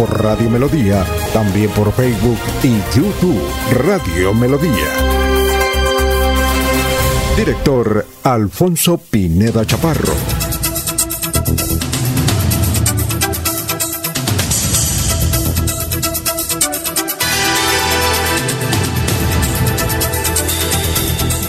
[0.00, 1.04] por Radio Melodía,
[1.34, 3.38] también por Facebook y YouTube
[3.84, 4.88] Radio Melodía.
[7.36, 10.14] Director Alfonso Pineda Chaparro.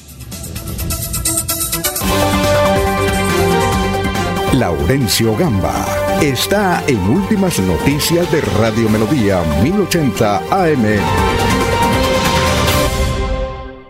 [4.54, 5.86] Laurencio Gamba
[6.22, 11.53] está en Últimas Noticias de Radio Melodía 1080 AM.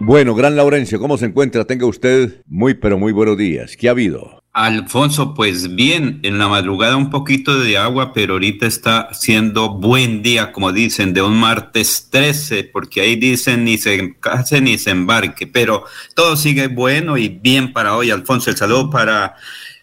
[0.05, 1.63] Bueno, gran Laurencio, ¿cómo se encuentra?
[1.63, 3.77] Tenga usted muy, pero muy buenos días.
[3.77, 4.43] ¿Qué ha habido?
[4.51, 10.21] Alfonso, pues bien, en la madrugada un poquito de agua, pero ahorita está siendo buen
[10.21, 14.91] día, como dicen, de un martes 13, porque ahí dicen ni se case ni se
[14.91, 15.85] embarque, pero
[16.15, 18.49] todo sigue bueno y bien para hoy, Alfonso.
[18.49, 19.35] El saludo para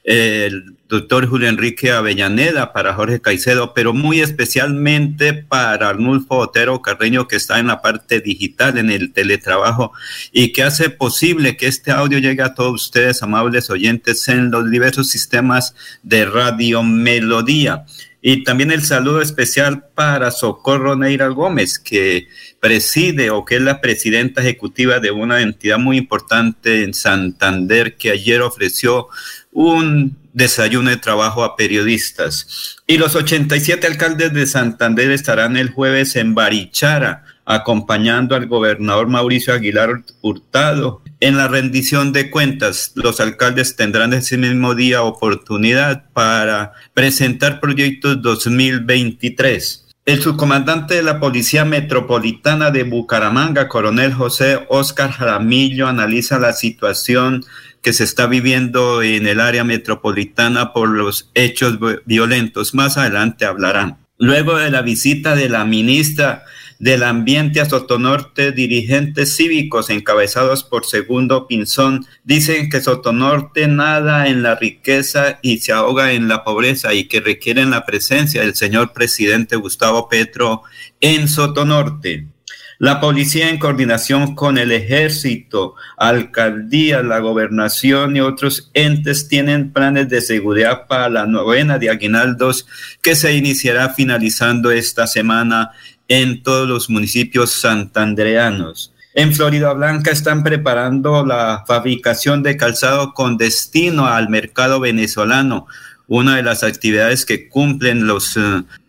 [0.04, 7.28] el doctor Julio Enrique Avellaneda, para Jorge Caicedo, pero muy especialmente para Arnulfo Otero Carreño,
[7.28, 9.92] que está en la parte digital, en el teletrabajo,
[10.32, 14.68] y que hace posible que este audio llegue a todos ustedes, amables oyentes, en los
[14.68, 17.84] diversos sistemas de Radio Melodía.
[18.20, 22.26] Y también el saludo especial para Socorro Neira Gómez, que
[22.58, 28.10] preside o que es la presidenta ejecutiva de una entidad muy importante en Santander, que
[28.10, 29.08] ayer ofreció
[29.52, 32.76] un desayuno de trabajo a periodistas.
[32.86, 39.52] Y los 87 alcaldes de Santander estarán el jueves en Barichara, acompañando al gobernador Mauricio
[39.52, 42.92] Aguilar Hurtado en la rendición de cuentas.
[42.94, 49.86] Los alcaldes tendrán ese mismo día oportunidad para presentar proyectos 2023.
[50.06, 57.44] El subcomandante de la Policía Metropolitana de Bucaramanga, coronel José Oscar Jaramillo, analiza la situación
[57.82, 62.74] que se está viviendo en el área metropolitana por los hechos violentos.
[62.74, 63.98] Más adelante hablarán.
[64.18, 66.44] Luego de la visita de la ministra
[66.78, 74.42] del Ambiente a Sotonorte, dirigentes cívicos encabezados por Segundo Pinzón dicen que Sotonorte nada en
[74.42, 78.92] la riqueza y se ahoga en la pobreza y que requieren la presencia del señor
[78.94, 80.62] presidente Gustavo Petro
[81.00, 82.26] en Sotonorte.
[82.80, 90.08] La policía en coordinación con el ejército, alcaldía, la gobernación y otros entes tienen planes
[90.08, 92.66] de seguridad para la novena de aguinaldos
[93.02, 95.72] que se iniciará finalizando esta semana
[96.08, 98.94] en todos los municipios santandreanos.
[99.12, 105.66] En Florida Blanca están preparando la fabricación de calzado con destino al mercado venezolano.
[106.12, 108.40] Una de las actividades que cumplen los eh,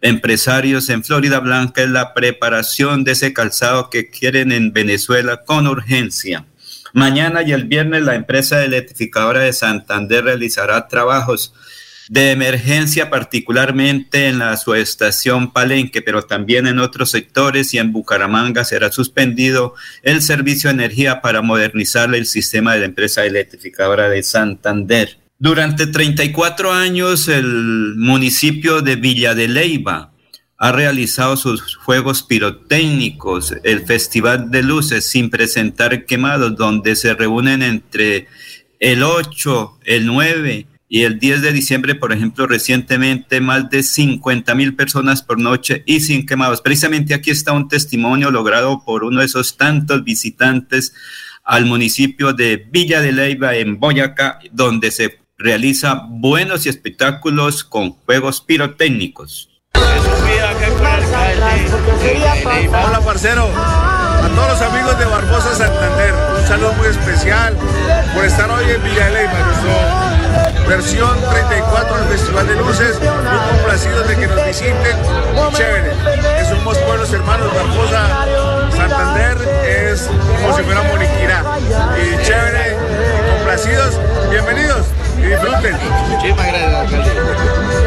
[0.02, 5.68] empresarios en Florida Blanca es la preparación de ese calzado que quieren en Venezuela con
[5.68, 6.48] urgencia.
[6.94, 11.54] Mañana y el viernes la empresa electrificadora de Santander realizará trabajos
[12.10, 18.64] de emergencia, particularmente en la subestación Palenque, pero también en otros sectores y en Bucaramanga
[18.64, 24.24] será suspendido el servicio de energía para modernizar el sistema de la empresa electrificadora de
[24.24, 25.21] Santander.
[25.44, 30.14] Durante 34 años, el municipio de Villa de Leyva
[30.60, 37.64] ha realizado sus juegos pirotécnicos, el Festival de Luces sin presentar quemados, donde se reúnen
[37.64, 38.28] entre
[38.80, 44.54] el 8, el 9 y el 10 de diciembre, por ejemplo, recientemente más de 50
[44.54, 46.62] mil personas por noche y sin quemados.
[46.62, 50.94] Precisamente aquí está un testimonio logrado por uno de esos tantos visitantes
[51.44, 58.42] al municipio de Villa de Leyva en Boyacá, donde se realiza buenos espectáculos con juegos
[58.42, 59.50] pirotécnicos.
[62.84, 63.50] Hola, parcero.
[63.56, 67.56] A todos los amigos de Barbosa Santander, un saludo muy especial
[68.14, 73.00] por estar hoy en Villa nuestro versión 34 del Festival de Luces.
[73.00, 74.98] Muy complacidos de que nos visiten.
[75.36, 75.92] Muy chévere.
[76.38, 77.52] Que somos pueblos hermanos.
[77.54, 78.28] Barbosa,
[78.76, 79.38] Santander
[79.68, 80.02] es
[80.42, 81.44] como si fuera Moniquirá.
[81.98, 82.78] Y chévere,
[83.38, 84.00] complacidos.
[84.30, 85.78] Bienvenidos y disfruten.
[86.10, 87.12] Muchísimas gracias, alcalde.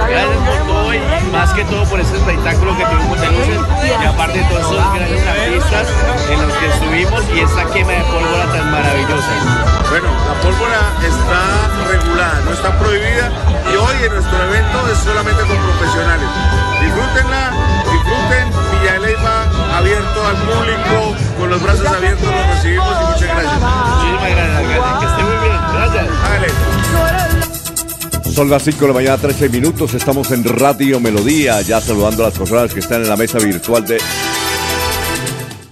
[0.08, 0.98] Gracias por todo y
[1.32, 3.60] más que todo por este espectáculo que tuvimos de luces
[4.00, 5.86] y aparte de todos esos grandes artistas
[6.30, 9.34] en los que estuvimos y esta quema de pólvora tan maravillosa.
[9.90, 11.42] Bueno, la pólvora está
[11.90, 13.30] regulada, no está prohibida
[13.72, 16.28] y hoy en nuestro evento es solamente con profesionales.
[16.80, 17.50] Disfrútenla,
[17.90, 19.33] disfruten Villa de Leyva
[19.76, 23.60] abierto al público, con los brazos abiertos los recibimos y muchas gracias.
[23.60, 24.98] Muchísimas gracias, alcalde.
[25.00, 25.58] Que esté muy bien.
[25.74, 26.06] Gracias.
[28.34, 29.94] Son las 5 de la mañana, 13 minutos.
[29.94, 33.86] Estamos en Radio Melodía, ya saludando a las personas que están en la mesa virtual
[33.86, 33.98] de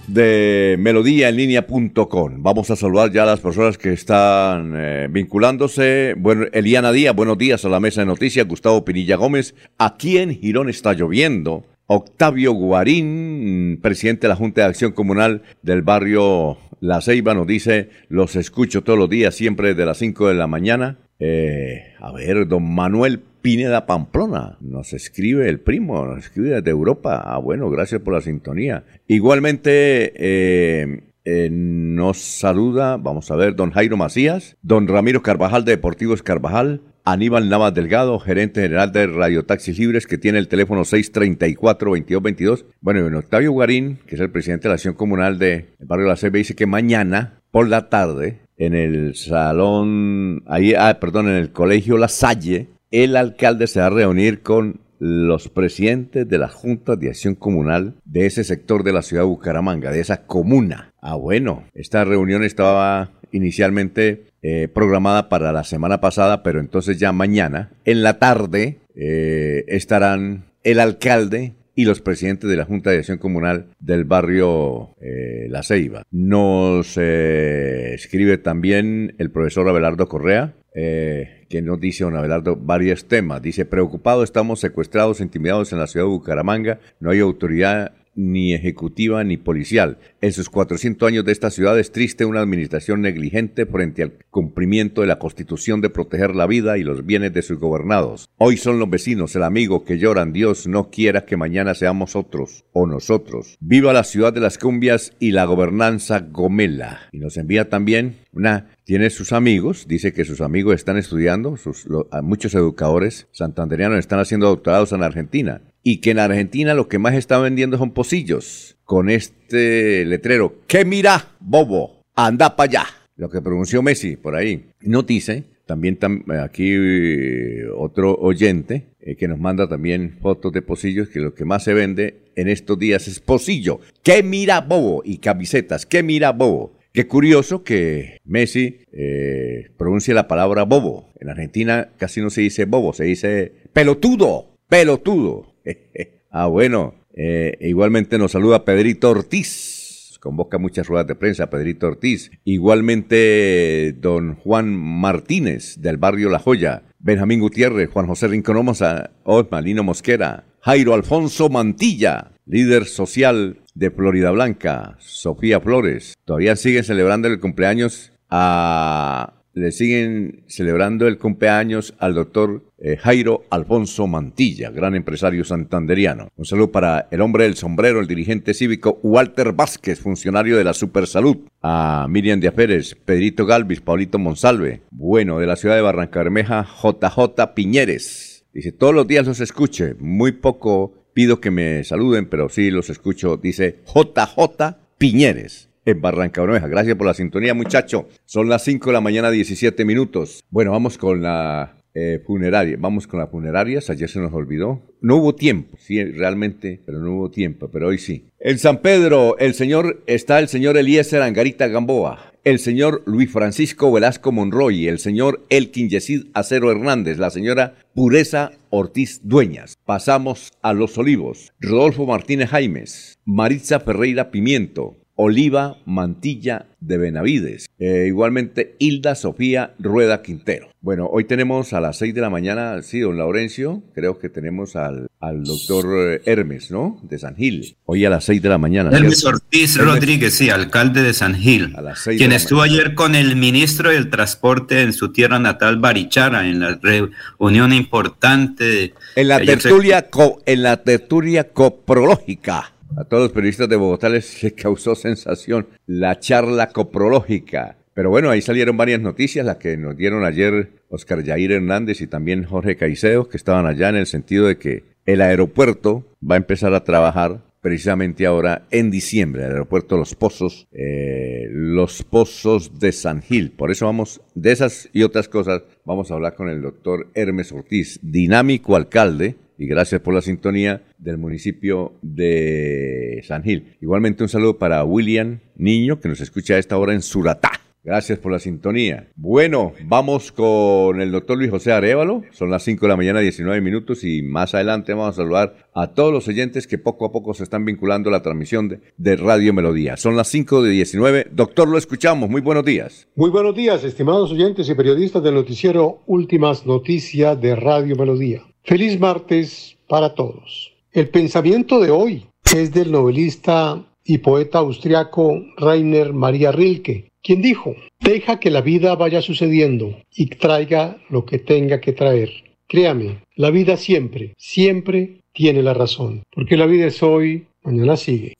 [0.07, 2.43] de melodíaenlínea.com.
[2.43, 6.13] Vamos a saludar ya a las personas que están eh, vinculándose.
[6.17, 8.47] Bueno, Eliana Díaz, buenos días a la mesa de noticias.
[8.47, 11.65] Gustavo Pinilla Gómez, aquí en Girón está lloviendo.
[11.87, 17.89] Octavio Guarín, presidente de la Junta de Acción Comunal del barrio La Ceiba, nos dice,
[18.09, 20.99] los escucho todos los días, siempre de las 5 de la mañana.
[21.19, 24.57] Eh, a ver, don Manuel Pineda Pamplona.
[24.61, 27.21] Nos escribe el primo, nos escribe desde Europa.
[27.23, 28.85] Ah, bueno, gracias por la sintonía.
[29.07, 35.71] Igualmente, eh, eh, nos saluda, vamos a ver, don Jairo Macías, don Ramiro Carvajal de
[35.71, 40.81] Deportivos Carvajal, Aníbal Navas Delgado, gerente general de Radio Taxis Libres, que tiene el teléfono
[40.83, 42.65] 634-2222.
[42.79, 46.15] Bueno, y Octavio Guarín, que es el presidente de la Acción Comunal del Barrio La
[46.15, 51.51] CB, dice que mañana por la tarde en el salón, ahí, ah, perdón, en el
[51.51, 56.95] colegio La Salle, el alcalde se va a reunir con los presidentes de la Junta
[56.95, 60.93] de Acción Comunal de ese sector de la ciudad de Bucaramanga, de esa comuna.
[61.01, 67.11] Ah, bueno, esta reunión estaba inicialmente eh, programada para la semana pasada, pero entonces ya
[67.11, 72.99] mañana, en la tarde, eh, estarán el alcalde y los presidentes de la Junta de
[72.99, 76.03] Acción Comunal del barrio eh, La Ceiba.
[76.11, 83.41] Nos escribe también el profesor Abelardo Correa, eh, que nos dice don Abelardo varios temas.
[83.41, 89.23] Dice, preocupado, estamos secuestrados, intimidados en la ciudad de Bucaramanga, no hay autoridad ni ejecutiva
[89.23, 89.97] ni policial.
[90.21, 95.01] En sus 400 años de esta ciudad es triste una administración negligente frente al cumplimiento
[95.01, 98.29] de la Constitución de proteger la vida y los bienes de sus gobernados.
[98.37, 102.65] Hoy son los vecinos, el amigo que lloran, Dios no quiera que mañana seamos otros
[102.71, 103.57] o nosotros.
[103.59, 107.01] Viva la ciudad de las cumbias y la gobernanza gomela.
[107.11, 111.87] Y nos envía también una tiene sus amigos, dice que sus amigos están estudiando, sus,
[112.21, 117.13] muchos educadores santanderianos están haciendo doctorados en Argentina y que en Argentina lo que más
[117.13, 122.01] está vendiendo son pocillos con este letrero, ¿qué mira, bobo?
[122.15, 122.85] Anda para allá.
[123.15, 124.65] Lo que pronunció Messi por ahí.
[124.81, 125.99] No dice, también
[126.41, 131.45] aquí eh, otro oyente eh, que nos manda también fotos de pocillos, que lo que
[131.45, 133.79] más se vende en estos días es pocillo.
[134.01, 135.01] ¿Qué mira, bobo?
[135.05, 136.77] Y camisetas, ¿qué mira, bobo?
[136.91, 141.11] Qué curioso que Messi eh, pronuncie la palabra bobo.
[141.19, 145.52] En Argentina casi no se dice bobo, se dice pelotudo, pelotudo.
[146.31, 146.95] ah, bueno.
[147.15, 150.17] Eh, igualmente nos saluda Pedrito Ortiz.
[150.19, 152.31] Convoca muchas ruedas de prensa, Pedrito Ortiz.
[152.45, 156.83] Igualmente, don Juan Martínez, del barrio La Joya.
[156.99, 160.45] Benjamín Gutiérrez, Juan José Rincón Osma, Lino Mosquera.
[160.61, 166.13] Jairo Alfonso Mantilla, líder social de Florida Blanca, Sofía Flores.
[166.23, 169.42] Todavía siguen celebrando el cumpleaños a...
[169.53, 176.29] Le siguen celebrando el cumpleaños al doctor eh, Jairo Alfonso Mantilla, gran empresario santanderiano.
[176.35, 180.73] Un saludo para el hombre del sombrero, el dirigente cívico Walter Vázquez, funcionario de la
[180.73, 181.37] Supersalud.
[181.61, 184.81] A Miriam de Aferes, Pedrito Galvis, Paulito Monsalve.
[184.89, 188.45] Bueno, de la ciudad de Barranca Bermeja, JJ Piñeres.
[188.53, 192.89] Dice, todos los días los escuche, muy poco Pido que me saluden, pero sí los
[192.89, 193.37] escucho.
[193.37, 196.67] Dice JJ Piñeres en Barranca Bermeja.
[196.67, 198.07] Gracias por la sintonía, muchacho.
[198.25, 200.43] Son las 5 de la mañana, 17 minutos.
[200.49, 202.75] Bueno, vamos con la eh, funeraria.
[202.79, 203.89] Vamos con las funerarias.
[203.89, 204.81] Ayer se nos olvidó.
[205.01, 208.25] No hubo tiempo, sí, realmente, pero no hubo tiempo, pero hoy sí.
[208.39, 213.91] En San Pedro, el señor, está el señor Eliezer Angarita Gamboa el señor Luis Francisco
[213.91, 219.77] Velasco Monroy, el señor Elkin Yesid Acero Hernández, la señora Pureza Ortiz Dueñas.
[219.85, 227.67] Pasamos a Los Olivos, Rodolfo Martínez Jaimes, Maritza Ferreira Pimiento, Oliva Mantilla de Benavides.
[227.79, 230.69] Eh, igualmente Hilda Sofía Rueda Quintero.
[230.81, 234.75] Bueno, hoy tenemos a las 6 de la mañana, sí, don Laurencio, creo que tenemos
[234.75, 236.99] al, al doctor eh, Hermes, ¿no?
[237.03, 237.77] De San Gil.
[237.85, 238.89] Hoy a las 6 de la mañana.
[238.91, 241.73] Hermes Ortiz Rodríguez, sí, alcalde de San Gil.
[241.77, 245.77] A las 6 quien estuvo ayer con el ministro del Transporte en su tierra natal,
[245.77, 248.93] Barichara, en la reunión importante.
[249.15, 250.09] En la tertulia,
[250.45, 256.67] en la tertulia coprológica a todos los periodistas de Bogotá les, causó sensación la charla
[256.67, 257.77] coprológica.
[257.93, 262.07] Pero bueno, ahí salieron varias noticias, las que nos dieron ayer Oscar Yair Hernández y
[262.07, 266.37] también Jorge Caicedo, que estaban allá en el sentido de que el aeropuerto va a
[266.37, 272.91] empezar a trabajar precisamente ahora en diciembre, el aeropuerto Los Pozos, eh, Los Pozos de
[272.91, 273.51] San Gil.
[273.51, 277.51] Por eso vamos, de esas y otras cosas, vamos a hablar con el doctor Hermes
[277.51, 283.75] Ortiz, dinámico alcalde y gracias por la sintonía del municipio de San Gil.
[283.81, 287.51] Igualmente un saludo para William Niño, que nos escucha a esta hora en Suratá.
[287.85, 289.09] Gracias por la sintonía.
[289.17, 292.21] Bueno, vamos con el doctor Luis José Arevalo.
[292.31, 295.87] Son las 5 de la mañana, 19 minutos, y más adelante vamos a saludar a
[295.87, 299.53] todos los oyentes que poco a poco se están vinculando a la transmisión de, Radio
[299.53, 299.97] Melodía.
[299.97, 301.27] Son las 5 de 19.
[301.33, 302.29] Doctor, lo escuchamos.
[302.29, 303.09] Muy buenos días.
[303.15, 308.43] Muy buenos días, estimados oyentes y periodistas del noticiero Últimas Noticias de Radio Melodía.
[308.65, 310.71] Feliz martes para todos.
[310.93, 317.75] El pensamiento de hoy es del novelista y poeta austriaco Rainer Maria Rilke, quien dijo,
[317.99, 322.29] deja que la vida vaya sucediendo y traiga lo que tenga que traer.
[322.65, 328.35] Créame, la vida siempre, siempre tiene la razón, porque la vida es hoy, mañana sigue.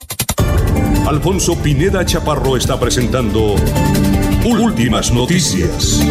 [1.06, 3.56] Alfonso Pineda Chaparro está presentando
[4.46, 6.02] Últimas Noticias.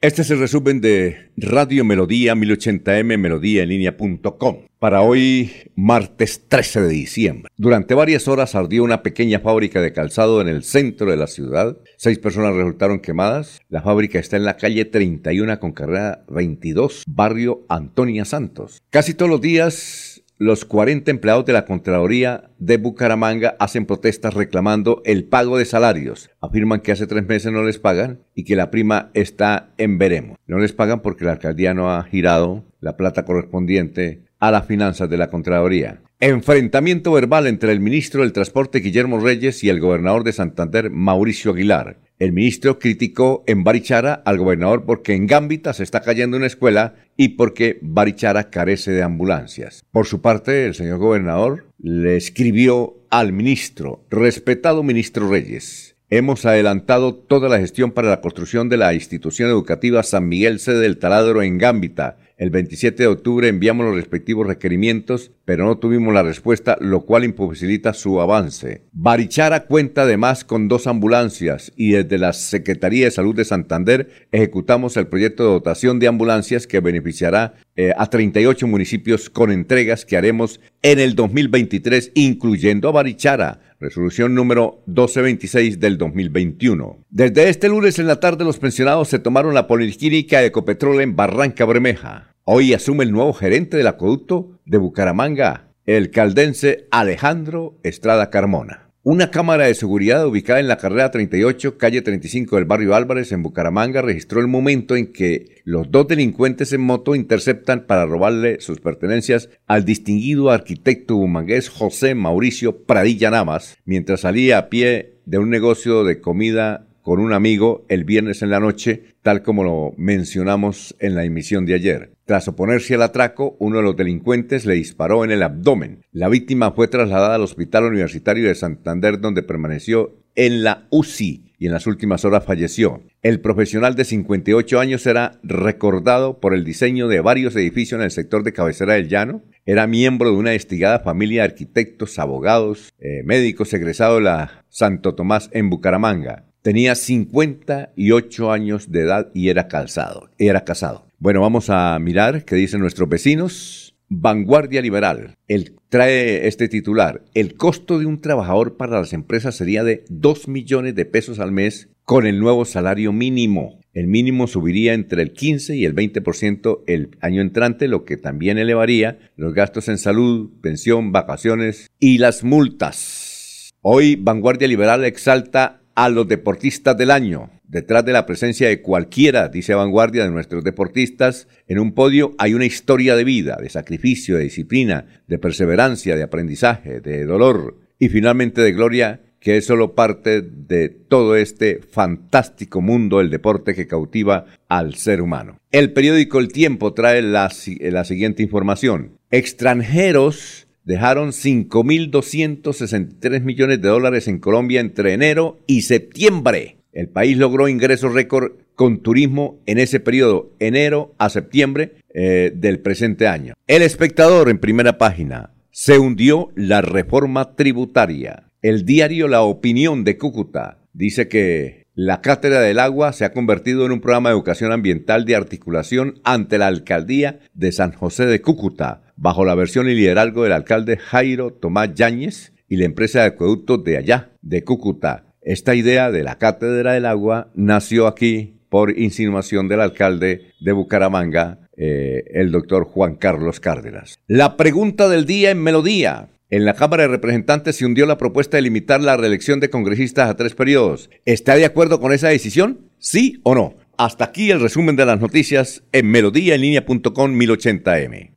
[0.00, 4.58] Este es el resumen de Radio Melodía 1080m Melodía en línea.com.
[4.78, 7.50] Para hoy, martes 13 de diciembre.
[7.56, 11.78] Durante varias horas ardió una pequeña fábrica de calzado en el centro de la ciudad.
[11.96, 13.60] Seis personas resultaron quemadas.
[13.68, 18.80] La fábrica está en la calle 31 con carrera 22, barrio Antonia Santos.
[18.90, 20.07] Casi todos los días
[20.38, 26.30] los 40 empleados de la Contraloría de Bucaramanga hacen protestas reclamando el pago de salarios.
[26.40, 30.38] Afirman que hace tres meses no les pagan y que la prima está en veremos.
[30.46, 35.10] No les pagan porque la alcaldía no ha girado la plata correspondiente a las finanzas
[35.10, 36.02] de la Contraloría.
[36.20, 41.50] Enfrentamiento verbal entre el ministro del Transporte Guillermo Reyes y el gobernador de Santander Mauricio
[41.50, 41.98] Aguilar.
[42.18, 46.96] El ministro criticó en Barichara al gobernador porque en Gambita se está cayendo una escuela
[47.16, 49.84] y porque Barichara carece de ambulancias.
[49.92, 57.14] Por su parte, el señor gobernador le escribió al ministro, respetado ministro Reyes, Hemos adelantado
[57.14, 61.42] toda la gestión para la construcción de la institución educativa San Miguel Sede del Taladro
[61.42, 66.78] en Gámbita el 27 de octubre enviamos los respectivos requerimientos, pero no tuvimos la respuesta,
[66.80, 68.84] lo cual imposibilita su avance.
[68.92, 74.96] Barichara cuenta además con dos ambulancias y desde la Secretaría de Salud de Santander ejecutamos
[74.96, 80.16] el proyecto de dotación de ambulancias que beneficiará eh, a 38 municipios con entregas que
[80.16, 87.04] haremos en el 2023, incluyendo a Barichara resolución número 1226 del 2021.
[87.10, 91.14] Desde este lunes en la tarde los pensionados se tomaron la policlínica de Ecopetrol en
[91.14, 92.27] Barranca Bermeja.
[92.50, 98.88] Hoy asume el nuevo gerente del acueducto de Bucaramanga, el caldense Alejandro Estrada Carmona.
[99.02, 103.42] Una cámara de seguridad ubicada en la carrera 38, calle 35 del barrio Álvarez, en
[103.42, 108.80] Bucaramanga, registró el momento en que los dos delincuentes en moto interceptan para robarle sus
[108.80, 115.50] pertenencias al distinguido arquitecto bumangués José Mauricio Pradilla Namas, mientras salía a pie de un
[115.50, 120.96] negocio de comida con un amigo el viernes en la noche, tal como lo mencionamos
[120.98, 122.17] en la emisión de ayer.
[122.28, 126.04] Tras oponerse al atraco, uno de los delincuentes le disparó en el abdomen.
[126.12, 131.64] La víctima fue trasladada al Hospital Universitario de Santander, donde permaneció en la UCI y
[131.64, 133.02] en las últimas horas falleció.
[133.22, 138.10] El profesional de 58 años será recordado por el diseño de varios edificios en el
[138.10, 139.42] sector de cabecera del llano.
[139.64, 145.14] Era miembro de una estigada familia de arquitectos, abogados, eh, médicos egresados de la Santo
[145.14, 146.44] Tomás en Bucaramanga.
[146.60, 151.07] Tenía 58 años de edad y era calzado, era casado.
[151.20, 153.96] Bueno, vamos a mirar qué dicen nuestros vecinos.
[154.08, 155.34] Vanguardia Liberal.
[155.48, 157.24] Él trae este titular.
[157.34, 161.50] El costo de un trabajador para las empresas sería de 2 millones de pesos al
[161.50, 163.80] mes con el nuevo salario mínimo.
[163.92, 168.56] El mínimo subiría entre el 15 y el 20% el año entrante, lo que también
[168.56, 173.72] elevaría los gastos en salud, pensión, vacaciones y las multas.
[173.82, 177.50] Hoy Vanguardia Liberal exalta a los deportistas del año.
[177.68, 182.54] Detrás de la presencia de cualquiera, dice Vanguardia, de nuestros deportistas, en un podio hay
[182.54, 188.08] una historia de vida, de sacrificio, de disciplina, de perseverancia, de aprendizaje, de dolor y
[188.08, 193.86] finalmente de gloria, que es solo parte de todo este fantástico mundo del deporte que
[193.86, 195.58] cautiva al ser humano.
[195.70, 199.18] El periódico El Tiempo trae la, la siguiente información.
[199.30, 206.77] Extranjeros dejaron 5.263 millones de dólares en Colombia entre enero y septiembre.
[206.98, 212.80] El país logró ingresos récord con turismo en ese periodo, enero a septiembre eh, del
[212.80, 213.54] presente año.
[213.68, 215.52] El espectador en primera página.
[215.70, 218.48] Se hundió la reforma tributaria.
[218.62, 223.86] El diario La Opinión de Cúcuta dice que la Cátedra del Agua se ha convertido
[223.86, 228.40] en un programa de educación ambiental de articulación ante la alcaldía de San José de
[228.40, 233.26] Cúcuta bajo la versión y liderazgo del alcalde Jairo Tomás Yáñez y la empresa de
[233.26, 235.27] acueductos de allá, de Cúcuta.
[235.42, 241.60] Esta idea de la Cátedra del Agua nació aquí por insinuación del alcalde de Bucaramanga,
[241.76, 244.18] eh, el doctor Juan Carlos Cárdenas.
[244.26, 246.28] La pregunta del día en Melodía.
[246.50, 250.30] En la Cámara de Representantes se hundió la propuesta de limitar la reelección de congresistas
[250.30, 251.10] a tres periodos.
[251.24, 252.90] ¿Está de acuerdo con esa decisión?
[252.98, 253.74] ¿Sí o no?
[253.98, 258.34] Hasta aquí el resumen de las noticias en melodíaenlínea.com 1080m.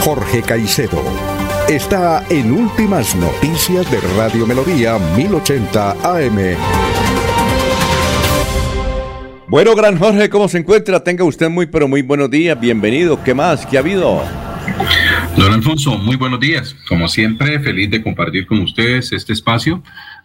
[0.00, 1.31] Jorge Caicedo
[1.68, 6.56] está en Últimas Noticias de Radio Melodía 1080 AM.
[9.48, 11.02] Bueno, gran Jorge, ¿cómo se encuentra?
[11.04, 12.58] Tenga usted muy, pero muy buenos días.
[12.58, 13.22] Bienvenido.
[13.22, 13.66] ¿Qué más?
[13.66, 14.22] ¿Qué ha habido?
[15.36, 16.74] Don Alfonso, muy buenos días.
[16.88, 19.82] Como siempre, feliz de compartir con ustedes este espacio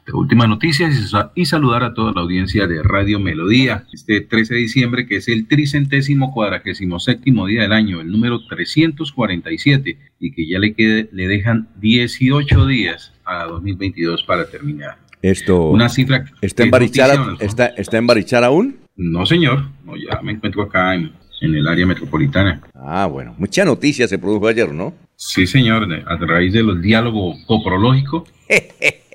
[0.08, 3.84] de últimas noticias y saludar a toda la audiencia de Radio Melodía.
[3.91, 8.39] Este 13 de diciembre, que es el tricentésimo cuadragésimo séptimo día del año, el número
[8.48, 14.98] 347, y que ya le, quede, le dejan 18 días a 2022 para terminar.
[15.22, 15.70] Esto.
[15.70, 16.24] Una cifra.
[16.41, 18.78] ¿Está en Barichara, está, ¿Está en Barichara aún?
[18.96, 19.67] No, señor.
[19.84, 22.62] No, ya me encuentro acá en, en el área metropolitana.
[22.74, 23.36] Ah, bueno.
[23.38, 24.93] Mucha noticia se produjo ayer, ¿no?
[25.17, 25.88] Sí, señor.
[26.06, 28.24] A raíz de los diálogos coprológicos.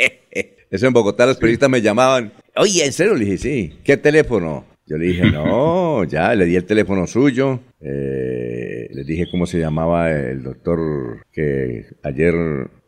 [0.72, 2.32] Eso en Bogotá los periodistas me llamaban.
[2.56, 3.14] Oye, ¿en serio?
[3.14, 3.74] Le dije, sí.
[3.84, 4.64] ¿Qué teléfono?
[4.86, 7.60] Yo le dije, no, ya, le di el teléfono suyo.
[7.78, 12.34] Eh, le dije cómo se llamaba el doctor que ayer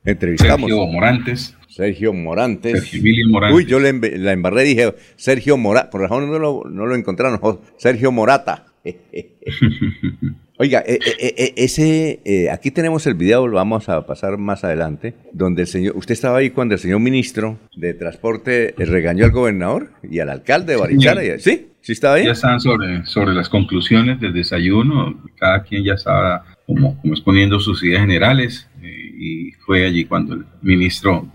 [0.03, 0.71] entrevistamos.
[0.71, 1.57] Sergio Morantes.
[1.69, 2.89] Sergio Morantes.
[2.89, 3.55] Sergio Morantes.
[3.55, 5.91] Uy, yo le la embarré, dije Sergio Morata.
[5.91, 7.39] Por razón no lo, no lo encontraron.
[7.77, 8.65] Sergio Morata.
[10.57, 15.15] Oiga, eh, eh, eh, ese, aquí tenemos el video, lo vamos a pasar más adelante,
[15.33, 19.91] donde el señor, usted estaba ahí cuando el señor ministro de Transporte regañó al gobernador
[20.09, 21.23] y al alcalde de Barichara.
[21.41, 21.71] ¿Sí?
[21.81, 22.27] ¿Sí estaba ahí?
[22.27, 27.59] Ya estaban sobre, sobre las conclusiones del desayuno, cada quien ya estaba como, como exponiendo
[27.59, 31.29] sus ideas generales y fue allí cuando el ministro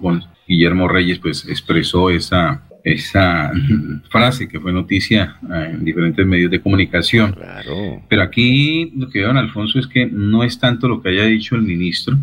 [0.47, 3.51] Guillermo Reyes pues expresó esa esa
[4.09, 7.35] frase que fue noticia eh, en diferentes medios de comunicación.
[8.07, 11.25] Pero aquí lo que veo, don Alfonso, es que no es tanto lo que haya
[11.25, 12.17] dicho el ministro,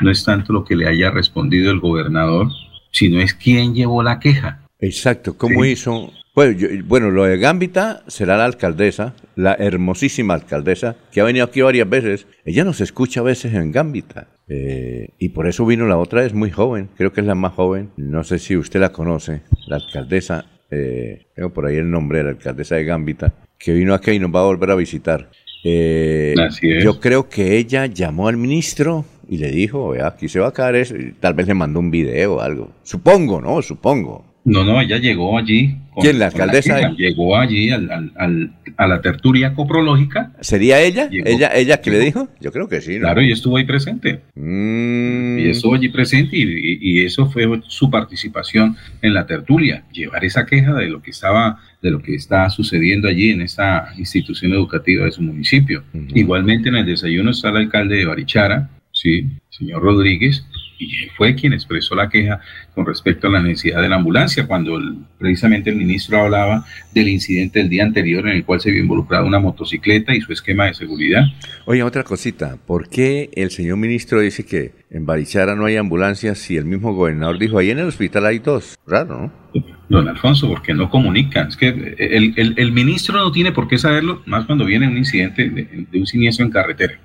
[0.00, 2.48] no es tanto lo que le haya respondido el gobernador,
[2.90, 4.60] sino es quién llevó la queja.
[4.80, 6.12] Exacto, ¿cómo hizo?
[6.34, 11.60] Bueno, bueno, lo de Gambita será la alcaldesa, la hermosísima alcaldesa, que ha venido aquí
[11.60, 12.26] varias veces.
[12.44, 14.26] Ella nos escucha a veces en Gambita.
[14.48, 17.52] Eh, y por eso vino la otra, es muy joven, creo que es la más
[17.52, 17.90] joven.
[17.96, 22.24] No sé si usted la conoce, la alcaldesa, eh, tengo por ahí el nombre de
[22.24, 25.30] la alcaldesa de Gambita, que vino aquí y nos va a volver a visitar.
[25.62, 26.34] Eh,
[26.82, 30.52] yo creo que ella llamó al ministro y le dijo, vea, aquí se va a
[30.52, 32.72] caer eso, y tal vez le mandó un video o algo.
[32.82, 33.62] Supongo, ¿no?
[33.62, 34.33] Supongo.
[34.44, 35.76] No, no, ella llegó allí.
[36.00, 36.90] ¿Quién, la alcaldesa?
[36.90, 40.32] llegó allí al, a la tertulia coprológica.
[40.40, 41.08] ¿Sería ella?
[41.10, 42.28] ¿Ella ella que le dijo?
[42.40, 42.98] Yo creo que sí.
[42.98, 44.20] Claro, y estuvo ahí presente.
[44.34, 45.38] Mm.
[45.38, 50.46] Y estuvo allí presente y, y, eso fue su participación en la tertulia, llevar esa
[50.46, 55.04] queja de lo que estaba, de lo que está sucediendo allí en esta institución educativa
[55.04, 55.84] de su municipio.
[56.14, 60.46] Igualmente en el desayuno está el alcalde de Barichara, sí, señor Rodríguez,
[60.78, 62.40] y fue quien expresó la queja
[62.74, 64.80] con respecto a la necesidad de la ambulancia, cuando
[65.18, 69.24] precisamente el ministro hablaba del incidente del día anterior en el cual se vio involucrada
[69.24, 71.24] una motocicleta y su esquema de seguridad.
[71.66, 76.38] Oye, otra cosita, ¿por qué el señor ministro dice que en Barichara no hay ambulancias
[76.38, 78.78] si el mismo gobernador dijo, ahí en el hospital hay dos?
[78.86, 79.62] Raro, ¿no?
[79.88, 81.48] Don Alfonso, porque no comunican.
[81.48, 85.48] Es que el, el, ministro no tiene por qué saberlo, más cuando viene un incidente
[85.48, 86.98] de, un siniestro en carretera.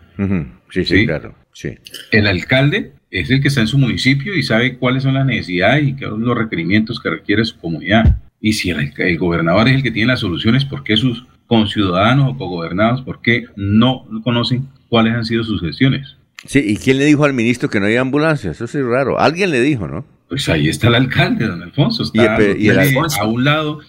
[0.70, 1.36] Sí, sí, claro.
[1.54, 1.78] Sí.
[2.12, 5.88] El alcalde es el que está en su municipio y sabe cuáles son las necesidades
[5.88, 8.20] y cuáles son los requerimientos que requiere su comunidad.
[8.42, 12.38] Y si el, gobernador es el que tiene las soluciones, ¿por qué sus conciudadanos o
[12.38, 16.16] cogobernados, por qué no conocen cuáles han sido sus gestiones?
[16.46, 18.52] Sí, ¿y quién le dijo al ministro que no hay ambulancia?
[18.52, 19.20] Eso es raro.
[19.20, 20.06] Alguien le dijo, ¿no?
[20.30, 22.04] Pues ahí está el alcalde, don Alfonso.
[22.04, 23.80] Está y el, a un lado,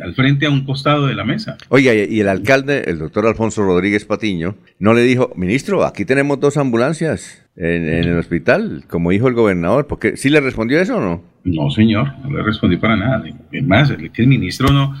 [0.00, 1.56] al frente, a un costado de la mesa.
[1.70, 6.38] Oiga, y el alcalde, el doctor Alfonso Rodríguez Patiño, no le dijo, ministro, aquí tenemos
[6.38, 9.88] dos ambulancias en, el hospital, como dijo el gobernador.
[9.88, 11.24] porque ¿Sí le respondió eso o no?
[11.42, 13.24] No, señor, no le respondí para nada.
[13.50, 14.94] Es más, el, el ministro no,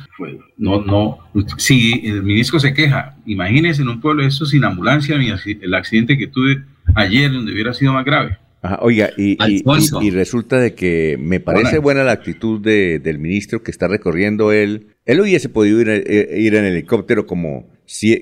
[0.56, 1.18] no, no,
[1.58, 6.26] si el ministro se queja, imagínese en un pueblo eso sin ambulancia, el accidente que
[6.26, 6.64] tuve
[6.96, 8.38] ayer donde hubiera sido más grave
[8.80, 9.36] oiga, y,
[10.00, 14.52] y, resulta de que me parece buena la actitud de, del ministro que está recorriendo
[14.52, 14.88] él.
[15.04, 17.66] Él hubiese podido ir, eh, ir en helicóptero como,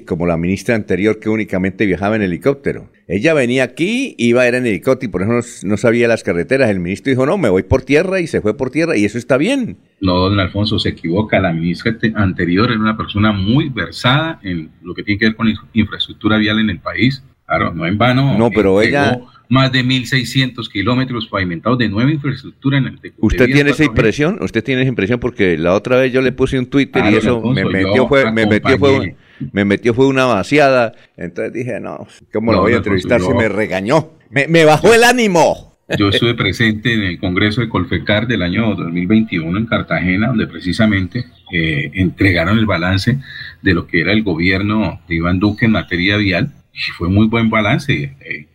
[0.07, 2.90] como la ministra anterior que únicamente viajaba en helicóptero.
[3.09, 6.70] Ella venía aquí, iba a ir en helicóptero y por eso no, sabía las carreteras.
[6.70, 9.18] El ministro dijo, no, me voy por tierra y se fue por tierra y eso
[9.18, 9.79] está bien.
[10.01, 11.40] No, don Alfonso, se equivoca.
[11.40, 15.49] La ministra anterior era una persona muy versada en lo que tiene que ver con
[15.72, 17.22] infraestructura vial en el país.
[17.46, 18.37] Claro, no en vano.
[18.37, 23.70] No, pero ella más de 1.600 kilómetros pavimentados de nueva infraestructura en el ¿Usted tiene
[23.70, 24.38] esa impresión?
[24.40, 25.20] ¿Usted tiene esa impresión?
[25.20, 28.46] Porque la otra vez yo le puse un Twitter y eso me metió, fue, me
[28.46, 29.16] metió, fue,
[29.52, 30.94] me metió fue una vaciada.
[31.16, 34.12] Entonces dije, no, ¿cómo lo voy a entrevistar si me regañó?
[34.30, 35.76] Me, me bajó el ánimo.
[35.96, 41.26] Yo estuve presente en el Congreso de Colfecar del año 2021 en Cartagena, donde precisamente
[41.52, 43.20] eh, entregaron el balance
[43.62, 47.28] de lo que era el gobierno de Iván Duque en materia vial y fue muy
[47.28, 48.16] buen balance.
[48.20, 48.46] Eh,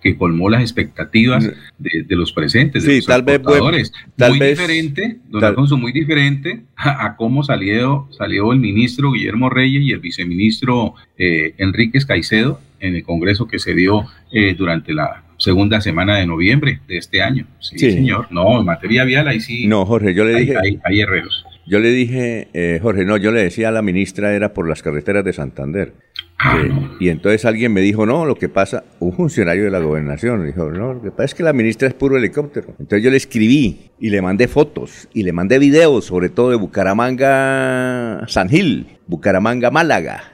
[0.00, 5.76] que colmó las expectativas de, los presentes, de los tal vez muy diferente, don Alfonso,
[5.76, 12.06] muy diferente a, cómo salió, salió el ministro Guillermo Reyes y el viceministro eh, Enríquez
[12.06, 16.98] Caicedo en el congreso que se dio eh, durante la segunda semana de noviembre de
[16.98, 17.46] este año.
[17.60, 18.26] Sí, señor.
[18.30, 19.66] No, en materia vial ahí sí.
[19.66, 20.54] No, Jorge, yo le dije.
[20.56, 21.44] Hay, hay, herreros.
[21.66, 24.82] Yo le dije, eh, Jorge, no, yo le decía a la ministra era por las
[24.82, 25.92] carreteras de Santander.
[26.40, 26.62] Ah,
[27.00, 30.70] y entonces alguien me dijo, no, lo que pasa, un funcionario de la gobernación, dijo,
[30.70, 32.68] no, lo que pasa es que la ministra es puro helicóptero.
[32.78, 36.56] Entonces yo le escribí y le mandé fotos y le mandé videos, sobre todo de
[36.56, 40.32] Bucaramanga, San Gil, Bucaramanga, Málaga.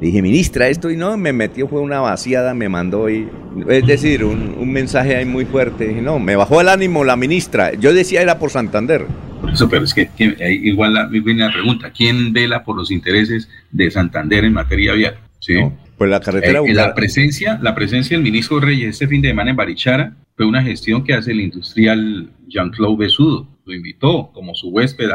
[0.00, 3.28] dije, ministra, esto y no, me metió, fue una vaciada, me mandó, y,
[3.68, 5.86] es decir, un, mensaje ahí muy fuerte.
[5.86, 7.72] Dije, no, me bajó el ánimo la ministra.
[7.74, 9.06] Yo decía era por Santander.
[9.40, 13.92] Por eso, pero es que igual la, la pregunta, ¿quién vela por los intereses de
[13.92, 15.18] Santander en materia vial?
[15.38, 15.54] Sí.
[15.96, 16.60] pues la carretera.
[16.60, 20.46] Eh, la presencia, la presencia del ministro Reyes este fin de semana en Barichara fue
[20.46, 23.48] una gestión que hace el industrial Jean-Claude Besudo.
[23.64, 25.10] Lo invitó como su huésped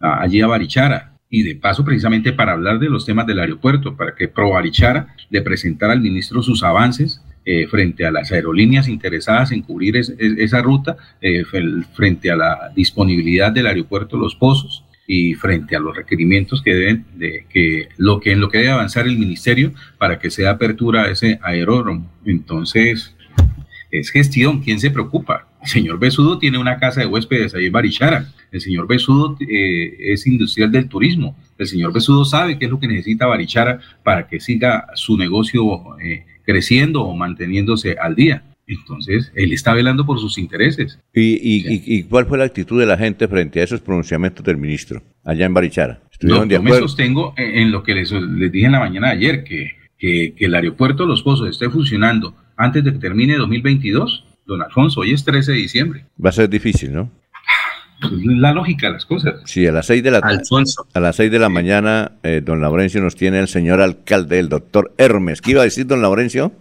[0.00, 1.06] allí a Barichara.
[1.32, 5.42] y de paso precisamente para hablar de los temas del aeropuerto, para que Provarichara le
[5.42, 10.96] presentara al ministro sus avances eh, frente a las aerolíneas interesadas en cubrir esa ruta,
[11.20, 11.44] eh,
[11.94, 17.04] frente a la disponibilidad del aeropuerto Los Pozos y frente a los requerimientos que deben
[17.16, 21.02] de que lo que en lo que debe avanzar el ministerio para que sea apertura
[21.02, 22.08] a ese aeródromo.
[22.24, 23.16] Entonces,
[23.90, 25.48] es gestión, ¿quién se preocupa?
[25.62, 28.32] El señor Besudo tiene una casa de huéspedes ahí en Barichara.
[28.52, 31.36] El señor Besudo eh, es industrial del turismo.
[31.58, 35.98] El señor Besudo sabe qué es lo que necesita Barichara para que siga su negocio
[35.98, 38.44] eh, creciendo o manteniéndose al día.
[38.70, 40.98] Entonces, él está velando por sus intereses.
[41.12, 45.46] ¿Y, cuál fue la actitud de la gente frente a esos pronunciamientos del ministro allá
[45.46, 46.00] en Barichara?
[46.22, 48.10] No, yo me sostengo en, lo que les,
[48.52, 52.34] dije en la mañana de ayer, que, que, el aeropuerto de Los Pozos esté funcionando
[52.56, 54.24] antes de que termine 2022.
[54.46, 56.04] Don Alfonso, hoy es 13 de diciembre.
[56.24, 57.10] Va a ser difícil, ¿no?
[58.00, 59.42] la lógica de las cosas.
[59.44, 60.86] Sí, a las seis de la Alfonso.
[60.94, 64.48] A las seis de la mañana, eh, don Laurencio nos tiene el señor alcalde, el
[64.48, 65.42] doctor Hermes.
[65.42, 66.52] ¿Qué iba a decir don Laurencio?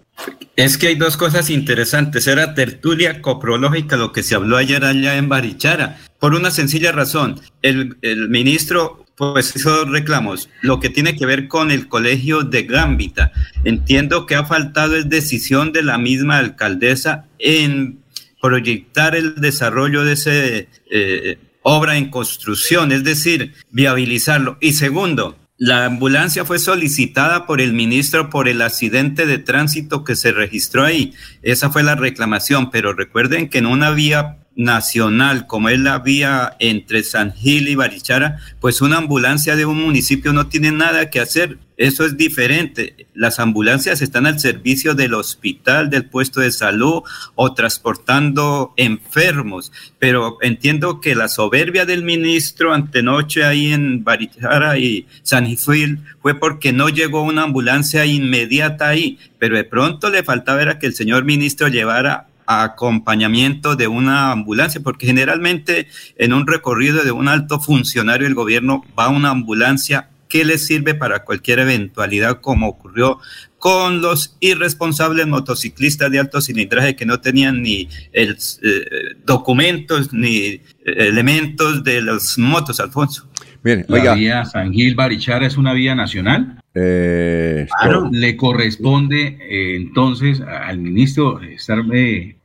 [0.55, 2.27] Es que hay dos cosas interesantes.
[2.27, 5.97] Era tertulia coprológica lo que se habló ayer allá en Barichara.
[6.19, 7.39] Por una sencilla razón.
[7.62, 7.95] El,
[8.29, 10.49] ministro pues hizo reclamos.
[10.62, 13.32] Lo que tiene que ver con el colegio de Gambita.
[13.63, 17.99] Entiendo que ha faltado es decisión de la misma alcaldesa en
[18.41, 24.58] proyectar el desarrollo de esa eh, obra en construcción, es decir, viabilizarlo.
[24.62, 30.15] Y segundo, la ambulancia fue solicitada por el ministro por el accidente de tránsito que
[30.15, 31.13] se registró ahí.
[31.41, 36.55] Esa fue la reclamación, pero recuerden que en una vía nacional, como es la vía
[36.59, 41.19] entre San Gil y Barichara, pues una ambulancia de un municipio no tiene nada que
[41.19, 41.57] hacer.
[41.77, 43.07] Eso es diferente.
[43.13, 47.03] Las ambulancias están al servicio del hospital, del puesto de salud
[47.35, 49.71] o transportando enfermos.
[49.97, 56.38] Pero entiendo que la soberbia del ministro antenoche ahí en Barichara y San Gil fue
[56.38, 59.17] porque no llegó una ambulancia inmediata ahí.
[59.38, 65.05] Pero de pronto le faltaba que el señor ministro llevara acompañamiento de una ambulancia, porque
[65.05, 70.57] generalmente en un recorrido de un alto funcionario del gobierno va una ambulancia que le
[70.57, 73.19] sirve para cualquier eventualidad, como ocurrió
[73.59, 78.85] con los irresponsables motociclistas de alto cilindraje que no tenían ni el, eh,
[79.25, 83.29] documentos ni eh, elementos de las motos, Alfonso.
[83.63, 86.59] Bien, la vía San Gil Barichara es una vía nacional.
[86.73, 89.38] Eh, claro, le corresponde
[89.75, 92.38] entonces al ministro estar eh,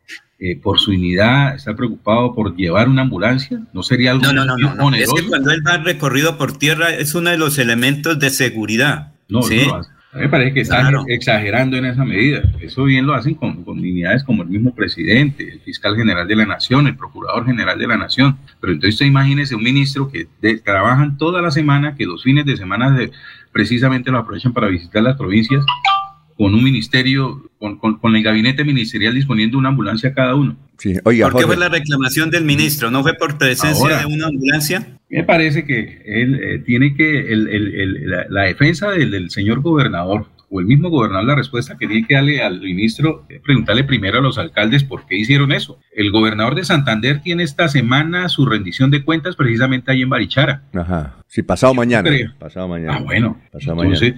[0.62, 3.62] por su unidad, está preocupado por llevar una ambulancia?
[3.72, 6.90] ¿No sería algo no, no, no, no, Es que cuando él va recorrido por tierra
[6.90, 9.12] es uno de los elementos de seguridad.
[9.28, 9.62] No, ¿sí?
[9.66, 9.82] no
[10.14, 12.42] a mí me parece que están exagerando en esa medida.
[12.60, 16.36] Eso bien lo hacen con, con, unidades como el mismo presidente, el fiscal general de
[16.36, 18.38] la nación, el procurador general de la nación.
[18.60, 22.56] Pero entonces usted imagínese un ministro que trabajan toda la semana, que los fines de
[22.56, 22.96] semana
[23.50, 25.64] precisamente lo aprovechan para visitar las provincias
[26.36, 30.56] con un ministerio, con, con, el gabinete ministerial disponiendo una ambulancia cada uno.
[30.78, 32.90] Sí, oiga, ¿Por qué fue la reclamación del ministro?
[32.90, 34.98] ¿No fue por presencia de una ambulancia?
[35.08, 40.26] Me parece que él eh, tiene que, el, el, la, defensa del, del, señor gobernador
[40.50, 44.22] o el mismo gobernador la respuesta que tiene que darle al ministro, preguntarle primero a
[44.22, 45.78] los alcaldes por qué hicieron eso.
[45.94, 50.62] El gobernador de Santander tiene esta semana su rendición de cuentas precisamente ahí en Barichara.
[50.72, 51.16] Ajá.
[51.34, 52.10] Sí, pasado mañana.
[52.38, 52.96] Pasado mañana.
[52.96, 53.40] Ah, bueno.
[53.52, 54.16] Pasado mañana.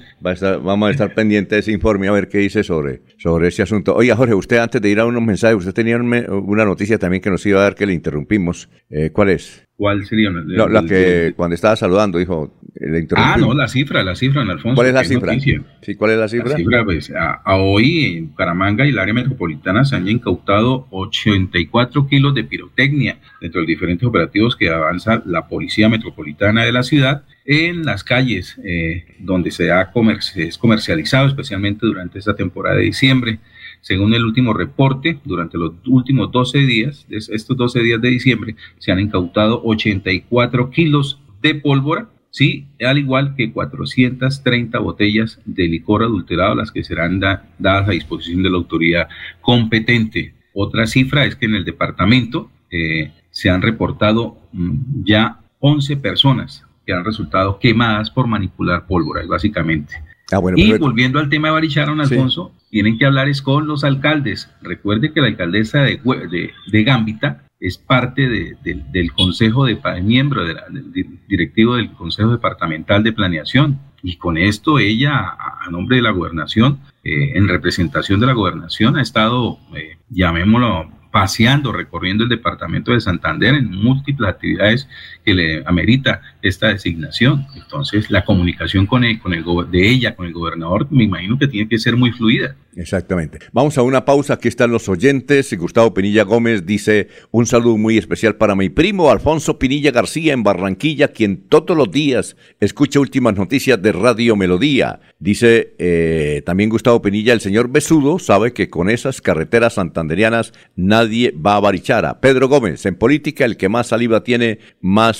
[0.62, 3.95] vamos a estar pendientes de ese informe a ver qué dice sobre, sobre ese asunto.
[3.95, 7.31] Oiga, Jorge, usted antes de ir a unos mensajes, usted tenía una noticia también que
[7.31, 8.69] nos iba a dar que le interrumpimos.
[8.91, 9.67] Eh, ¿Cuál es?
[9.77, 10.31] ¿Cuál sería?
[10.31, 14.51] no, la que cuando estaba saludando dijo, le Ah, no, la cifra, la cifra, en
[14.51, 14.75] Alfonso.
[14.75, 15.35] ¿Cuál es la cifra?
[15.83, 16.51] Sí, ¿cuál es la cifra?
[16.51, 21.65] La cifra, pues, a, hoy en Caramanga y el área metropolitana se han incautado 84
[22.09, 26.83] kilos de pirotecnia dentro de los diferentes operativos que avanza la Policía Metropolitana de la
[26.83, 29.92] ciudad en las calles eh, donde se ha
[30.35, 33.38] es comercializado, especialmente durante esta temporada de diciembre.
[33.81, 38.90] Según el último reporte, durante los últimos 12 días, estos 12 días de diciembre, se
[38.90, 46.57] han incautado 84 kilos de pólvora, sí, al igual que 430 botellas de licor adulterado,
[46.57, 49.09] las que serán dadas a disposición de la autoridad
[49.40, 50.36] competente.
[50.59, 56.64] Otra cifra es que en el departamento eh, se han reportado mm, ya 11 personas
[56.87, 60.03] que han resultado quemadas por manipular pólvora, básicamente.
[60.33, 64.51] Ah, y volviendo al tema de Barichara, Alfonso, tienen que hablar es con los alcaldes.
[64.62, 66.01] Recuerde que la alcaldesa de,
[66.73, 73.12] de, Gambita es parte del consejo de miembro de del directivo del consejo departamental de
[73.12, 78.33] planeación y con esto ella a, nombre de la gobernación eh, en representación de la
[78.33, 84.88] gobernación ha estado eh, llamémoslo paseando, recorriendo el departamento de Santander en múltiples actividades
[85.27, 87.47] que le amerita esta designación.
[87.57, 91.69] Entonces, la comunicación con, con el, de ella, con el gobernador, me imagino que tiene
[91.69, 92.55] que ser muy fluida.
[92.77, 93.39] Exactamente.
[93.53, 94.35] Vamos a una pausa.
[94.35, 95.53] Aquí están los oyentes.
[95.59, 100.43] Gustavo Pinilla Gómez dice un saludo muy especial para mi primo Alfonso Pinilla García en
[100.43, 105.01] Barranquilla, quien todos los días escucha últimas noticias de Radio Melodía.
[105.19, 111.33] Dice eh, también Gustavo Pinilla, el señor Besudo sabe que con esas carreteras santanderianas nadie
[111.35, 112.21] va a Barichara.
[112.21, 115.15] Pedro Gómez, en política el que más saliva tiene, más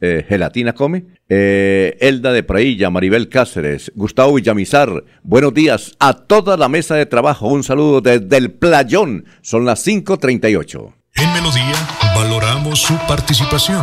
[0.00, 1.04] eh, gelatina come.
[1.28, 7.06] Eh, Elda de Prailla, Maribel Cáceres, Gustavo Villamizar, buenos días a toda la mesa de
[7.06, 7.48] trabajo.
[7.48, 9.24] Un saludo desde el Playón.
[9.40, 10.94] Son las 5.38.
[11.16, 13.82] En Melodía valoramos su participación.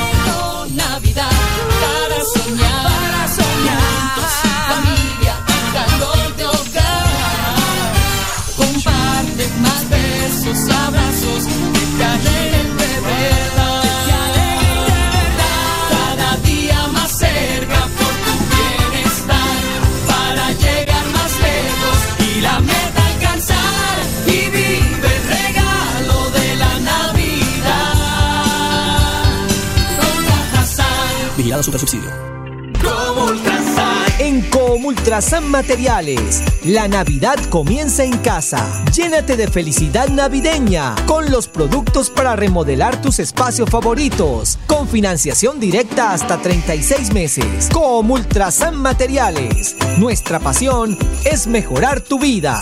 [31.69, 32.31] Vigilado.
[32.81, 33.91] Como Ultrasan.
[34.19, 38.83] En Comultrasan Materiales, la Navidad comienza en casa.
[38.91, 44.57] Llénate de felicidad navideña con los productos para remodelar tus espacios favoritos.
[44.65, 47.69] Con financiación directa hasta 36 meses.
[47.71, 49.75] Comultrasan Materiales.
[49.99, 52.59] Nuestra pasión es mejorar tu vida.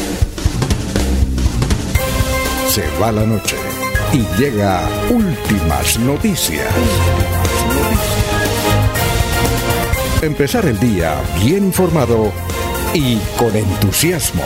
[2.67, 3.55] Se va la noche
[4.13, 6.67] y llega últimas noticias.
[10.25, 12.33] Empezar el día bien informado
[12.95, 14.41] y con entusiasmo.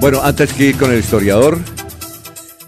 [0.00, 1.58] Bueno, antes que ir con el historiador,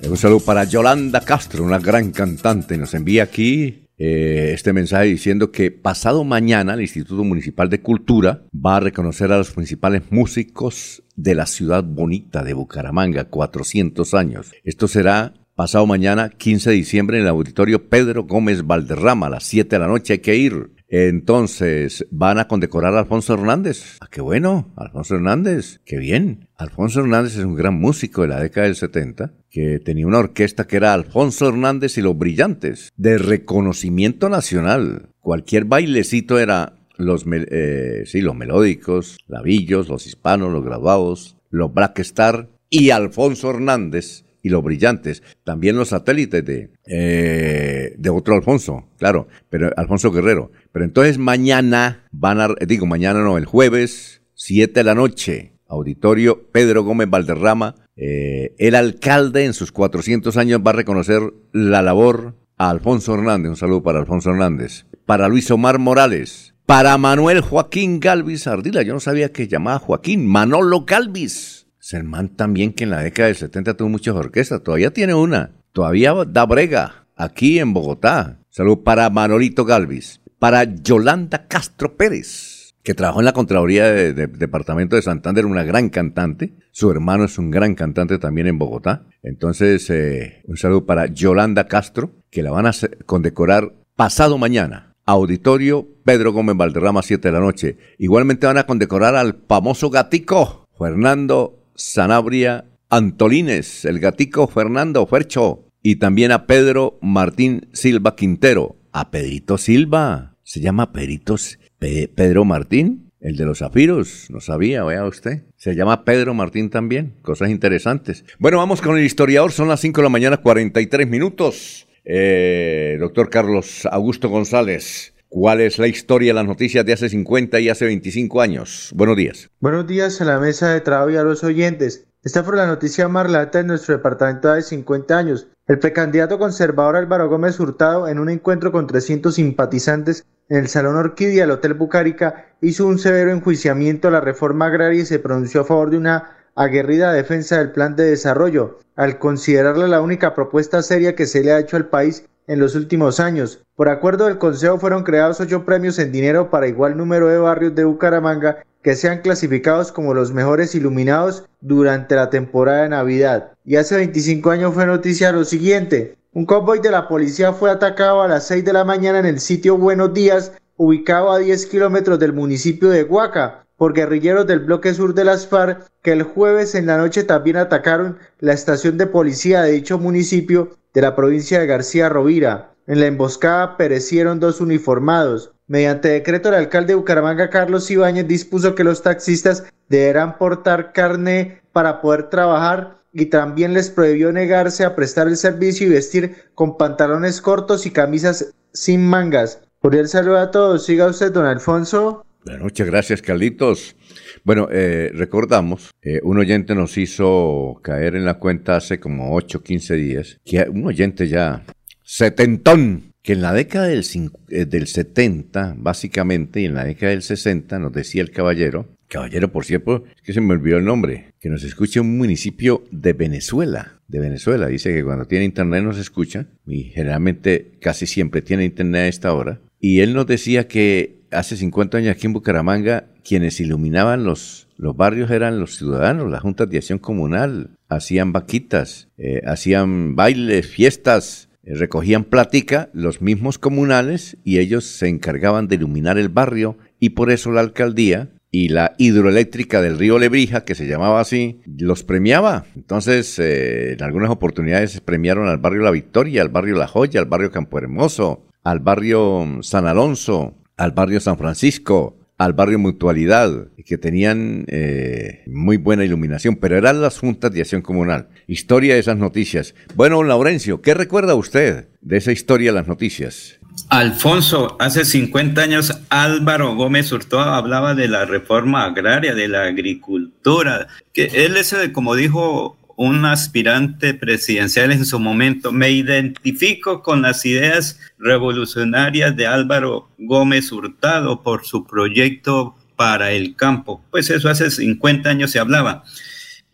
[0.02, 2.76] un saludo para Yolanda Castro, una gran cantante.
[2.76, 8.42] Nos envía aquí eh, este mensaje diciendo que pasado mañana el Instituto Municipal de Cultura
[8.52, 14.50] va a reconocer a los principales músicos de la ciudad bonita de Bucaramanga, 400 años.
[14.64, 19.44] Esto será pasado mañana, 15 de diciembre, en el auditorio Pedro Gómez Valderrama, a las
[19.44, 20.14] 7 de la noche.
[20.14, 20.70] Hay que ir.
[20.88, 23.96] Entonces, van a condecorar a Alfonso Hernández.
[24.00, 26.48] Ah, qué bueno, Alfonso Hernández, qué bien.
[26.56, 30.66] Alfonso Hernández es un gran músico de la década del 70, que tenía una orquesta
[30.66, 35.08] que era Alfonso Hernández y los Brillantes, de reconocimiento nacional.
[35.20, 41.98] Cualquier bailecito era los, eh, sí, los melódicos, lavillos, los hispanos, los graduados, los Black
[42.00, 48.84] Star y Alfonso Hernández y los brillantes, también los satélites de, eh, de otro Alfonso,
[48.98, 50.52] claro, pero Alfonso Guerrero.
[50.70, 56.46] Pero entonces mañana van a, digo mañana no, el jueves, 7 de la noche, auditorio
[56.52, 62.34] Pedro Gómez Valderrama, Eh, el alcalde en sus 400 años va a reconocer la labor
[62.58, 63.50] a Alfonso Hernández.
[63.50, 64.84] Un saludo para Alfonso Hernández.
[65.06, 66.54] Para Luis Omar Morales.
[66.66, 68.82] Para Manuel Joaquín Galvis Ardila.
[68.82, 70.26] Yo no sabía que llamaba Joaquín.
[70.26, 71.63] Manolo Galvis.
[71.84, 74.62] Sermán también que en la década del 70 tuvo muchas orquestas.
[74.62, 75.50] Todavía tiene una.
[75.72, 77.04] Todavía da brega.
[77.14, 78.38] Aquí en Bogotá.
[78.48, 80.22] Salud para Manolito Galvis.
[80.38, 85.62] Para Yolanda Castro Pérez que trabajó en la Contraloría del de, Departamento de Santander, una
[85.62, 86.54] gran cantante.
[86.70, 89.06] Su hermano es un gran cantante también en Bogotá.
[89.22, 92.72] Entonces, eh, un saludo para Yolanda Castro, que la van a
[93.06, 94.94] condecorar pasado mañana.
[95.06, 97.78] Auditorio Pedro Gómez Valderrama, 7 de la noche.
[97.98, 105.68] Igualmente van a condecorar al famoso gatico Fernando Sanabria Antolines, el gatico Fernando Fercho.
[105.82, 108.76] Y también a Pedro Martín Silva Quintero.
[108.92, 110.36] A Pedrito Silva.
[110.42, 111.36] Se llama Pedrito
[111.78, 115.44] Pedro Martín, el de los zafiros, no sabía, vea usted.
[115.56, 118.24] Se llama Pedro Martín también, cosas interesantes.
[118.38, 121.88] Bueno, vamos con el historiador, son las 5 de la mañana, 43 minutos.
[122.04, 127.58] Eh, doctor Carlos Augusto González, ¿cuál es la historia de las noticias de hace 50
[127.58, 128.92] y hace 25 años?
[128.94, 129.50] Buenos días.
[129.58, 132.06] Buenos días a la mesa de trabajo y a los oyentes.
[132.22, 135.48] Esta fue la noticia más relata en nuestro departamento de 50 años.
[135.66, 140.94] El precandidato conservador Álvaro Gómez Hurtado, en un encuentro con 300 simpatizantes en el Salón
[140.94, 145.62] Orquídea del Hotel Bucárica, hizo un severo enjuiciamiento a la reforma agraria y se pronunció
[145.62, 150.80] a favor de una aguerrida defensa del plan de desarrollo, al considerarla la única propuesta
[150.82, 153.60] seria que se le ha hecho al país en los últimos años.
[153.76, 157.74] Por acuerdo del Consejo fueron creados ocho premios en dinero para igual número de barrios
[157.74, 163.52] de Bucaramanga que sean clasificados como los mejores iluminados durante la temporada de Navidad.
[163.64, 166.18] Y hace 25 años fue noticia lo siguiente.
[166.34, 169.40] Un convoy de la policía fue atacado a las 6 de la mañana en el
[169.40, 174.94] sitio Buenos Días, ubicado a 10 kilómetros del municipio de Huaca, por guerrilleros del bloque
[174.94, 179.06] sur de las FARC, que el jueves en la noche también atacaron la estación de
[179.06, 182.74] policía de dicho municipio de la provincia de García Rovira.
[182.86, 185.52] En la emboscada perecieron dos uniformados.
[185.66, 191.62] Mediante decreto, el alcalde de Bucaramanga, Carlos Ibáñez, dispuso que los taxistas deberán portar carne
[191.72, 196.76] para poder trabajar y también les prohibió negarse a prestar el servicio y vestir con
[196.76, 199.60] pantalones cortos y camisas sin mangas.
[199.80, 200.84] Por el saludo a todos.
[200.84, 202.26] Siga usted, don Alfonso.
[202.60, 203.96] Muchas gracias, Carlitos.
[204.44, 209.58] Bueno, eh, recordamos, eh, un oyente nos hizo caer en la cuenta hace como 8
[209.58, 211.64] o 15 días, que un oyente ya
[212.02, 214.04] setentón, que en la década del,
[214.50, 219.50] eh, del 70, básicamente, y en la década del 60, nos decía el caballero, caballero
[219.50, 223.14] por cierto, es que se me olvidó el nombre, que nos escucha un municipio de
[223.14, 228.66] Venezuela, de Venezuela, dice que cuando tiene internet nos escucha, y generalmente casi siempre tiene
[228.66, 233.06] internet a esta hora, y él nos decía que hace 50 años aquí en Bucaramanga,
[233.24, 239.08] quienes iluminaban los, los barrios eran los ciudadanos, las juntas de acción comunal, hacían vaquitas,
[239.18, 245.76] eh, hacían bailes, fiestas, eh, recogían plática los mismos comunales y ellos se encargaban de
[245.76, 250.76] iluminar el barrio y por eso la alcaldía y la hidroeléctrica del río Lebrija, que
[250.76, 252.66] se llamaba así, los premiaba.
[252.76, 257.26] Entonces, eh, en algunas oportunidades premiaron al barrio La Victoria, al barrio La Joya, al
[257.26, 263.98] barrio Campo Hermoso, al barrio San Alonso, al barrio San Francisco, al barrio Mutualidad, que
[263.98, 268.28] tenían eh, muy buena iluminación, pero eran las juntas de acción comunal.
[268.46, 269.74] Historia de esas noticias.
[269.94, 273.60] Bueno, Laurencio, ¿qué recuerda usted de esa historia de las noticias?
[273.88, 280.86] Alfonso, hace 50 años Álvaro Gómez Hurtado hablaba de la reforma agraria, de la agricultura,
[281.12, 285.72] que él es, como dijo un aspirante presidencial en su momento.
[285.72, 293.56] Me identifico con las ideas revolucionarias de Álvaro Gómez Hurtado por su proyecto para el
[293.56, 294.02] campo.
[294.10, 296.04] Pues eso hace 50 años se hablaba.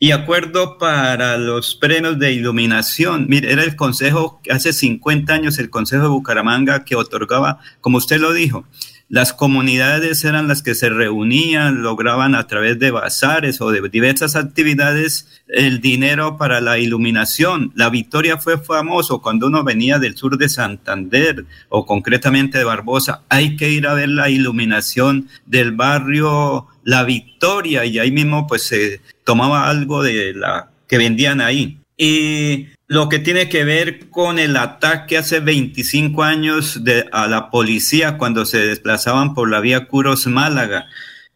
[0.02, 3.26] Y acuerdo para los premios de iluminación.
[3.28, 8.18] Mire, era el consejo, hace 50 años el Consejo de Bucaramanga que otorgaba, como usted
[8.18, 8.64] lo dijo,
[9.10, 14.36] las comunidades eran las que se reunían, lograban a través de bazares o de diversas
[14.36, 17.72] actividades el dinero para la iluminación.
[17.74, 23.22] La Victoria fue famoso cuando uno venía del sur de Santander o concretamente de Barbosa.
[23.28, 28.62] Hay que ir a ver la iluminación del barrio La Victoria y ahí mismo pues
[28.62, 31.80] se tomaba algo de la que vendían ahí.
[31.96, 37.48] Y lo que tiene que ver con el ataque hace 25 años de, a la
[37.48, 40.86] policía cuando se desplazaban por la vía Curos Málaga.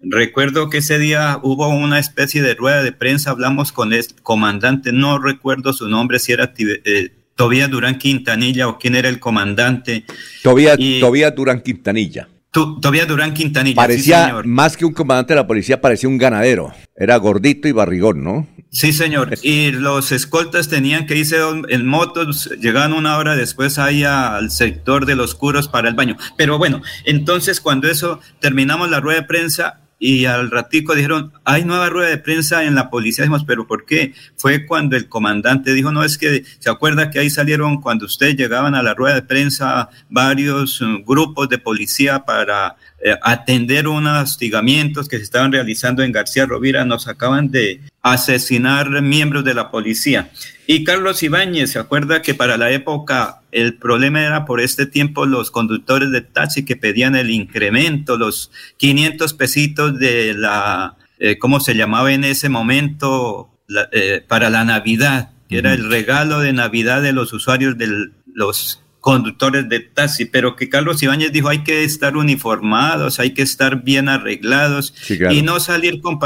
[0.00, 4.90] Recuerdo que ese día hubo una especie de rueda de prensa, hablamos con el comandante,
[4.90, 10.04] no recuerdo su nombre, si era eh, Tobías Durán Quintanilla o quién era el comandante.
[10.42, 12.26] Tobías, Tobías Durán Quintanilla.
[12.54, 13.74] Todavía Durán Quintanilla.
[13.74, 16.72] Parecía, más que un comandante de la policía, parecía un ganadero.
[16.96, 18.46] Era gordito y barrigón, ¿no?
[18.70, 19.34] Sí, señor.
[19.42, 21.36] Y los escoltas tenían que irse
[21.68, 26.16] en motos, llegaban una hora después ahí al sector de los curos para el baño.
[26.36, 31.64] Pero bueno, entonces cuando eso terminamos la rueda de prensa, y al ratico dijeron, hay
[31.64, 33.24] nueva rueda de prensa en la policía.
[33.24, 34.12] Dijimos, pero ¿por qué?
[34.36, 38.36] Fue cuando el comandante dijo, no, es que se acuerda que ahí salieron cuando ustedes
[38.36, 42.76] llegaban a la rueda de prensa varios uh, grupos de policía para
[43.06, 49.02] eh, atender unos hostigamientos que se estaban realizando en García Rovira, nos acaban de asesinar
[49.02, 50.30] miembros de la policía.
[50.66, 55.26] Y Carlos Ibáñez, ¿se acuerda que para la época el problema era por este tiempo
[55.26, 61.60] los conductores de taxi que pedían el incremento, los 500 pesitos de la, eh, ¿cómo
[61.60, 63.50] se llamaba en ese momento?
[63.92, 68.83] Eh, para la Navidad, que era el regalo de Navidad de los usuarios de los
[69.04, 73.84] conductores de taxi, pero que Carlos Ibáñez dijo hay que estar uniformados, hay que estar
[73.84, 74.94] bien arreglados
[75.30, 76.18] y no salir con,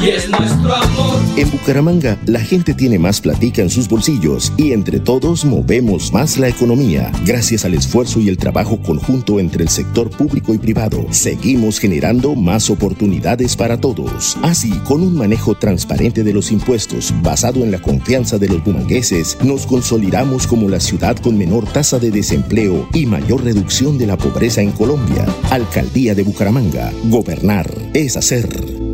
[0.00, 1.20] y es nuestro amor.
[1.36, 6.38] En Bucaramanga, la gente tiene más platica en sus bolsillos y entre todos movemos más
[6.38, 7.10] la economía.
[7.24, 12.34] Gracias al esfuerzo y el trabajo conjunto entre el sector público y privado, seguimos generando
[12.34, 14.36] más oportunidades para todos.
[14.42, 19.38] Así, con un manejo transparente de los impuestos basado en la confianza de los bumangueses,
[19.42, 24.16] nos consolidamos como la ciudad con menor tasa de desempleo y mayor reducción de la
[24.16, 25.26] pobreza en Colombia.
[25.50, 26.92] Alcaldía de Bucaramanga.
[27.04, 28.93] Gobernar es hacer.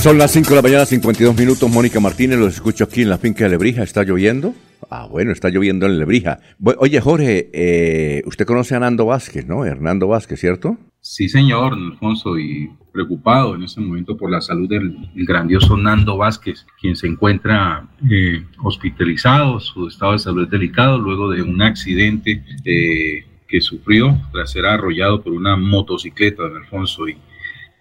[0.00, 1.70] Son las 5 de la mañana, 52 minutos.
[1.70, 3.82] Mónica Martínez, los escucho aquí en la finca de Lebrija.
[3.82, 4.54] ¿Está lloviendo?
[4.88, 6.40] Ah, bueno, está lloviendo en Lebrija.
[6.78, 9.66] Oye, Jorge, eh, usted conoce a Hernando Vázquez, ¿no?
[9.66, 10.78] Hernando Vázquez, ¿cierto?
[11.02, 16.64] Sí, señor, Alfonso, y preocupado en este momento por la salud del, grandioso Nando Vázquez,
[16.80, 22.42] quien se encuentra eh, hospitalizado, su estado de salud es delicado luego de un accidente
[22.64, 27.18] eh, que sufrió tras ser arrollado por una motocicleta, don Alfonso, y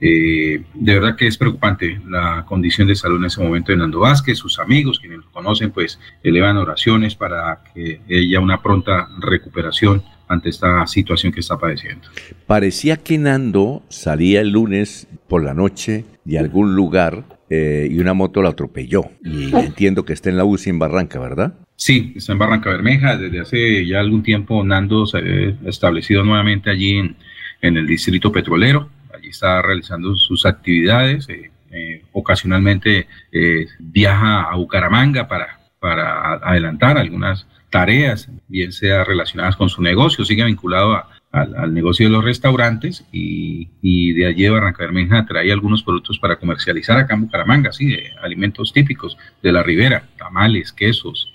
[0.02, 4.00] eh, de verdad que es preocupante la condición de salud en ese momento de Nando
[4.00, 10.04] Vázquez, sus amigos, quienes lo conocen, pues elevan oraciones para que haya una pronta recuperación
[10.30, 12.08] ante esta situación que está padeciendo.
[12.48, 18.14] Parecía que Nando salía el lunes por la noche de algún lugar eh, y una
[18.14, 19.06] moto la atropelló.
[19.24, 21.56] Y entiendo que está en la UCI en Barranca, ¿verdad?
[21.76, 23.18] Sí, está en Barranca Bermeja.
[23.18, 27.16] Desde hace ya algún tiempo Nando se ha establecido nuevamente allí en,
[27.62, 28.90] en el distrito petrolero
[29.30, 31.28] está realizando sus actividades.
[31.30, 39.56] Eh, eh, ocasionalmente eh, viaja a Bucaramanga para para adelantar algunas tareas, bien sea relacionadas
[39.56, 45.26] con su negocio, sigue vinculado al, negocio de los restaurantes y, de allí Barranca Bermeja
[45.26, 50.74] trae algunos productos para comercializar acá en Bucaramanga, sí, alimentos típicos de la ribera, tamales,
[50.74, 51.32] quesos,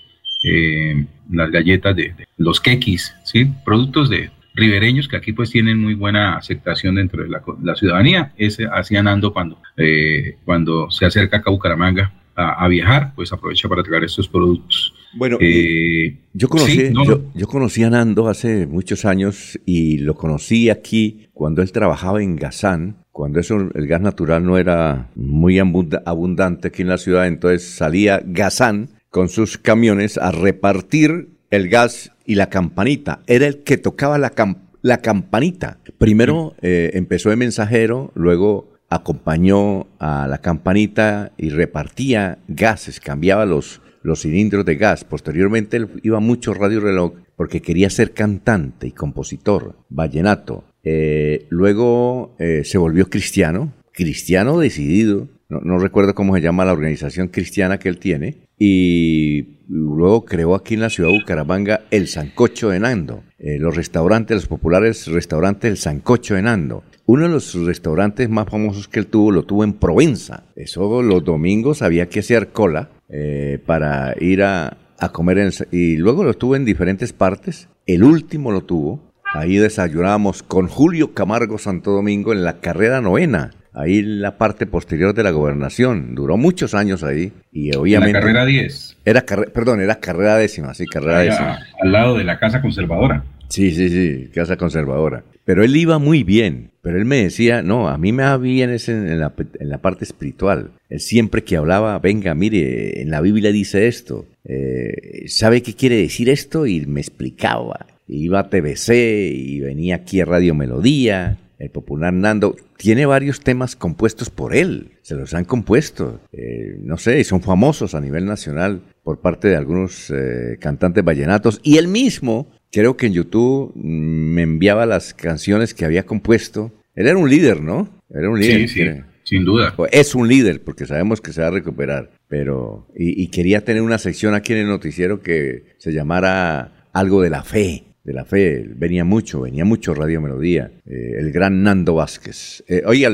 [1.29, 6.37] las galletas de, los quequis, sí, productos de ribereños que aquí pues tienen muy buena
[6.37, 8.33] aceptación dentro de la, ciudadanía.
[8.37, 13.81] Ese hacían ando cuando, eh, cuando se acerca a Bucaramanga a, viajar, pues aprovecha para
[13.81, 14.93] traer estos productos.
[15.13, 16.91] Bueno, eh, yo, conocí,
[17.33, 22.35] yo, conocí a Nando hace muchos años y lo conocí aquí cuando él trabajaba en
[22.35, 27.63] Gazán, cuando eso, el gas natural no era muy abundante aquí en la ciudad, entonces
[27.63, 33.21] salía Gazán con sus camiones a repartir el gas y la campanita.
[33.27, 34.33] Era el que tocaba la,
[34.81, 35.79] la campanita.
[35.97, 43.81] Primero eh, empezó de mensajero, luego acompañó a la campanita y repartía gases, cambiaba los,
[44.03, 45.03] los cilindros de gas.
[45.03, 50.63] Posteriormente él iba mucho radio reloj porque quería ser cantante y compositor, vallenato.
[50.83, 57.27] Eh, luego eh, se volvió cristiano, cristiano decidido, no, recuerdo cómo se llama la organización
[57.27, 62.69] cristiana que él tiene, y luego creó aquí en la ciudad de Bucaramanga el Sancocho
[62.69, 66.83] de Nando, eh, los restaurantes, los populares restaurantes El Sancocho de Nando.
[67.07, 70.45] Uno de los restaurantes más famosos que él tuvo lo tuvo en Provenza.
[70.55, 74.77] Eso los domingos había que hacer cola eh, para ir a,
[75.11, 77.69] comer y luego lo tuvo en diferentes partes.
[77.85, 79.13] El último lo tuvo.
[79.35, 84.65] Ahí desayunábamos con Julio Camargo Santo Domingo en la carrera novena ahí en la parte
[84.65, 86.15] posterior de la gobernación.
[86.15, 88.13] Duró muchos años ahí y obviamente...
[88.13, 88.97] La carrera 10.
[89.05, 91.59] Era perdón, era carrera décima, sí, carrera décima.
[91.81, 93.23] Al lado de la casa conservadora.
[93.49, 95.23] Sí, sí, sí, casa conservadora.
[95.43, 98.71] Pero él iba muy bien, pero él me decía, no, a mí me va bien
[98.71, 100.71] es en, la, en la parte espiritual.
[100.89, 105.97] Él siempre que hablaba, venga, mire, en la Biblia dice esto, eh, ¿sabe qué quiere
[105.97, 106.65] decir esto?
[106.65, 107.85] Y me explicaba.
[108.07, 113.75] Iba a TBC y venía aquí a Radio Melodía el popular Nando, tiene varios temas
[113.75, 118.25] compuestos por él, se los han compuesto, eh, no sé, y son famosos a nivel
[118.25, 123.71] nacional por parte de algunos eh, cantantes vallenatos, y él mismo, creo que en YouTube
[123.75, 127.89] mm, me enviaba las canciones que había compuesto, él era un líder, ¿no?
[128.09, 128.69] Era un líder.
[128.69, 128.89] Sí, sí,
[129.23, 129.75] sin duda.
[129.91, 133.81] Es un líder, porque sabemos que se va a recuperar, pero, y, y quería tener
[133.81, 138.23] una sección aquí en el noticiero que se llamara algo de la fe de la
[138.23, 142.63] fe, venía mucho, venía mucho Radio Melodía, eh, el gran Nando Vázquez.
[142.67, 143.09] Eh, oiga,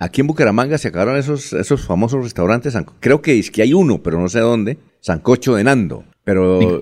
[0.00, 4.02] aquí en Bucaramanga se acabaron esos, esos famosos restaurantes, creo que es que hay uno,
[4.02, 6.80] pero no sé dónde, Sancocho de Nando, pero...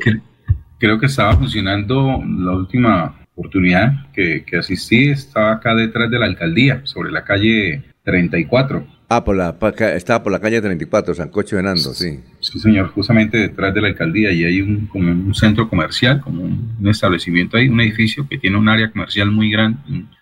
[0.79, 6.27] Creo que estaba funcionando la última oportunidad que, que asistí, estaba acá detrás de la
[6.27, 8.87] alcaldía, sobre la calle 34.
[9.09, 9.57] Ah, por la,
[9.95, 12.19] estaba por la calle 34, Sancocho de Nando, sí.
[12.41, 16.43] Sí, señor, justamente detrás de la alcaldía y hay un, como un centro comercial, como
[16.43, 19.79] un, establecimiento ahí, un edificio que tiene un área comercial muy grande,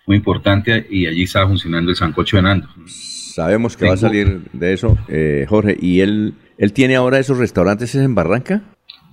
[0.07, 2.69] muy importante y allí estaba funcionando el Sancocho de Nando.
[2.87, 7.39] Sabemos que va a salir de eso, eh, Jorge, ¿y él, él tiene ahora esos
[7.39, 8.63] restaurantes en Barranca?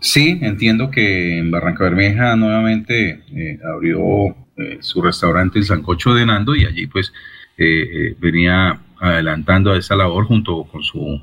[0.01, 6.25] Sí, entiendo que en Barranca Bermeja nuevamente eh, abrió eh, su restaurante el Sancocho de
[6.25, 7.13] Nando y allí pues
[8.19, 11.19] venía adelantando a esa labor junto con su,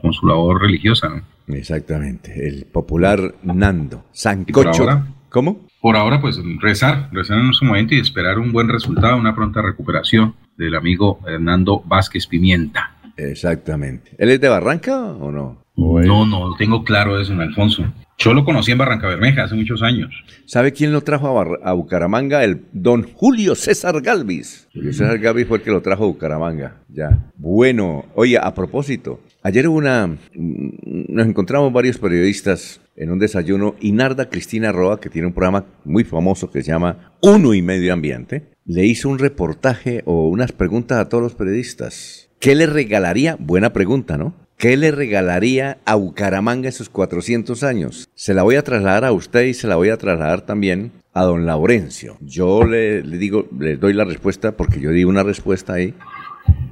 [0.00, 1.08] con su labor religiosa.
[1.08, 1.22] ¿no?
[1.54, 4.86] Exactamente, el popular Nando, Sancocho.
[5.28, 5.66] ¿Cómo?
[5.80, 9.60] Por ahora, pues rezar, rezar en su momento y esperar un buen resultado, una pronta
[9.60, 12.96] recuperación del amigo Hernando Vázquez Pimienta.
[13.16, 14.12] Exactamente.
[14.18, 15.64] ¿Él es de Barranca o no?
[15.76, 17.84] no, no, tengo claro eso, Alfonso.
[18.20, 20.10] Yo lo conocí en Barranca Bermeja hace muchos años.
[20.44, 22.42] ¿Sabe quién lo trajo a, Bucaramanga?
[22.42, 24.66] El don Julio César Galvis.
[24.74, 26.82] Julio César Galvis fue el que lo trajo a Bucaramanga.
[26.88, 27.30] Ya.
[27.36, 30.16] Bueno, oye, a propósito, ayer hubo una.
[30.34, 35.66] Nos encontramos varios periodistas en un desayuno y Narda Cristina Roa, que tiene un programa
[35.84, 40.50] muy famoso que se llama Uno y Medio Ambiente, le hizo un reportaje o unas
[40.50, 42.28] preguntas a todos los periodistas.
[42.40, 43.36] ¿Qué le regalaría?
[43.38, 44.47] Buena pregunta, ¿no?
[44.58, 48.08] ¿Qué le regalaría a Bucaramanga esos 400 años?
[48.16, 51.22] Se la voy a trasladar a usted y se la voy a trasladar también a
[51.22, 52.16] don Laurencio.
[52.20, 55.94] Yo le, digo, le doy la respuesta porque yo di una respuesta ahí.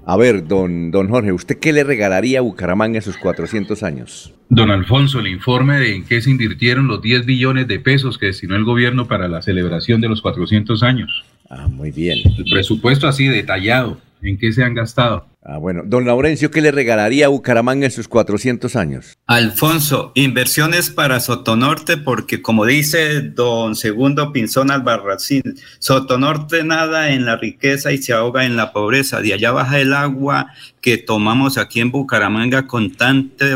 [0.05, 4.35] A ver, don, don Jorge, ¿usted qué le regalaría a Bucaramanga esos 400 años?
[4.49, 8.27] Don Alfonso, el informe de en qué se invirtieron los 10 billones de pesos que
[8.27, 11.25] destinó el gobierno para la celebración de los 400 años.
[11.49, 12.19] Ah, muy bien.
[12.37, 14.01] El presupuesto así detallado.
[14.23, 15.27] ¿En qué se han gastado?
[15.49, 15.83] Ah, bueno.
[15.85, 19.17] Don Laurencio, ¿qué le regalaría a Bucaramanga en sus 400 años?
[19.27, 25.43] Alfonso, inversiones para Sotonorte, porque como dice don Segundo Pinzón Albarracín,
[25.79, 29.21] Sotonorte nada en la riqueza y se ahoga en la pobreza.
[29.21, 30.49] De allá baja el agua
[30.81, 33.47] que tomamos aquí en Bucaramanga con tanta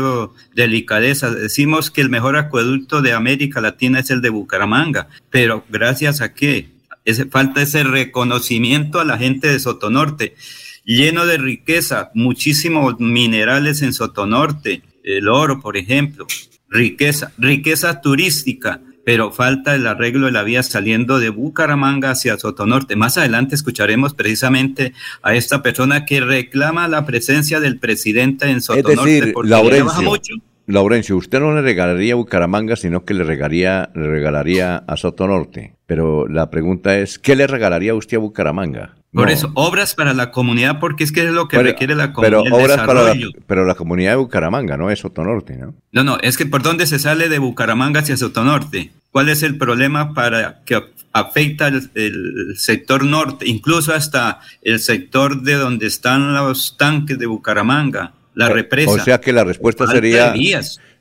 [0.55, 1.29] delicadeza.
[1.29, 6.33] Decimos que el mejor acueducto de América Latina es el de Bucaramanga, pero gracias a
[6.33, 6.69] qué?
[7.05, 10.35] Ese, falta ese reconocimiento a la gente de Sotonorte
[10.85, 16.25] lleno de riqueza, muchísimos minerales en Sotonorte, el oro, por ejemplo,
[16.69, 22.95] riqueza, riqueza turística, pero falta el arreglo de la vía saliendo de Bucaramanga hacia Sotonorte.
[22.95, 24.93] Más adelante escucharemos precisamente
[25.23, 29.17] a esta persona que reclama la presencia del presidente en Sotonorte.
[29.17, 30.13] Es decir, Laurencio,
[30.71, 35.75] Laurencio, usted no le regalaría a Bucaramanga, sino que le regalaría, le regalaría a Sotonorte.
[35.85, 38.95] Pero la pregunta es, ¿qué le regalaría usted a Bucaramanga?
[39.13, 42.43] Por eso, obras para la comunidad, porque es que es lo que requiere la comunidad.
[42.43, 43.15] Pero obras para la,
[43.45, 45.75] pero la comunidad de Bucaramanga, no es Sotonorte, ¿no?
[45.91, 48.91] No, no, es que por dónde se sale de Bucaramanga hacia Sotonorte.
[49.11, 50.81] ¿Cuál es el problema para que
[51.13, 58.13] afecta el, sector norte, incluso hasta el sector de donde están los tanques de Bucaramanga,
[58.33, 58.91] la represa?
[58.91, 60.33] O sea que la respuesta sería...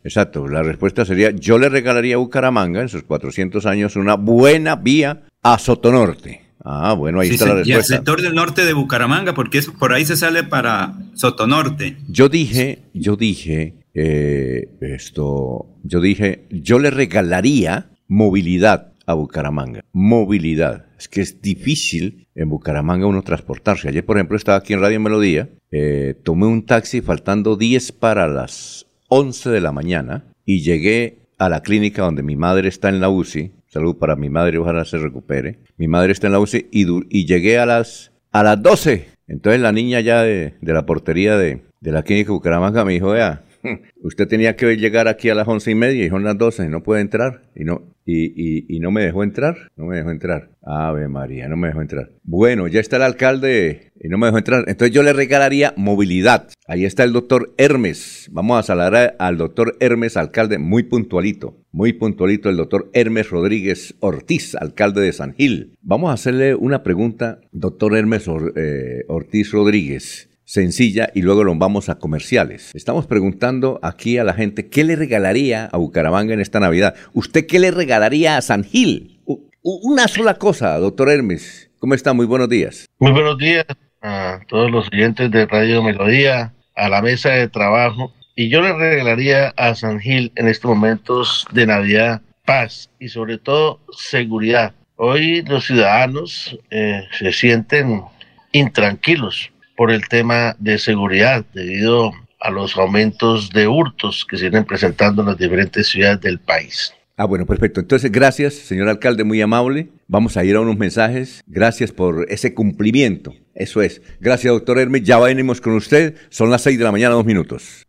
[0.02, 4.76] Exacto, la respuesta sería, yo le regalaría a Bucaramanga en sus 400 años una buena
[4.76, 6.42] vía a Sotonorte.
[6.64, 7.72] Ah, bueno, ahí está la respuesta.
[7.72, 11.96] Y el sector del norte de Bucaramanga, porque eso, por ahí se sale para Sotonorte.
[12.08, 19.84] Yo dije, yo dije, eh, esto, yo dije, yo le regalaría movilidad a Bucaramanga.
[19.92, 20.86] Movilidad.
[21.00, 23.88] Es que es difícil en Bucaramanga uno transportarse.
[23.88, 28.28] Ayer, por ejemplo, estaba aquí en Radio Melodía, eh, tomé un taxi faltando 10 para
[28.28, 33.00] las 11 de la mañana y llegué a la clínica donde mi madre está en
[33.00, 35.60] la UCI Salud para mi madre, ojalá se recupere.
[35.76, 39.06] Mi madre está en la UCI y, y llegué a las, a las 12.
[39.28, 43.10] Entonces la niña ya de, de la portería de, de la clínica Bucaramanga me dijo,
[43.10, 43.44] vea,
[44.02, 46.68] usted tenía que llegar aquí a las once y media y son las doce y
[46.68, 47.42] no puede entrar.
[47.54, 50.50] Y no, y, no me dejó entrar, no me dejó entrar.
[50.62, 52.10] Ave María, no me dejó entrar.
[52.22, 54.64] Bueno, ya está el alcalde y no me dejó entrar.
[54.68, 56.48] Entonces yo le regalaría movilidad.
[56.66, 58.28] Ahí está el doctor Hermes.
[58.32, 61.56] Vamos a saludar al doctor Hermes, alcalde, muy puntualito.
[61.72, 65.76] Muy puntualito el doctor Hermes Rodríguez Ortiz, alcalde de San Gil.
[65.82, 71.88] Vamos a hacerle una pregunta, doctor Hermes eh, Ortiz Rodríguez sencilla y luego lo vamos
[71.88, 72.72] a comerciales.
[72.74, 76.96] Estamos preguntando aquí a la gente qué le regalaría a Bucaramanga en esta Navidad.
[77.12, 79.20] ¿Usted qué le regalaría a San Gil?
[79.62, 81.70] Una sola cosa, doctor Hermes.
[81.78, 82.14] ¿Cómo está?
[82.14, 82.88] Muy buenos días.
[82.98, 83.64] Muy buenos días
[84.02, 88.12] a todos los oyentes de Radio Melodía, a la mesa de trabajo.
[88.34, 93.38] Y yo le regalaría a San Gil en estos momentos de Navidad paz y sobre
[93.38, 94.74] todo seguridad.
[94.96, 98.02] Hoy los ciudadanos eh, se sienten
[98.50, 104.66] intranquilos por el tema de seguridad debido a los aumentos de hurtos que se vienen
[104.66, 106.92] presentando en las diferentes ciudades del país.
[107.16, 107.80] Ah, bueno, perfecto.
[107.80, 109.88] Entonces, gracias, señor alcalde, muy amable.
[110.06, 111.42] Vamos a ir a unos mensajes.
[111.46, 113.32] Gracias por ese cumplimiento.
[113.54, 114.02] Eso es.
[114.20, 115.02] Gracias, doctor Hermes.
[115.02, 116.14] Ya venimos con usted.
[116.28, 117.86] Son las seis de la mañana, dos minutos.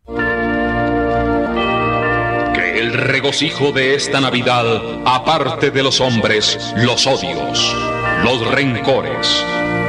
[2.54, 4.64] Que el regocijo de esta Navidad
[5.04, 7.76] aparte de los hombres los odios,
[8.24, 9.44] los rencores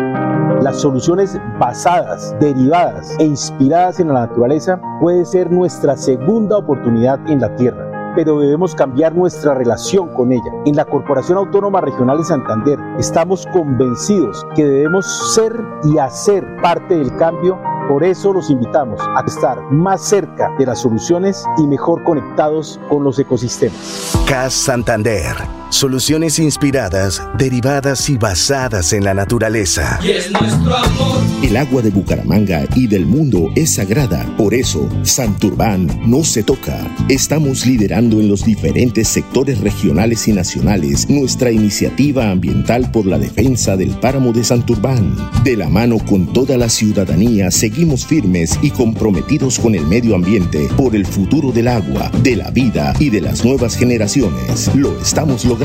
[0.64, 7.42] Las soluciones basadas, derivadas e inspiradas en la naturaleza puede ser nuestra segunda oportunidad en
[7.42, 10.52] la Tierra pero debemos cambiar nuestra relación con ella.
[10.66, 15.52] En la Corporación Autónoma Regional de Santander estamos convencidos que debemos ser
[15.84, 20.82] y hacer parte del cambio por eso los invitamos a estar más cerca de las
[20.82, 24.16] soluciones y mejor conectados con los ecosistemas.
[24.28, 25.63] CAS Santander.
[25.74, 30.00] Soluciones inspiradas, derivadas y basadas en la naturaleza.
[30.04, 31.18] Y es nuestro amor.
[31.42, 34.24] El agua de Bucaramanga y del mundo es sagrada.
[34.38, 36.78] Por eso, Santurbán no se toca.
[37.10, 43.76] Estamos liderando en los diferentes sectores regionales y nacionales nuestra iniciativa ambiental por la defensa
[43.76, 45.18] del páramo de Santurbán.
[45.44, 50.70] De la mano con toda la ciudadanía, seguimos firmes y comprometidos con el medio ambiente
[50.78, 54.70] por el futuro del agua, de la vida y de las nuevas generaciones.
[54.76, 55.63] Lo estamos logrando.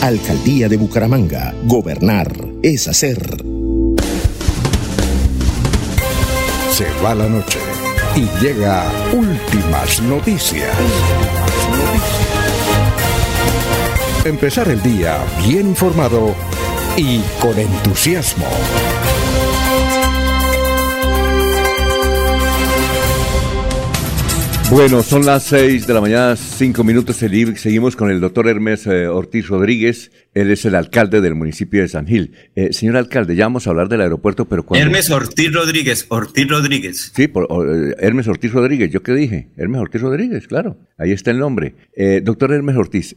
[0.00, 1.54] Alcaldía de Bucaramanga.
[1.64, 2.32] Gobernar
[2.62, 3.44] es hacer.
[6.70, 7.58] Se va la noche
[8.16, 10.74] y llega últimas noticias.
[14.24, 16.34] Empezar el día bien informado
[16.96, 18.46] y con entusiasmo.
[24.70, 27.16] Bueno, son las 6 de la mañana, 5 minutos.
[27.16, 30.10] Seguimos con el doctor Hermes eh, Ortiz Rodríguez.
[30.32, 32.32] Él es el alcalde del municipio de San Gil.
[32.56, 34.84] Eh, señor alcalde, ya vamos a hablar del aeropuerto, pero cuando...
[34.84, 37.12] Hermes Ortiz Rodríguez, Ortiz Rodríguez.
[37.14, 38.90] Sí, por, eh, Hermes Ortiz Rodríguez.
[38.90, 39.48] ¿Yo qué dije?
[39.56, 40.78] Hermes Ortiz Rodríguez, claro.
[40.98, 41.74] Ahí está el nombre.
[42.22, 43.16] doctor Hermes Ortiz,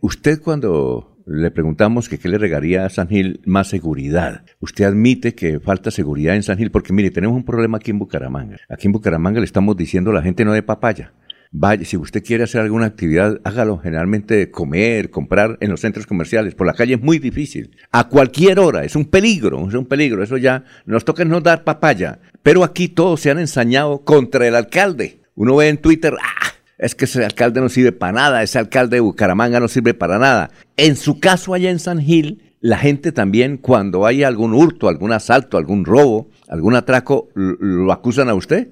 [0.00, 4.44] usted cuando le preguntamos que qué le regaría a San Gil más seguridad.
[4.60, 7.98] Usted admite que falta seguridad en San Gil porque mire, tenemos un problema aquí en
[7.98, 8.58] Bucaramanga.
[8.68, 11.12] Aquí en Bucaramanga le estamos diciendo a la gente no de papaya.
[11.56, 13.78] Vaya, si usted quiere hacer alguna actividad, hágalo.
[13.78, 16.56] Generalmente comer, comprar en los centros comerciales.
[16.56, 17.76] Por la calle es muy difícil.
[17.92, 20.22] A cualquier hora, es un peligro, es un peligro.
[20.24, 22.18] Eso ya nos toca no dar papaya.
[22.42, 25.20] Pero aquí todos se han ensañado contra el alcalde.
[25.36, 26.53] Uno ve en Twitter, ¡ah!
[26.78, 30.18] Es que ese alcalde no sirve para nada, ese alcalde de Bucaramanga no sirve para
[30.18, 30.50] nada.
[30.76, 35.12] En su caso allá en San Gil, la gente también cuando hay algún hurto, algún
[35.12, 38.68] asalto, algún robo, algún atraco, ¿lo acusan a usted?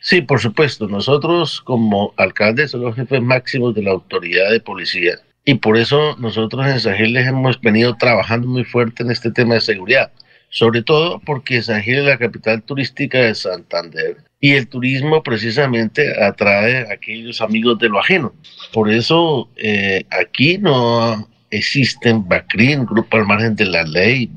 [0.00, 0.88] Sí, por supuesto.
[0.88, 6.16] Nosotros como alcaldes somos los jefes máximos de la autoridad de policía y por eso
[6.18, 10.12] nosotros en San Gil hemos venido trabajando muy fuerte en este tema de seguridad.
[10.48, 14.16] Sobre todo porque San Gil es la capital turística de Santander
[14.46, 18.32] y el turismo precisamente atrae a aquellos amigos de lo ajeno.
[18.72, 24.30] Por eso eh, aquí no existen BACRIN, grupo al margen de la ley,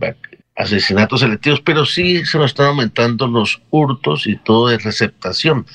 [0.56, 5.68] asesinatos selectivos, pero sí se nos están aumentando los hurtos y todo de receptación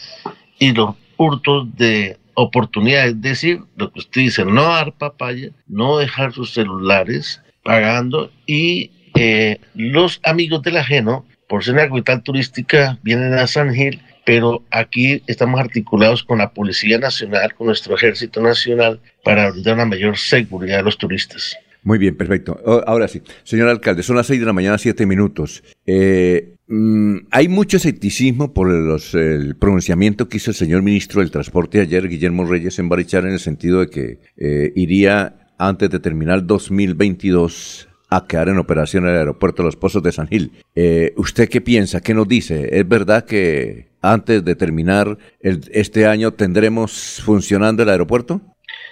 [0.59, 5.99] y los hurtos de oportunidad, es decir, lo que usted dice, no dar papaya, no
[5.99, 12.99] dejar sus celulares pagando y eh, los amigos del ajeno, por ser una capital turística,
[13.05, 18.41] vienen a San Gil pero aquí estamos articulados con la Policía Nacional, con nuestro Ejército
[18.41, 21.57] Nacional, para brindar una mayor seguridad a los turistas.
[21.83, 22.59] Muy bien, perfecto.
[22.87, 25.63] Ahora sí, señor alcalde, son las seis de la mañana, siete minutos.
[25.85, 31.81] Eh, mm, hay mucho escepticismo por el pronunciamiento que hizo el señor ministro del Transporte
[31.81, 36.47] ayer, Guillermo Reyes, en Barichar, en el sentido de que eh, iría antes de terminar
[36.47, 40.53] 2022 a quedar en operación el aeropuerto de los Pozos de San Gil.
[40.75, 42.01] Eh, ¿Usted qué piensa?
[42.01, 42.69] ¿Qué nos dice?
[42.79, 48.41] ¿Es verdad que antes de terminar este año tendremos funcionando el aeropuerto?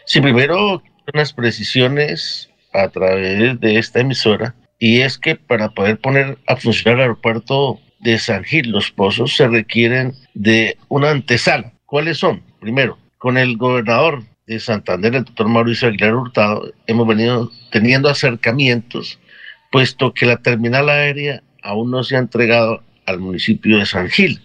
[0.07, 0.83] Sí, primero
[1.13, 6.97] unas precisiones a través de esta emisora y es que para poder poner a funcionar
[6.97, 11.73] el aeropuerto de San Gil, los Pozos, se requieren de una antesala.
[11.87, 12.43] ¿Cuáles son?
[12.61, 19.19] Primero, con el gobernador de Santander, el doctor Mauricio Aguilar Hurtado, hemos venido teniendo acercamientos,
[19.71, 24.41] puesto que la terminal aérea aún no se ha entregado al municipio de San Gil.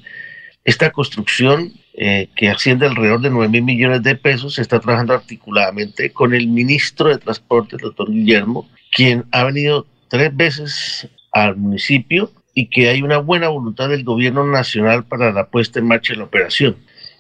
[0.63, 5.13] Esta construcción, eh, que asciende alrededor de 9 mil millones de pesos, se está trabajando
[5.13, 11.57] articuladamente con el ministro de Transporte, el doctor Guillermo, quien ha venido tres veces al
[11.57, 16.13] municipio y que hay una buena voluntad del gobierno nacional para la puesta en marcha
[16.13, 16.77] de la operación.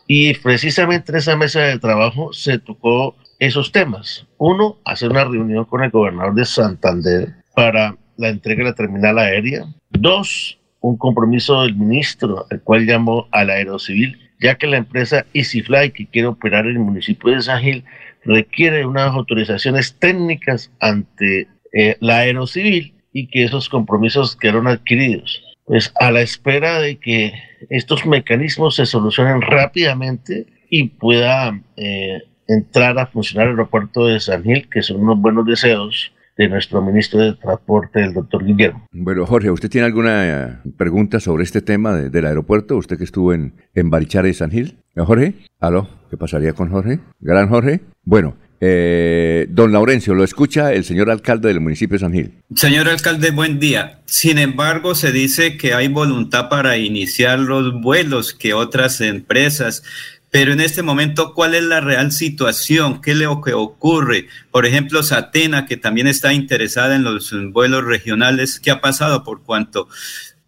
[0.07, 4.25] Y precisamente en esa mesa de trabajo se tocó esos temas.
[4.37, 9.19] Uno, hacer una reunión con el gobernador de Santander para la entrega de la terminal
[9.19, 9.65] aérea.
[9.91, 15.91] Dos, un compromiso del ministro, el cual llamó al aerocivil, ya que la empresa EasyFly,
[15.91, 17.83] que quiere operar en el municipio de San Gil,
[18.23, 25.93] requiere unas autorizaciones técnicas ante eh, la aerocivil y que esos compromisos quedaron adquiridos pues
[25.99, 27.33] a la espera de que
[27.69, 34.43] estos mecanismos se solucionen rápidamente y pueda eh, entrar a funcionar el aeropuerto de San
[34.43, 38.85] Gil, que son unos buenos deseos, de nuestro ministro de Transporte, el doctor Guillermo.
[38.91, 42.77] Bueno, Jorge, ¿usted tiene alguna eh, pregunta sobre este tema de- del aeropuerto?
[42.77, 44.77] ¿Usted que estuvo en, en Barichara y San Gil?
[44.95, 45.33] ¿Eh, Jorge?
[45.59, 45.87] ¿Aló?
[46.11, 46.99] ¿Qué pasaría con Jorge?
[47.19, 47.79] ¿Gran Jorge?
[48.03, 52.33] Bueno, eh, don Laurencio, lo escucha el señor alcalde del municipio de San Gil.
[52.55, 54.01] Señor alcalde, buen día.
[54.05, 59.83] Sin embargo, se dice que hay voluntad para iniciar los vuelos que otras empresas.
[60.31, 63.01] Pero en este momento, ¿cuál es la real situación?
[63.01, 64.27] ¿Qué es lo que ocurre?
[64.51, 69.23] Por ejemplo, Satena, que también está interesada en los vuelos regionales, ¿qué ha pasado?
[69.23, 69.87] Por cuanto,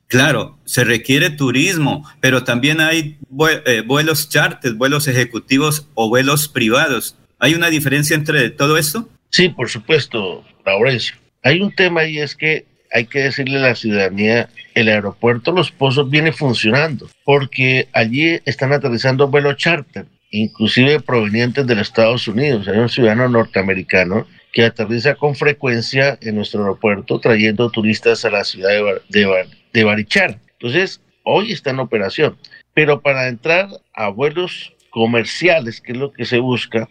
[0.08, 3.18] claro, se requiere turismo, pero también hay
[3.66, 7.16] eh, vuelos charters, vuelos ejecutivos o vuelos privados.
[7.40, 9.08] ¿Hay una diferencia entre todo esto?
[9.30, 11.16] Sí, por supuesto, Laurencio.
[11.44, 15.72] Hay un tema y es que hay que decirle a la ciudadanía, el aeropuerto Los
[15.72, 22.68] Pozos viene funcionando, porque allí están aterrizando vuelos charter, inclusive provenientes de los Estados Unidos.
[22.68, 28.44] Hay un ciudadano norteamericano que aterriza con frecuencia en nuestro aeropuerto trayendo turistas a la
[28.44, 30.40] ciudad de, Bar- de, Bar- de Barichara.
[30.54, 32.38] Entonces, hoy está en operación,
[32.74, 36.90] pero para entrar a vuelos comerciales, que es lo que se busca,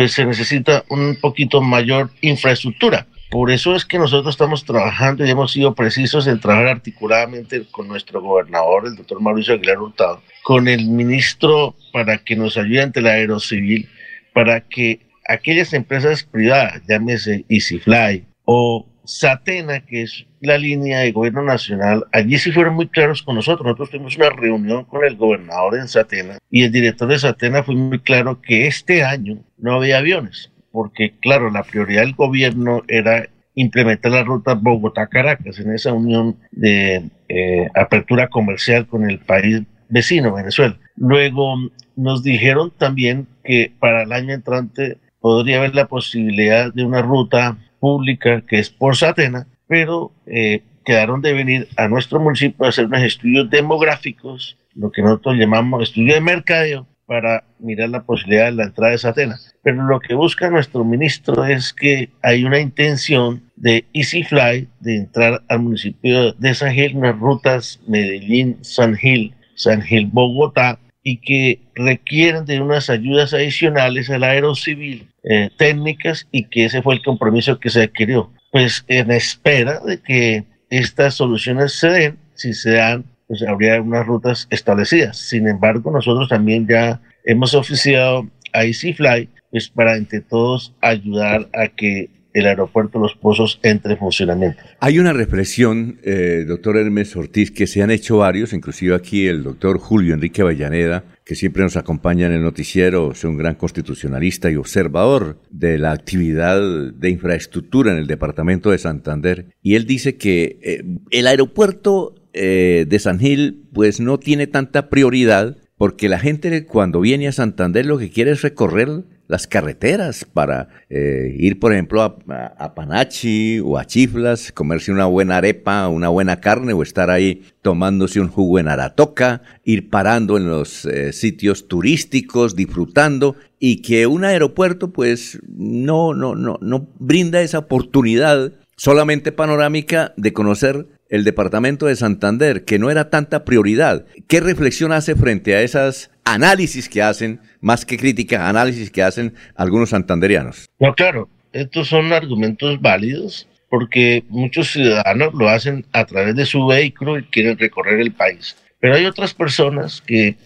[0.00, 3.06] pues se necesita un poquito mayor infraestructura.
[3.30, 7.86] Por eso es que nosotros estamos trabajando y hemos sido precisos en trabajar articuladamente con
[7.86, 13.02] nuestro gobernador, el doctor Mauricio Aguilar Hurtado, con el ministro para que nos ayude ante
[13.02, 13.90] la aerocivil,
[14.32, 21.42] para que aquellas empresas privadas, llámese EasyFly o Satena, que es la línea de gobierno
[21.42, 23.66] nacional, allí sí fueron muy claros con nosotros.
[23.66, 27.74] Nosotros tuvimos una reunión con el gobernador en Satena y el director de Satena fue
[27.74, 33.28] muy claro que este año no había aviones, porque claro, la prioridad del gobierno era
[33.54, 40.34] implementar la ruta Bogotá-Caracas en esa unión de eh, apertura comercial con el país vecino,
[40.34, 40.78] Venezuela.
[40.96, 41.56] Luego
[41.96, 47.58] nos dijeron también que para el año entrante podría haber la posibilidad de una ruta
[47.80, 52.86] pública que es por Satena, pero eh, quedaron de venir a nuestro municipio a hacer
[52.86, 58.52] unos estudios demográficos, lo que nosotros llamamos estudio de mercadeo, para mirar la posibilidad de
[58.52, 59.40] la entrada de Satena.
[59.64, 65.42] Pero lo que busca nuestro ministro es que hay una intención de EasyFly de entrar
[65.48, 72.44] al municipio de San Gil, unas rutas Medellín-San Gil, San Gil, Bogotá, y que requieren
[72.44, 77.70] de unas ayudas adicionales al aerocivil eh, técnicas y que ese fue el compromiso que
[77.70, 78.32] se adquirió.
[78.52, 83.04] Pues en espera de que estas soluciones se den, si se dan,
[83.48, 85.18] habría unas rutas establecidas.
[85.18, 91.68] Sin embargo, nosotros también ya hemos oficiado a EasyFly pues para entre todos ayudar a
[91.68, 94.62] que el aeropuerto Los Pozos entre en funcionamiento.
[94.78, 99.42] Hay una reflexión, eh, doctor Hermes Ortiz, que se han hecho varios, inclusive aquí el
[99.42, 104.50] doctor Julio Enrique Avellaneda, que siempre nos acompaña en el noticiero, es un gran constitucionalista
[104.50, 106.60] y observador de la actividad
[106.92, 109.46] de infraestructura en el departamento de Santander.
[109.62, 114.88] Y él dice que eh, el aeropuerto eh, de San Gil pues no tiene tanta
[114.88, 120.24] prioridad porque la gente cuando viene a Santander lo que quiere es recorrer las carreteras
[120.24, 126.08] para eh, ir, por ejemplo, a, Panachi o a Chiflas, comerse una buena arepa, una
[126.08, 131.12] buena carne o estar ahí tomándose un jugo en Aratoca, ir parando en los eh,
[131.12, 138.52] sitios turísticos, disfrutando y que un aeropuerto pues no, no, no, no brinda esa oportunidad
[138.76, 144.06] solamente panorámica de conocer el departamento de Santander, que no era tanta prioridad.
[144.28, 149.34] ¿Qué reflexión hace frente a esas análisis que hacen, más que crítica, análisis que hacen
[149.56, 150.70] algunos santanderianos?
[150.78, 156.66] No, claro, estos son argumentos válidos porque muchos ciudadanos lo hacen a través de su
[156.66, 158.56] vehículo y quieren recorrer el país.
[158.80, 160.36] Pero hay otras personas que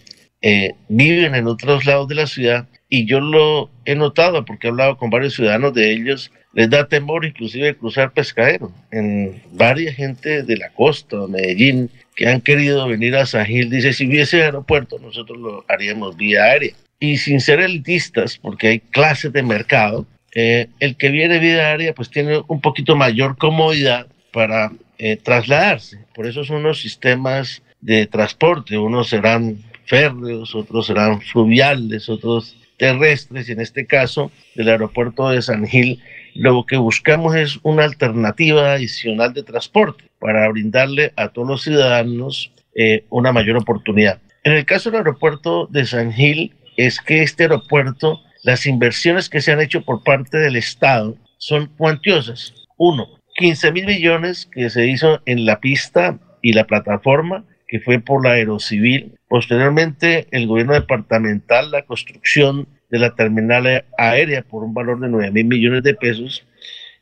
[0.41, 4.69] eh, viven en otros lados de la ciudad y yo lo he notado porque he
[4.69, 8.71] hablado con varios ciudadanos de ellos les da temor inclusive cruzar pescadero.
[8.89, 13.69] En varias gente de la costa, de Medellín, que han querido venir a San Gil,
[13.69, 16.73] dice, si hubiese aeropuerto, nosotros lo haríamos vía aérea.
[16.99, 21.93] Y sin ser elitistas, porque hay clases de mercado, eh, el que viene vía aérea
[21.93, 25.99] pues tiene un poquito mayor comodidad para eh, trasladarse.
[26.13, 28.77] Por eso son los sistemas de transporte.
[28.77, 35.41] Unos serán férreos, otros serán fluviales, otros terrestres, y en este caso del aeropuerto de
[35.41, 36.01] San Gil
[36.35, 42.51] lo que buscamos es una alternativa adicional de transporte para brindarle a todos los ciudadanos
[42.75, 44.19] eh, una mayor oportunidad.
[44.43, 49.39] En el caso del aeropuerto de San Gil, es que este aeropuerto, las inversiones que
[49.39, 52.53] se han hecho por parte del Estado son cuantiosas.
[52.77, 53.07] Uno,
[53.37, 58.25] 15 mil millones que se hizo en la pista y la plataforma, que fue por
[58.25, 59.15] la aerocivil.
[59.29, 65.29] Posteriormente, el gobierno departamental, la construcción de la terminal aérea por un valor de 9
[65.33, 66.45] mil millones de pesos.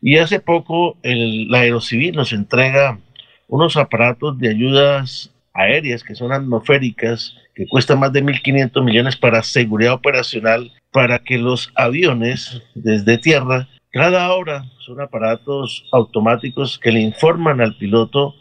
[0.02, 2.98] Y hace poco el, Aerocivil nos entrega
[3.48, 9.44] unos aparatos de ayudas aéreas que son atmosféricas, que cuestan más de 1.500 millones para
[9.44, 17.02] seguridad operacional, para que los aviones desde tierra, cada hora son aparatos automáticos que le
[17.02, 18.34] informan al piloto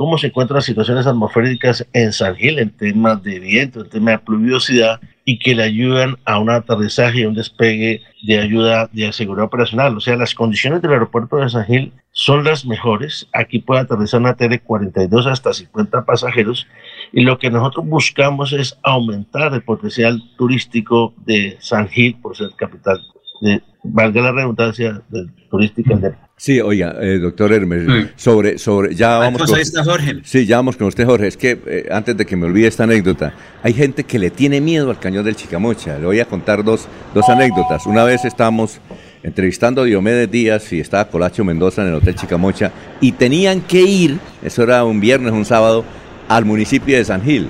[0.00, 4.14] cómo se encuentran las situaciones atmosféricas en San Gil en temas de viento, en temas
[4.14, 9.12] de pluviosidad y que le ayudan a un aterrizaje y un despegue de ayuda de
[9.12, 9.94] seguridad operacional.
[9.94, 13.28] O sea, las condiciones del aeropuerto de San Gil son las mejores.
[13.34, 16.66] Aquí puede aterrizar una tele 42 hasta 50 pasajeros
[17.12, 22.52] y lo que nosotros buscamos es aumentar el potencial turístico de San Gil por ser
[22.56, 23.02] capital,
[23.40, 25.98] de, valga la redundancia, del turística
[26.36, 30.20] Sí, oiga, eh, doctor Hermes, sobre, sobre, ya vamos con, está Jorge.
[30.24, 31.26] Sí, ya vamos con usted, Jorge.
[31.26, 34.58] Es que eh, antes de que me olvide esta anécdota, hay gente que le tiene
[34.58, 35.98] miedo al cañón del Chicamocha.
[35.98, 37.84] Le voy a contar dos, dos anécdotas.
[37.84, 38.80] Una vez estábamos
[39.22, 42.72] entrevistando a Diomedes Díaz y estaba Colacho Mendoza en el Hotel Chicamocha
[43.02, 45.84] y tenían que ir, eso era un viernes, un sábado,
[46.26, 47.48] al municipio de San Gil.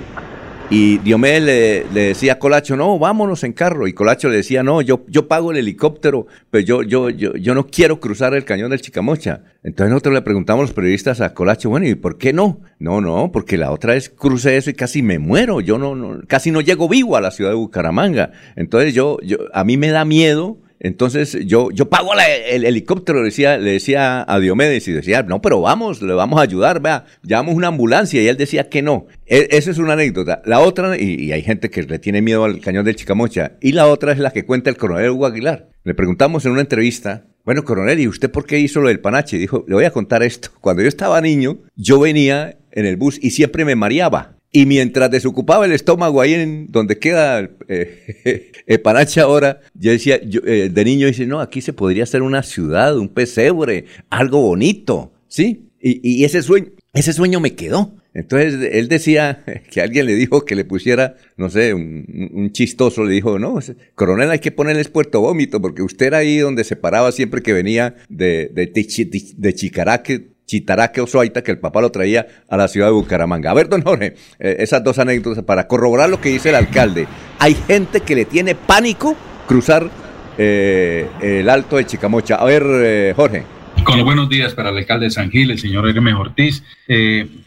[0.73, 3.89] Y Diomedes le, le, decía a Colacho, no, vámonos en carro.
[3.89, 7.53] Y Colacho le decía, no, yo, yo pago el helicóptero, pero yo, yo, yo, yo
[7.53, 9.41] no quiero cruzar el cañón del Chicamocha.
[9.63, 12.61] Entonces nosotros le preguntamos los periodistas a Colacho, bueno, ¿y por qué no?
[12.79, 15.59] No, no, porque la otra vez crucé eso y casi me muero.
[15.59, 18.31] Yo no, no casi no llego vivo a la ciudad de Bucaramanga.
[18.55, 22.11] Entonces yo, yo, a mí me da miedo entonces yo, yo pago
[22.49, 26.39] el helicóptero, le decía, le decía a Diomedes y decía, no, pero vamos, le vamos
[26.39, 29.05] a ayudar, vea, llamamos una ambulancia y él decía que no.
[29.27, 30.41] E, esa es una anécdota.
[30.43, 33.85] La otra, y, hay gente que le tiene miedo al cañón del Chicamocha, y la
[33.87, 35.69] otra es la que cuenta el coronel Hugo Aguilar.
[35.83, 39.37] Le preguntamos en una entrevista, bueno, coronel, ¿y usted por qué hizo lo del panache?
[39.37, 40.49] Dijo, le voy a contar esto.
[40.61, 44.35] Cuando yo estaba niño, yo venía en el bus y siempre me mareaba.
[44.53, 48.51] Y mientras desocupaba el estómago ahí en donde queda eh,
[49.21, 52.97] ahora, yo decía, yo, eh, de niño dice, no, aquí se podría hacer una ciudad,
[52.97, 55.69] un pesebre, algo bonito, ¿sí?
[55.79, 57.95] Y, ese sueño, ese sueño me quedó.
[58.13, 63.13] Entonces él decía que alguien le dijo que le pusiera, no sé, un, chistoso, le
[63.13, 63.57] dijo, no,
[63.95, 67.53] coronel hay que ponerles puerto vómito, porque usted era ahí donde se paraba siempre que
[67.53, 72.67] venía de, de, de, de Chicaraque, Chitaraque Osoaita, que el papá lo traía a la
[72.67, 73.51] ciudad de Bucaramanga.
[73.51, 77.07] A ver, don Jorge, eh, esas dos anécdotas para corroborar lo que dice el alcalde.
[77.39, 79.15] Hay gente que le tiene pánico
[79.47, 79.89] cruzar
[80.37, 82.35] eh, el alto de Chicamocha.
[82.35, 83.45] A ver, eh, Jorge.
[83.85, 86.63] Con los buenos días para el alcalde de San Gil, el señor Hermes Ortiz.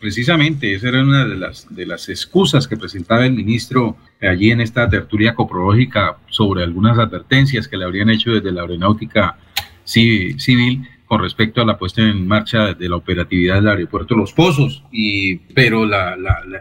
[0.00, 4.62] precisamente, esa era una de las, de las excusas que presentaba el ministro allí en
[4.62, 9.36] esta tertulia coprológica sobre algunas advertencias que le habrían hecho desde la aeronáutica
[9.84, 10.88] civil
[11.18, 14.82] respecto a la puesta en marcha de la operatividad del aeropuerto Los Pozos.
[14.92, 16.16] Y, pero la,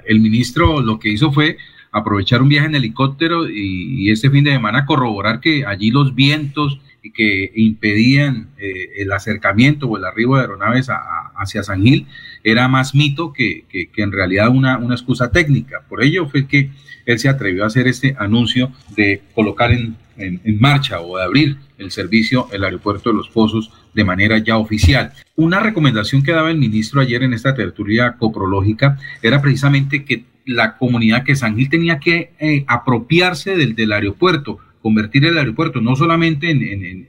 [0.06, 1.58] el ministro lo que hizo fue
[1.91, 6.80] aprovechar un viaje en helicóptero y, este fin de semana corroborar que allí los vientos
[6.80, 10.88] y que impedían eh, el acercamiento o el arribo de aeronaves
[11.36, 12.08] hacia San Gil
[12.43, 15.84] era más mito que, que, en realidad una, una excusa técnica.
[15.89, 16.72] Por ello fue que
[17.06, 21.58] él se atrevió a hacer este anuncio de colocar en, en, marcha o de abrir
[21.78, 25.12] el servicio el aeropuerto de Los Pozos de manera ya oficial.
[25.36, 30.78] Una recomendación que daba el ministro ayer en esta tertulia coprológica era precisamente que la
[30.78, 35.96] comunidad que San Gil tenía que eh, apropiarse del, del aeropuerto, convertir el aeropuerto no
[35.96, 37.08] solamente en, en,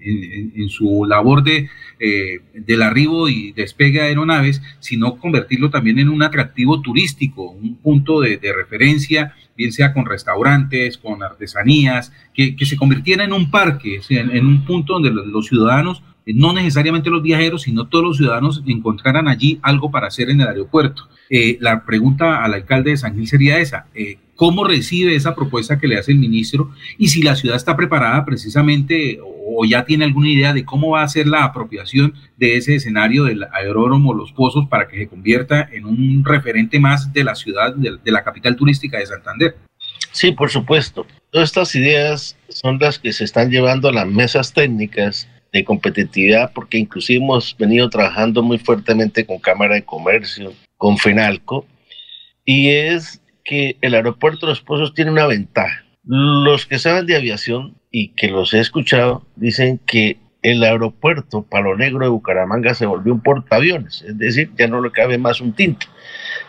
[0.54, 1.68] en, su labor de,
[1.98, 7.76] eh, del arribo y despegue de aeronaves, sino convertirlo también en un atractivo turístico, un
[7.76, 13.32] punto de, de referencia, bien sea con restaurantes, con artesanías, que, que se convirtiera en
[13.32, 18.16] un parque, en, un punto donde los ciudadanos no necesariamente los viajeros, sino todos los
[18.16, 21.08] ciudadanos encontraran allí algo para hacer en el aeropuerto.
[21.28, 25.78] Eh, la pregunta al alcalde de San Gil sería esa, eh, ¿cómo recibe esa propuesta
[25.78, 26.70] que le hace el ministro?
[26.98, 31.02] Y si la ciudad está preparada precisamente o ya tiene alguna idea de cómo va
[31.02, 35.68] a ser la apropiación de ese escenario del aeródromo Los Pozos para que se convierta
[35.70, 39.56] en un referente más de la ciudad, de, de la capital turística de Santander.
[40.12, 41.06] Sí, por supuesto.
[41.30, 46.52] Todas estas ideas son las que se están llevando a las mesas técnicas de competitividad,
[46.52, 51.64] porque inclusive hemos venido trabajando muy fuertemente con Cámara de Comercio, con FENALCO,
[52.44, 55.84] y es que el aeropuerto de Los Pozos tiene una ventaja.
[56.02, 61.74] Los que saben de aviación y que los he escuchado dicen que el aeropuerto Palo
[61.74, 65.54] Negro de Bucaramanga se volvió un portaaviones, es decir, ya no le cabe más un
[65.54, 65.86] tinto.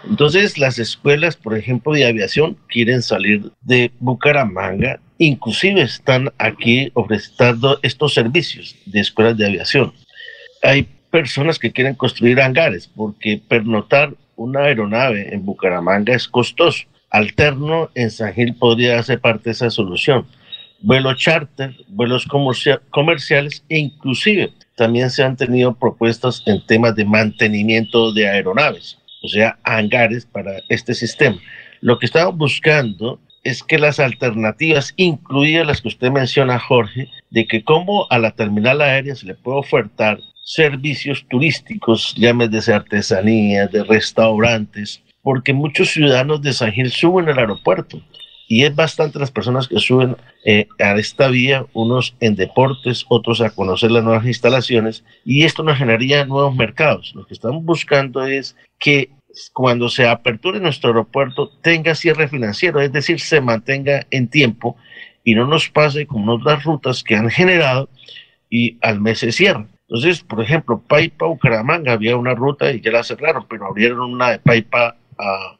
[0.07, 7.79] Entonces, las escuelas, por ejemplo, de aviación quieren salir de Bucaramanga, inclusive están aquí ofreciendo
[7.83, 9.93] estos servicios de escuelas de aviación.
[10.61, 16.83] Hay personas que quieren construir hangares porque pernotar una aeronave en Bucaramanga es costoso.
[17.09, 20.27] Alterno en San Gil podría ser parte de esa solución.
[20.81, 27.05] Vuelos charter, vuelos comercia- comerciales e inclusive también se han tenido propuestas en temas de
[27.05, 31.37] mantenimiento de aeronaves, o sea, hangares para este sistema.
[31.81, 37.47] Lo que estamos buscando es que las alternativas, incluidas las que usted menciona, Jorge, de
[37.47, 43.71] que como a la terminal aérea se le puede ofertar servicios turísticos, llámese de artesanías,
[43.71, 48.01] de restaurantes, porque muchos ciudadanos de San Gil suben al aeropuerto
[48.47, 53.41] y es bastante las personas que suben eh, a esta vía, unos en deportes, otros
[53.41, 57.13] a conocer las nuevas instalaciones, y esto nos generaría nuevos mercados.
[57.15, 59.09] Lo que estamos buscando es que
[59.53, 64.77] cuando se aperture nuestro aeropuerto tenga cierre financiero, es decir, se mantenga en tiempo
[65.23, 67.89] y no nos pase con otras rutas que han generado
[68.49, 69.69] y al mes se cierran.
[69.87, 74.31] Entonces, por ejemplo, Paipa, Bucaramanga, había una ruta y ya la cerraron, pero abrieron una
[74.31, 75.57] de Paipa a,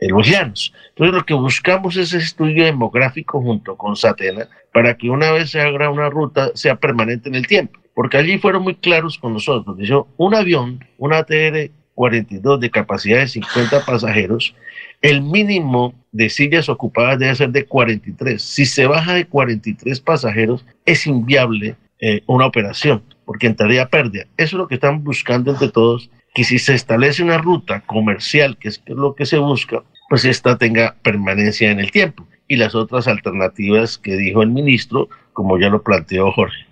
[0.00, 0.72] Llanos.
[0.90, 5.50] Entonces, lo que buscamos es ese estudio demográfico junto con Satena para que una vez
[5.50, 7.80] se haga una ruta sea permanente en el tiempo.
[7.94, 9.78] Porque allí fueron muy claros con nosotros.
[9.78, 14.54] Dijo, un avión, un ATR 42 de capacidad de 50 pasajeros,
[15.00, 18.42] el mínimo de sillas ocupadas debe ser de 43.
[18.42, 24.24] Si se baja de 43 pasajeros, es inviable eh, una operación, porque entraría a pérdida.
[24.36, 28.58] Eso es lo que están buscando entre todos, que si se establece una ruta comercial,
[28.58, 32.26] que es lo que se busca, pues esta tenga permanencia en el tiempo.
[32.48, 36.66] Y las otras alternativas que dijo el ministro, como ya lo planteó Jorge.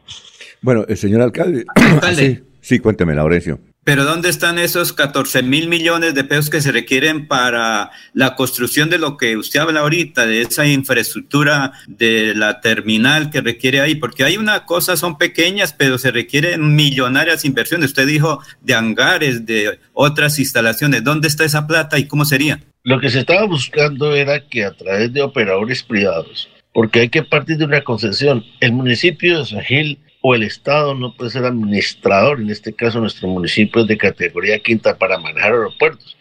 [0.61, 1.65] Bueno, el señor alcalde.
[1.75, 2.37] Alcalde.
[2.37, 3.59] Sí, sí, cuénteme, Laurencio.
[3.85, 8.91] Pero ¿dónde están esos 14 mil millones de pesos que se requieren para la construcción
[8.91, 13.97] de lo que usted habla ahorita, de esa infraestructura de la terminal que requiere ahí?
[13.97, 17.91] Porque hay una cosa, son pequeñas, pero se requieren millonarias inversiones.
[17.91, 21.03] Usted dijo de hangares, de otras instalaciones.
[21.03, 22.61] ¿Dónde está esa plata y cómo sería?
[22.85, 27.25] Lo que se estaba buscando era que a través de operadores privados, porque hay que
[27.25, 31.44] partir de una concesión, el municipio de San Gil o el Estado no puede ser
[31.44, 36.16] administrador, en este caso nuestro municipio es de categoría quinta para manejar aeropuertos.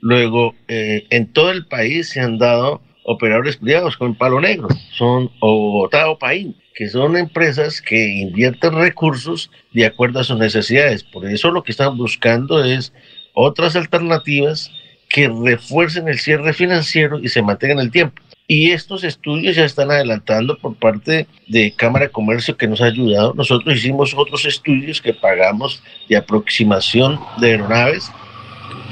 [0.00, 5.30] Luego, eh, en todo el país se han dado operadores privados con Palo Negro, son
[5.40, 11.02] Bogotá o Paín, que son empresas que invierten recursos de acuerdo a sus necesidades.
[11.02, 12.92] Por eso lo que están buscando es
[13.32, 14.70] otras alternativas
[15.08, 18.20] que refuercen el cierre financiero y se mantengan el tiempo.
[18.48, 22.86] Y estos estudios ya están adelantando por parte de Cámara de Comercio que nos ha
[22.86, 23.34] ayudado.
[23.34, 28.10] Nosotros hicimos otros estudios que pagamos de aproximación de aeronaves,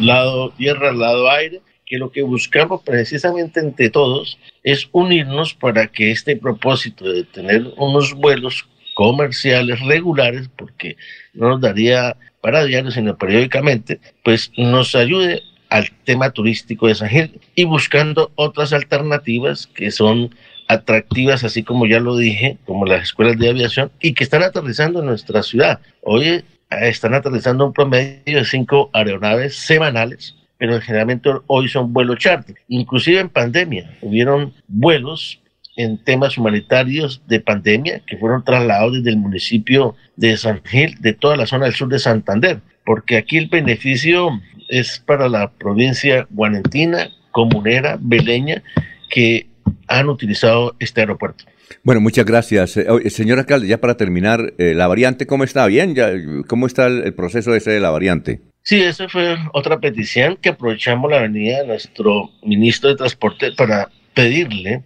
[0.01, 6.11] lado tierra, lado aire, que lo que buscamos precisamente entre todos es unirnos para que
[6.11, 10.97] este propósito de tener unos vuelos comerciales regulares, porque
[11.33, 15.43] no nos daría para diario, sino periódicamente, pues nos ayude
[15.75, 20.33] al tema turístico de San Gil y buscando otras alternativas que son
[20.69, 25.01] atractivas, así como ya lo dije, como las escuelas de aviación y que están aterrizando
[25.01, 25.81] en nuestra ciudad.
[26.03, 32.19] Hoy eh, están aterrizando un promedio de cinco aeronaves semanales, pero generalmente hoy son vuelos
[32.19, 32.55] charter.
[32.69, 35.41] Inclusive en pandemia hubieron vuelos
[35.75, 41.15] en temas humanitarios de pandemia que fueron trasladados desde el municipio de San Gil, de
[41.15, 44.41] toda la zona del sur de Santander, porque aquí el beneficio
[44.79, 48.63] es para la provincia guanentina, comunera, beleña,
[49.11, 49.47] que
[49.89, 51.45] han utilizado este aeropuerto.
[51.83, 52.77] Bueno, muchas gracias.
[52.77, 55.67] Eh, señor alcalde, ya para terminar, eh, ¿la variante cómo está?
[55.67, 55.95] ¿Bien?
[55.95, 56.11] Ya,
[56.47, 58.41] ¿Cómo está el, el proceso ese de la variante?
[58.63, 63.91] Sí, esa fue otra petición que aprovechamos la venida de nuestro ministro de Transporte para
[64.15, 64.83] pedirle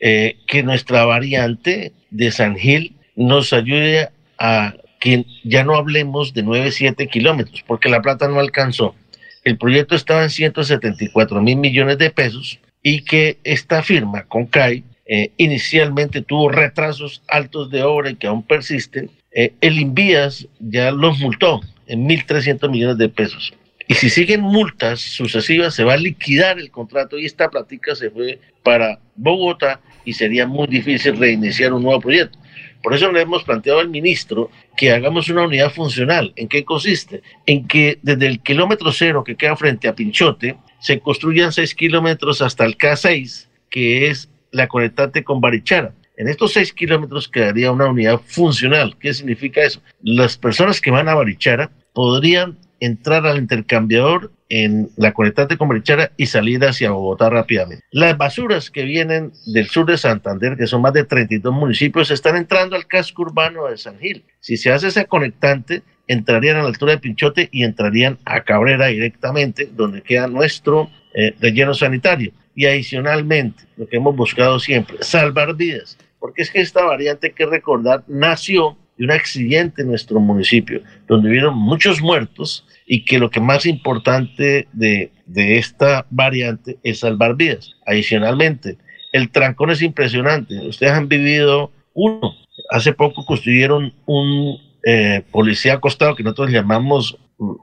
[0.00, 6.42] eh, que nuestra variante de San Gil nos ayude a que ya no hablemos de
[6.42, 8.96] 9, 7 kilómetros, porque la plata no alcanzó.
[9.44, 15.32] El proyecto estaba en 174 mil millones de pesos y que esta firma, Concai, eh,
[15.36, 19.10] inicialmente tuvo retrasos altos de obra y que aún persisten.
[19.32, 23.52] Eh, el Invías ya los multó en 1.300 millones de pesos.
[23.88, 28.10] Y si siguen multas sucesivas, se va a liquidar el contrato y esta plática se
[28.10, 32.38] fue para Bogotá y sería muy difícil reiniciar un nuevo proyecto.
[32.82, 36.32] Por eso le hemos planteado al ministro que hagamos una unidad funcional.
[36.36, 37.22] ¿En qué consiste?
[37.46, 42.42] En que desde el kilómetro cero que queda frente a Pinchote se construyan seis kilómetros
[42.42, 45.94] hasta el K6, que es la conectante con Barichara.
[46.16, 48.96] En estos seis kilómetros quedaría una unidad funcional.
[48.98, 49.80] ¿Qué significa eso?
[50.02, 56.10] Las personas que van a Barichara podrían entrar al intercambiador en la conectante con Barichara
[56.16, 57.84] y salir hacia Bogotá rápidamente.
[57.92, 62.36] Las basuras que vienen del sur de Santander, que son más de 32 municipios, están
[62.36, 64.24] entrando al casco urbano de San Gil.
[64.40, 68.88] Si se hace esa conectante, entrarían a la altura de Pinchote y entrarían a Cabrera
[68.88, 72.32] directamente, donde queda nuestro eh, relleno sanitario.
[72.56, 75.96] Y adicionalmente, lo que hemos buscado siempre, salvar vidas.
[76.18, 80.80] porque es que esta variante, hay que recordar, nació de un accidente en nuestro municipio,
[81.08, 87.00] donde hubieron muchos muertos y que lo que más importante de, de esta variante es
[87.00, 87.72] salvar vidas.
[87.84, 88.78] Adicionalmente,
[89.12, 90.56] el trancón es impresionante.
[90.68, 92.36] Ustedes han vivido uno.
[92.70, 97.18] Hace poco construyeron un eh, policía acostado que nosotros llamamos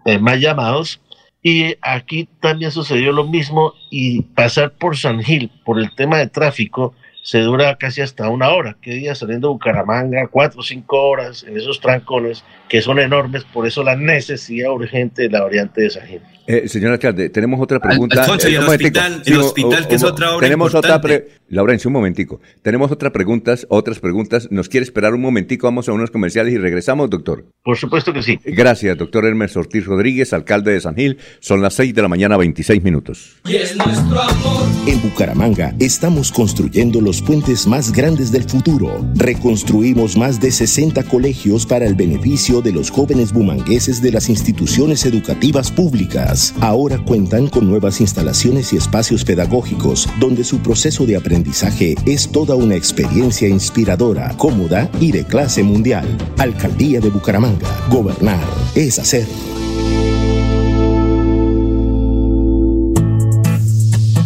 [0.06, 0.99] eh, más llamados.
[1.41, 6.28] Y aquí también sucedió lo mismo y pasar por San Gil por el tema de
[6.28, 6.94] tráfico
[7.30, 8.76] se dura casi hasta una hora.
[8.81, 10.26] ¿Qué día saliendo de Bucaramanga?
[10.31, 13.43] Cuatro o cinco horas en esos trancones que son enormes.
[13.43, 16.22] Por eso la necesidad urgente de la variante de Sajín.
[16.52, 18.22] Eh, señor alcalde, tenemos otra pregunta.
[18.24, 19.00] Alfonso, y Eh, el un momentico.
[19.00, 21.20] hospital, el hospital, que es otra obra Tenemos otra importante.
[21.30, 22.42] pre- Laurencio, un momentico.
[22.64, 24.48] Tenemos otras preguntas, otras preguntas.
[24.50, 25.68] ¿Nos quiere esperar un momentico?
[25.68, 27.46] Vamos a unos comerciales y regresamos, doctor.
[27.64, 28.40] Por supuesto que sí.
[28.46, 31.20] Gracias, doctor Hermes Ortiz Rodríguez, alcalde de San Gil.
[31.40, 33.38] Son las 6 de la mañana, 26 minutos.
[33.46, 34.64] Y es nuestro amor.
[34.88, 39.06] En Bucaramanga estamos construyendo los puentes más grandes del futuro.
[39.16, 45.06] Reconstruimos más de 60 colegios para el beneficio de los jóvenes bumangueses de las instituciones
[45.06, 46.39] educativas públicas.
[46.61, 52.56] Ahora cuentan con nuevas instalaciones y espacios pedagógicos donde su proceso de aprendizaje es toda
[52.56, 56.06] una experiencia inspiradora, cómoda y de clase mundial.
[56.38, 57.68] Alcaldía de Bucaramanga.
[57.90, 58.44] Gobernar
[58.76, 59.28] es hacer.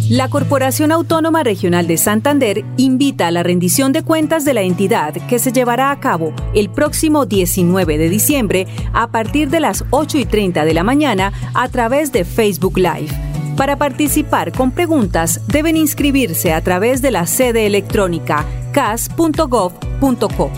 [0.10, 5.14] La Corporación Autónoma Regional de Santander invita a la rendición de cuentas de la entidad
[5.28, 10.18] que se llevará a cabo el próximo 19 de diciembre a partir de las 8
[10.18, 13.10] y 30 de la mañana a través de Facebook Live.
[13.56, 20.52] Para participar con preguntas deben inscribirse a través de la sede electrónica cas.gov.co.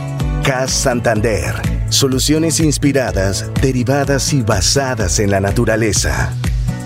[0.44, 1.54] CAS Santander.
[1.90, 6.34] Soluciones inspiradas, derivadas y basadas en la naturaleza.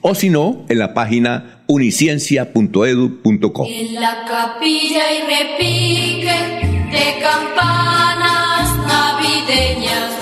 [0.00, 3.66] o si no, en la página uniciencia.edu.co.
[3.66, 6.32] En la capilla y repique
[6.92, 10.11] de campanas navideñas.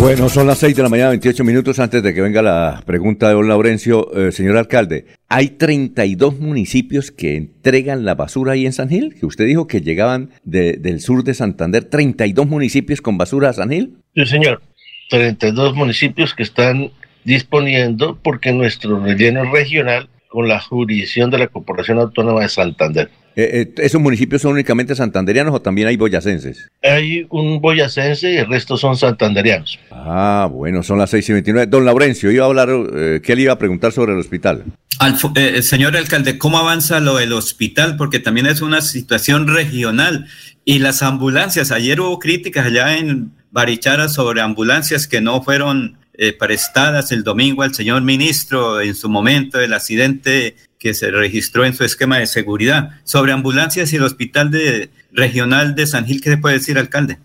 [0.00, 3.28] Bueno, son las 6 de la mañana, 28 minutos antes de que venga la pregunta
[3.28, 4.10] de don Laurencio.
[4.28, 9.26] Eh, señor alcalde, hay 32 municipios que entregan la basura ahí en San Gil, que
[9.26, 13.68] usted dijo que llegaban de- del sur de Santander, 32 municipios con basura a San
[13.70, 13.98] Gil.
[14.14, 14.62] Sí, señor.
[15.10, 16.90] 32 municipios que están
[17.24, 23.10] disponiendo porque nuestro relleno regional con la jurisdicción de la Corporación Autónoma de Santander.
[23.36, 26.68] Eh, eh, ¿Esos municipios son únicamente santanderianos o también hay boyacenses?
[26.82, 29.78] Hay un boyacense y el resto son santanderianos.
[29.90, 31.66] Ah, bueno, son las 6 y 29.
[31.68, 34.64] Don Laurencio, iba a hablar, eh, ¿qué le iba a preguntar sobre el hospital?
[34.98, 37.96] Alfo- eh, señor alcalde, ¿cómo avanza lo del hospital?
[37.96, 40.26] Porque también es una situación regional.
[40.64, 46.32] Y las ambulancias, ayer hubo críticas allá en Barichara sobre ambulancias que no fueron eh,
[46.32, 51.74] prestadas el domingo al señor ministro en su momento del accidente que se registró en
[51.74, 52.90] su esquema de seguridad.
[53.04, 57.18] Sobre ambulancias y el hospital de, regional de San Gil, ¿qué se puede decir, alcalde?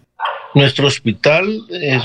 [0.54, 2.04] Nuestro hospital es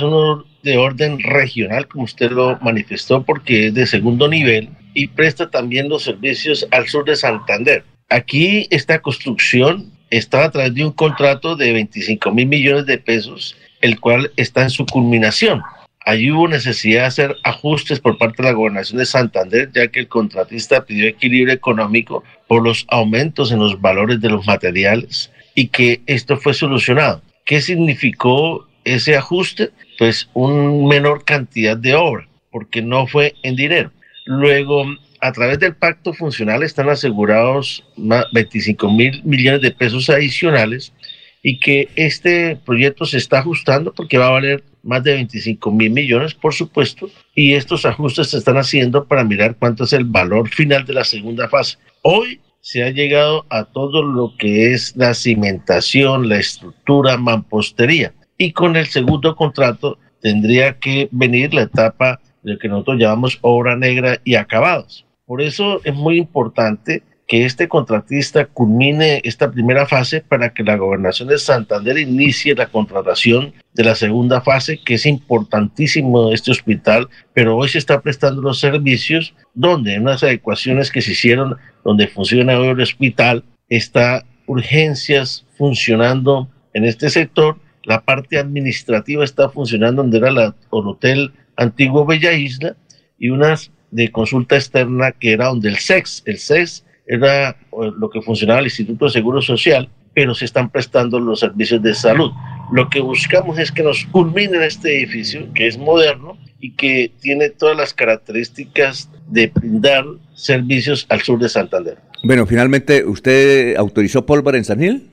[0.63, 5.89] de orden regional, como usted lo manifestó, porque es de segundo nivel y presta también
[5.89, 7.85] los servicios al sur de Santander.
[8.09, 13.57] Aquí esta construcción está a través de un contrato de 25 mil millones de pesos,
[13.81, 15.63] el cual está en su culminación.
[16.05, 20.01] Allí hubo necesidad de hacer ajustes por parte de la gobernación de Santander, ya que
[20.01, 25.69] el contratista pidió equilibrio económico por los aumentos en los valores de los materiales y
[25.69, 27.23] que esto fue solucionado.
[27.45, 29.71] ¿Qué significó ese ajuste?
[29.99, 33.93] Pues una menor cantidad de obra, porque no fue en dinero.
[34.25, 34.85] Luego,
[35.21, 40.95] a través del pacto funcional están asegurados más 25 mil millones de pesos adicionales
[41.43, 45.91] y que este proyecto se está ajustando porque va a valer más de 25 mil
[45.91, 50.49] millones, por supuesto, y estos ajustes se están haciendo para mirar cuánto es el valor
[50.49, 51.79] final de la segunda fase.
[52.03, 58.53] Hoy se ha llegado a todo lo que es la cimentación, la estructura, mampostería, y
[58.53, 63.77] con el segundo contrato tendría que venir la etapa de lo que nosotros llamamos obra
[63.77, 65.07] negra y acabados.
[65.27, 70.77] Por eso es muy importante que este contratista culmine esta primera fase para que la
[70.77, 77.09] gobernación de Santander inicie la contratación de la segunda fase, que es importantísimo este hospital,
[77.33, 82.09] pero hoy se está prestando los servicios donde en unas adecuaciones que se hicieron, donde
[82.09, 90.03] funciona hoy el hospital, está urgencias funcionando en este sector, la parte administrativa está funcionando
[90.03, 90.57] donde era la, el
[90.89, 92.75] hotel antiguo Bella Isla
[93.21, 98.23] y unas de consulta externa que era donde el SEX, el SEX era lo que
[98.23, 102.31] funcionaba el Instituto de Seguro Social, pero se están prestando los servicios de salud.
[102.73, 107.51] Lo que buscamos es que nos culminen este edificio, que es moderno y que tiene
[107.51, 110.05] todas las características de brindar
[110.35, 111.99] servicios al sur de Santander.
[112.23, 115.11] Bueno, finalmente, ¿usted autorizó pólvora en San Gil?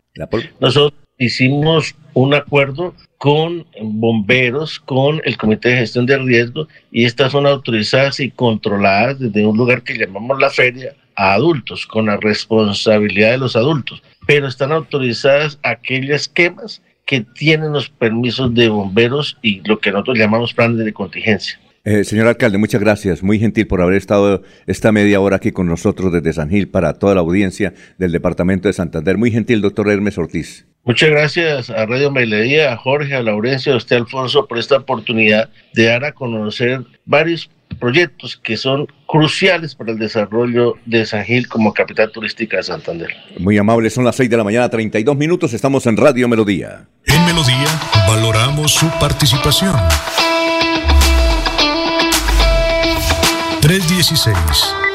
[0.60, 7.32] Nosotros hicimos un acuerdo con bomberos, con el Comité de Gestión de Riesgo, y estas
[7.32, 12.16] son autorizadas y controladas desde un lugar que llamamos la feria, a adultos, con la
[12.16, 19.38] responsabilidad de los adultos, pero están autorizadas aquellas quemas que tienen los permisos de bomberos
[19.42, 21.60] y lo que nosotros llamamos planes de contingencia.
[21.84, 23.24] Eh, señor alcalde, muchas gracias.
[23.24, 26.94] Muy gentil por haber estado esta media hora aquí con nosotros desde San Gil para
[27.00, 29.18] toda la audiencia del Departamento de Santander.
[29.18, 30.68] Muy gentil, doctor Hermes Ortiz.
[30.84, 35.50] Muchas gracias a Radio Melodía, a Jorge, a Laurencia, a usted, Alfonso, por esta oportunidad
[35.74, 37.50] de dar a conocer varios
[37.80, 43.10] proyectos que son cruciales para el desarrollo de San Gil como capital turística de Santander.
[43.40, 46.86] Muy amable, son las 6 de la mañana, 32 minutos, estamos en Radio Melodía.
[47.06, 47.68] En Melodía
[48.08, 49.76] valoramos su participación.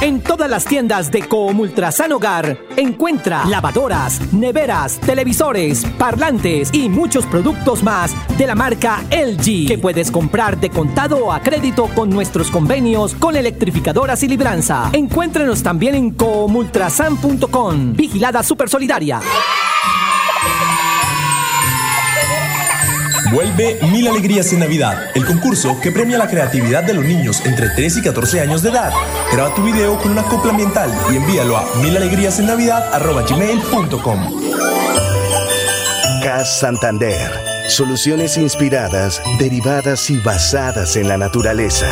[0.00, 7.84] En todas las tiendas de Coomultrasan Hogar encuentra lavadoras, neveras, televisores, parlantes y muchos productos
[7.84, 12.50] más de la marca LG que puedes comprar de contado o a crédito con nuestros
[12.50, 14.90] convenios con electrificadoras y libranza.
[14.92, 17.94] Encuéntrenos también en coomultrasan.com.
[17.94, 19.20] Vigilada Super Solidaria.
[23.32, 27.70] Vuelve Mil Alegrías en Navidad, el concurso que premia la creatividad de los niños entre
[27.70, 28.92] 3 y 14 años de edad.
[29.32, 34.42] Graba tu video con una copla ambiental y envíalo a milalegríasennavidad.com.
[36.22, 37.30] CAS Santander.
[37.68, 41.86] Soluciones inspiradas, derivadas y basadas en la naturaleza.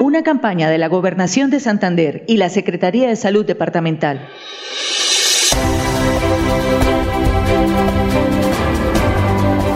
[0.00, 4.30] Una campaña de la Gobernación de Santander y la Secretaría de Salud Departamental.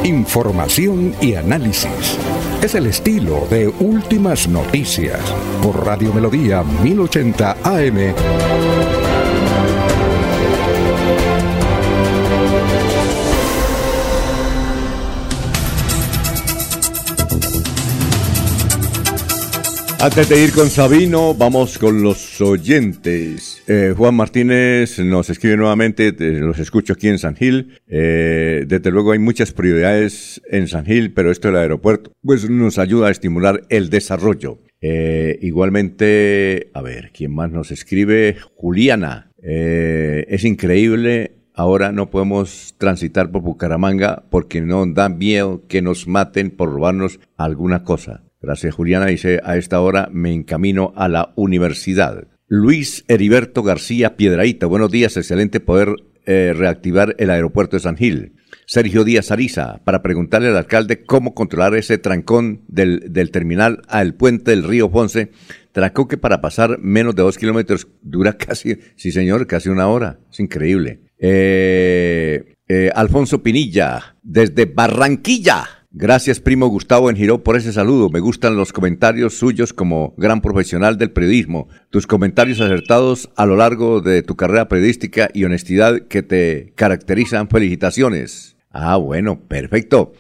[0.05, 2.19] Información y análisis.
[2.63, 5.21] Es el estilo de Últimas Noticias
[5.63, 8.98] por Radio Melodía 1080 AM.
[20.01, 23.61] Antes de ir con Sabino, vamos con los oyentes.
[23.67, 27.81] Eh, Juan Martínez nos escribe nuevamente, los escucho aquí en San Gil.
[27.89, 32.79] Eh, desde luego hay muchas prioridades en San Gil, pero esto del aeropuerto pues nos
[32.79, 34.61] ayuda a estimular el desarrollo.
[34.81, 38.37] Eh, igualmente, a ver, ¿quién más nos escribe?
[38.55, 39.33] Juliana.
[39.43, 46.53] es increíble Ahora no podemos transitar por Bucaramanga porque nos da miedo que nos maten
[46.53, 48.28] por robarnos alguna cosa.
[48.41, 49.07] Gracias, Juliana.
[49.07, 52.29] Dice, a esta hora me encamino a la universidad.
[52.47, 54.67] Luis Heriberto García Piedraíta.
[54.67, 55.95] Buenos días, excelente poder
[56.25, 58.35] eh, reactivar el aeropuerto de San Gil.
[58.67, 64.15] Sergio Díaz Ariza, para preguntarle al alcalde cómo controlar ese trancón del, del terminal al
[64.15, 65.31] puente del río Ponce.
[65.73, 70.21] Trancón que para pasar menos de dos kilómetros dura casi, sí señor, casi una hora.
[70.31, 71.01] Es increíble.
[71.19, 75.78] Eh, eh, Alfonso Pinilla, desde Barranquilla.
[76.01, 78.09] Gracias, primo Gustavo Enjiró, por ese saludo.
[78.09, 81.67] Me gustan los comentarios suyos como gran profesional del periodismo.
[81.91, 87.49] Tus comentarios acertados a lo largo de tu carrera periodística y honestidad que te caracterizan.
[87.49, 88.57] Felicitaciones.
[88.71, 90.13] Ah, bueno, perfecto.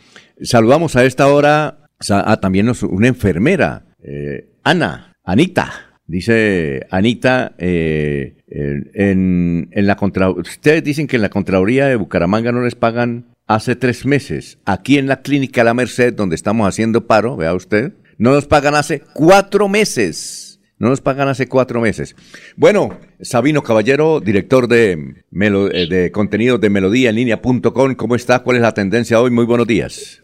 [0.42, 5.92] Saludamos a esta hora a, también una enfermera, eh, Ana, Anita.
[6.09, 10.28] Dice Anita, eh, en, en, la contra...
[10.28, 14.59] Ustedes dicen que en la Contraloría de Bucaramanga no les pagan hace tres meses.
[14.65, 18.75] Aquí en la clínica La Merced, donde estamos haciendo paro, vea usted, no nos pagan
[18.77, 20.61] hace cuatro meses.
[20.79, 22.15] No nos pagan hace cuatro meses.
[22.55, 28.39] Bueno, Sabino Caballero, director de, eh, de contenidos de melodía en línea.com, ¿cómo está?
[28.41, 29.33] ¿Cuál es la tendencia hoy?
[29.33, 30.23] Muy buenos días.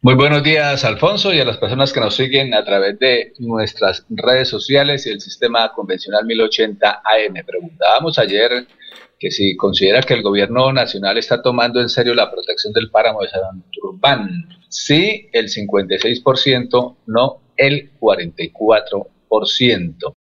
[0.00, 4.04] Muy buenos días, Alfonso, y a las personas que nos siguen a través de nuestras
[4.10, 7.34] redes sociales y el sistema convencional 1080 AM.
[7.46, 8.66] Preguntábamos ayer
[9.22, 13.22] que si considera que el gobierno nacional está tomando en serio la protección del páramo
[13.22, 14.48] de Santurbán.
[14.68, 20.14] Sí, el 56%, no el 44%.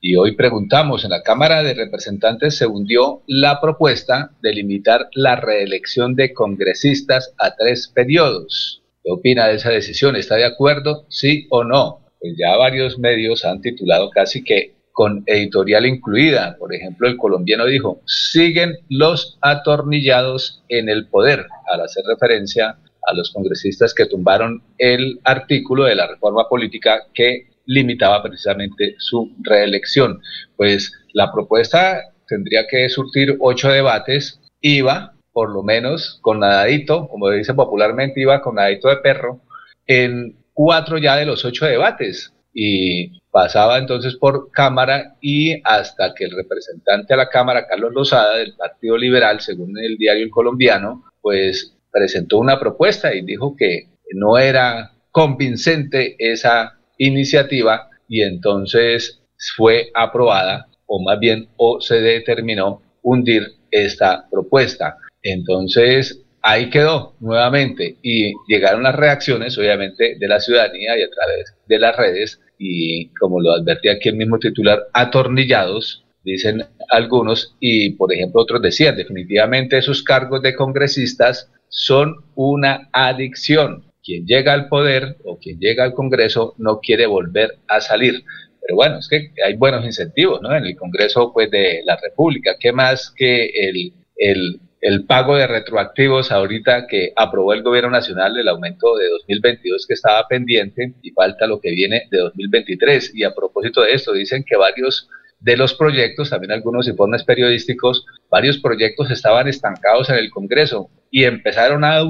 [0.00, 5.36] Y hoy preguntamos, en la Cámara de Representantes se hundió la propuesta de limitar la
[5.36, 8.82] reelección de congresistas a tres periodos.
[9.04, 10.16] ¿Qué opina de esa decisión?
[10.16, 11.06] ¿Está de acuerdo?
[11.08, 12.00] ¿Sí o no?
[12.18, 16.56] Pues ya varios medios han titulado casi que con editorial incluida.
[16.56, 23.14] Por ejemplo, el colombiano dijo, siguen los atornillados en el poder, al hacer referencia a
[23.14, 30.20] los congresistas que tumbaron el artículo de la reforma política que limitaba precisamente su reelección.
[30.56, 37.30] Pues la propuesta tendría que surtir ocho debates, iba por lo menos con nadadito, como
[37.30, 39.40] dice popularmente, iba con nadadito de perro,
[39.88, 42.33] en cuatro ya de los ocho debates.
[42.54, 48.36] Y pasaba entonces por Cámara y hasta que el representante a la Cámara, Carlos Lozada,
[48.36, 53.88] del Partido Liberal, según el diario El Colombiano, pues presentó una propuesta y dijo que
[54.14, 59.20] no era convincente esa iniciativa y entonces
[59.56, 64.98] fue aprobada o más bien o se determinó hundir esta propuesta.
[65.22, 71.56] Entonces ahí quedó nuevamente y llegaron las reacciones obviamente de la ciudadanía y a través
[71.66, 77.90] de las redes y como lo advertí aquí el mismo titular, atornillados, dicen algunos, y
[77.92, 83.84] por ejemplo otros decían, definitivamente esos cargos de congresistas son una adicción.
[84.02, 88.22] Quien llega al poder o quien llega al Congreso no quiere volver a salir.
[88.60, 90.54] Pero bueno, es que hay buenos incentivos, ¿no?
[90.54, 92.54] En el Congreso, pues, de la República.
[92.60, 98.36] ¿Qué más que el, el el pago de retroactivos ahorita que aprobó el gobierno nacional,
[98.36, 103.14] el aumento de 2022 que estaba pendiente y falta lo que viene de 2023.
[103.14, 105.08] Y a propósito de esto, dicen que varios
[105.40, 111.24] de los proyectos, también algunos informes periodísticos, varios proyectos estaban estancados en el Congreso y
[111.24, 112.02] empezaron a,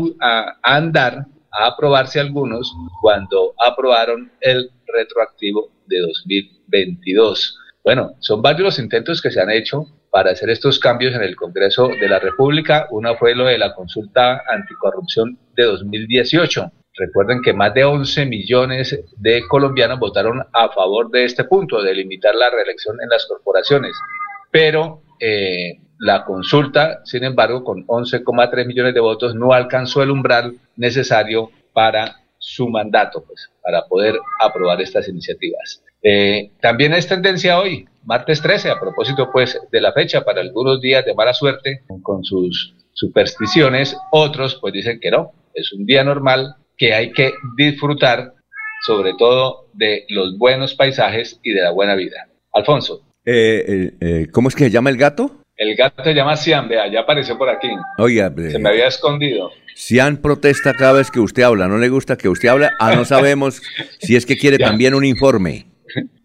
[0.61, 7.57] andar, a aprobarse algunos cuando aprobaron el retroactivo de 2022.
[7.85, 11.35] Bueno, son varios los intentos que se han hecho para hacer estos cambios en el
[11.35, 12.87] Congreso de la República.
[12.93, 16.71] Una fue lo de la consulta anticorrupción de 2018.
[16.95, 21.97] Recuerden que más de 11 millones de colombianos votaron a favor de este punto, de
[21.97, 23.93] limitar la reelección en las corporaciones.
[24.53, 30.55] Pero eh, la consulta, sin embargo, con 11,3 millones de votos, no alcanzó el umbral
[30.77, 35.83] necesario para su mandato, pues, para poder aprobar estas iniciativas.
[36.07, 40.81] Eh, también es tendencia hoy, martes 13, a propósito pues de la fecha, para algunos
[40.81, 46.05] días de mala suerte con sus supersticiones, otros pues dicen que no, es un día
[46.05, 48.35] normal que hay que disfrutar
[48.85, 52.29] sobre todo de los buenos paisajes y de la buena vida.
[52.53, 53.03] Alfonso.
[53.25, 55.41] Eh, eh, eh, ¿Cómo es que se llama el gato?
[55.57, 57.69] El gato se llama Cian, vea, ya apareció por aquí.
[57.97, 59.51] Oiga, se me había escondido.
[59.75, 63.05] Cian protesta cada vez que usted habla, no le gusta que usted hable, ah, no
[63.05, 63.63] sabemos
[64.01, 65.67] si es que quiere también un informe.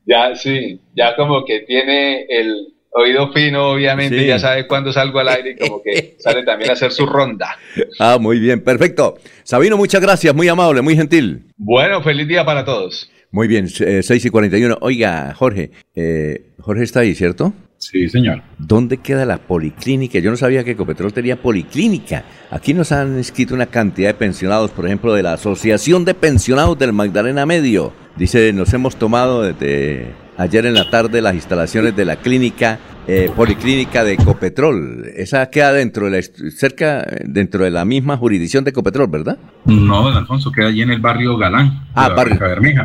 [0.10, 5.30] Ya, sí, ya como que tiene el oído fino, obviamente, ya sabe cuándo salgo al
[5.30, 7.56] aire y como que sale también a hacer su ronda.
[7.99, 9.19] Ah, muy bien, perfecto.
[9.44, 11.44] Sabino, muchas gracias, muy amable, muy gentil.
[11.57, 13.11] Bueno, feliz día para todos.
[13.30, 14.80] Muy bien, eh, 6 y 41.
[14.81, 17.53] Oiga, Jorge, eh, Jorge está ahí, ¿cierto?
[17.80, 18.41] Sí, señor.
[18.57, 20.19] ¿Dónde queda la policlínica?
[20.19, 22.26] Yo no sabía que Ecopetrol tenía policlínica.
[22.51, 26.77] Aquí nos han escrito una cantidad de pensionados, por ejemplo, de la Asociación de Pensionados
[26.77, 27.93] del Magdalena Medio.
[28.18, 33.31] Dice, nos hemos tomado desde ayer en la tarde las instalaciones de la clínica, eh,
[33.34, 35.06] policlínica de Ecopetrol.
[35.15, 39.38] Esa queda dentro de la, cerca, dentro de la misma jurisdicción de Ecopetrol, ¿verdad?
[39.65, 41.88] No, don Alfonso, queda allí en el barrio Galán.
[41.95, 42.38] Ah, barrio.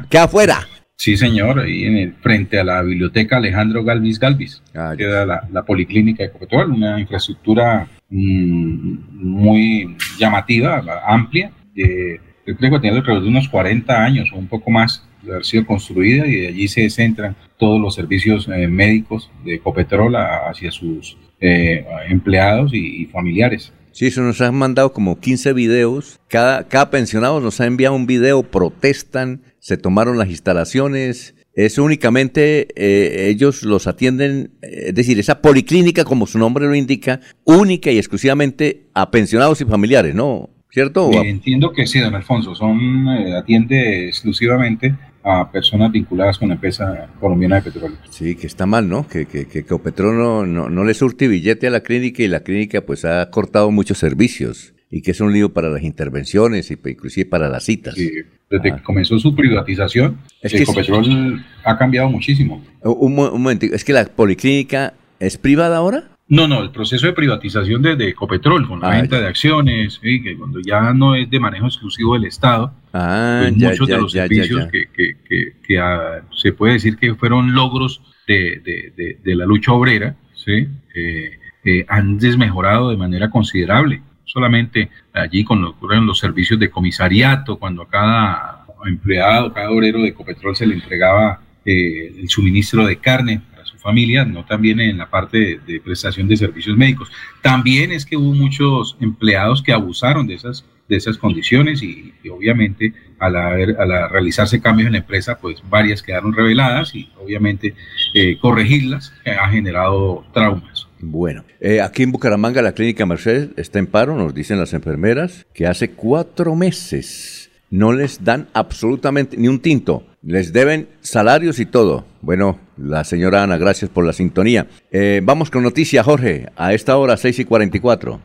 [0.08, 0.68] Queda afuera.
[0.96, 4.62] Sí, señor, ahí en el, frente a la biblioteca Alejandro Galvis Galvis.
[4.74, 11.50] Ah, queda la, la, policlínica de Ecopetrol, una infraestructura mmm, muy llamativa, amplia.
[11.74, 15.32] De, yo creo que tiene alrededor de unos 40 años o un poco más de
[15.32, 20.14] haber sido construida y de allí se centran todos los servicios eh, médicos de Ecopetrol
[20.16, 23.72] a, hacia sus eh, empleados y, y, familiares.
[23.92, 26.20] Sí, eso nos han mandado como 15 videos.
[26.28, 31.34] Cada, cada pensionado nos ha enviado un video, protestan, se tomaron las instalaciones.
[31.54, 37.20] Es únicamente, eh, ellos los atienden, es decir, esa policlínica, como su nombre lo indica,
[37.44, 40.50] única y exclusivamente a pensionados y familiares, ¿no?
[40.70, 41.10] ¿Cierto?
[41.12, 46.56] Eh, entiendo que sí, don Alfonso, son, eh, atiende exclusivamente a personas vinculadas con la
[46.56, 47.96] empresa colombiana de petróleo.
[48.10, 49.08] Sí, que está mal, ¿no?
[49.08, 52.40] Que, que, que Ecopetrol no, no, no, le surte billete a la clínica y la
[52.40, 56.74] clínica pues ha cortado muchos servicios y que es un lío para las intervenciones y
[56.74, 57.94] inclusive para las citas.
[57.94, 58.12] Sí,
[58.48, 58.76] desde ah.
[58.76, 61.44] que comenzó su privatización, es que Ecopetrol sí.
[61.64, 62.64] ha cambiado muchísimo.
[62.80, 66.04] Un, un momento, ¿es que la policlínica es privada ahora?
[66.28, 69.22] No, no, el proceso de privatización de, de Ecopetrol, con la ah, venta ya.
[69.22, 70.22] de acciones, ¿sí?
[70.22, 73.96] que cuando ya no es de manejo exclusivo del Estado, ah, pues ya, muchos ya,
[73.96, 78.62] de los servicios que, que, que, que ah, se puede decir que fueron logros de,
[78.64, 80.68] de, de la lucha obrera, ¿sí?
[80.94, 84.02] Eh, eh, han desmejorado de manera considerable.
[84.24, 90.00] Solamente allí con lo ocurren los servicios de comisariato, cuando a cada empleado, cada obrero
[90.00, 93.40] de Ecopetrol se le entregaba eh, el suministro de carne
[93.84, 97.12] familia, no también en la parte de, prestación de servicios médicos.
[97.42, 102.30] También es que hubo muchos empleados que abusaron de esas, de esas condiciones y, y
[102.30, 107.74] obviamente al, haber, al realizarse cambios en la empresa, pues varias quedaron reveladas y obviamente
[108.14, 110.88] eh, corregirlas ha generado traumas.
[111.06, 115.46] Bueno, eh, aquí en Bucaramanga la clínica Mercedes está en paro, nos dicen las enfermeras,
[115.52, 120.06] que hace cuatro meses no les dan absolutamente ni un tinto.
[120.22, 122.06] Les deben salarios y todo.
[122.22, 124.66] Bueno, la señora Ana, gracias por la sintonía.
[124.90, 128.20] Eh, vamos con noticias, Jorge, a esta hora 6 y 44.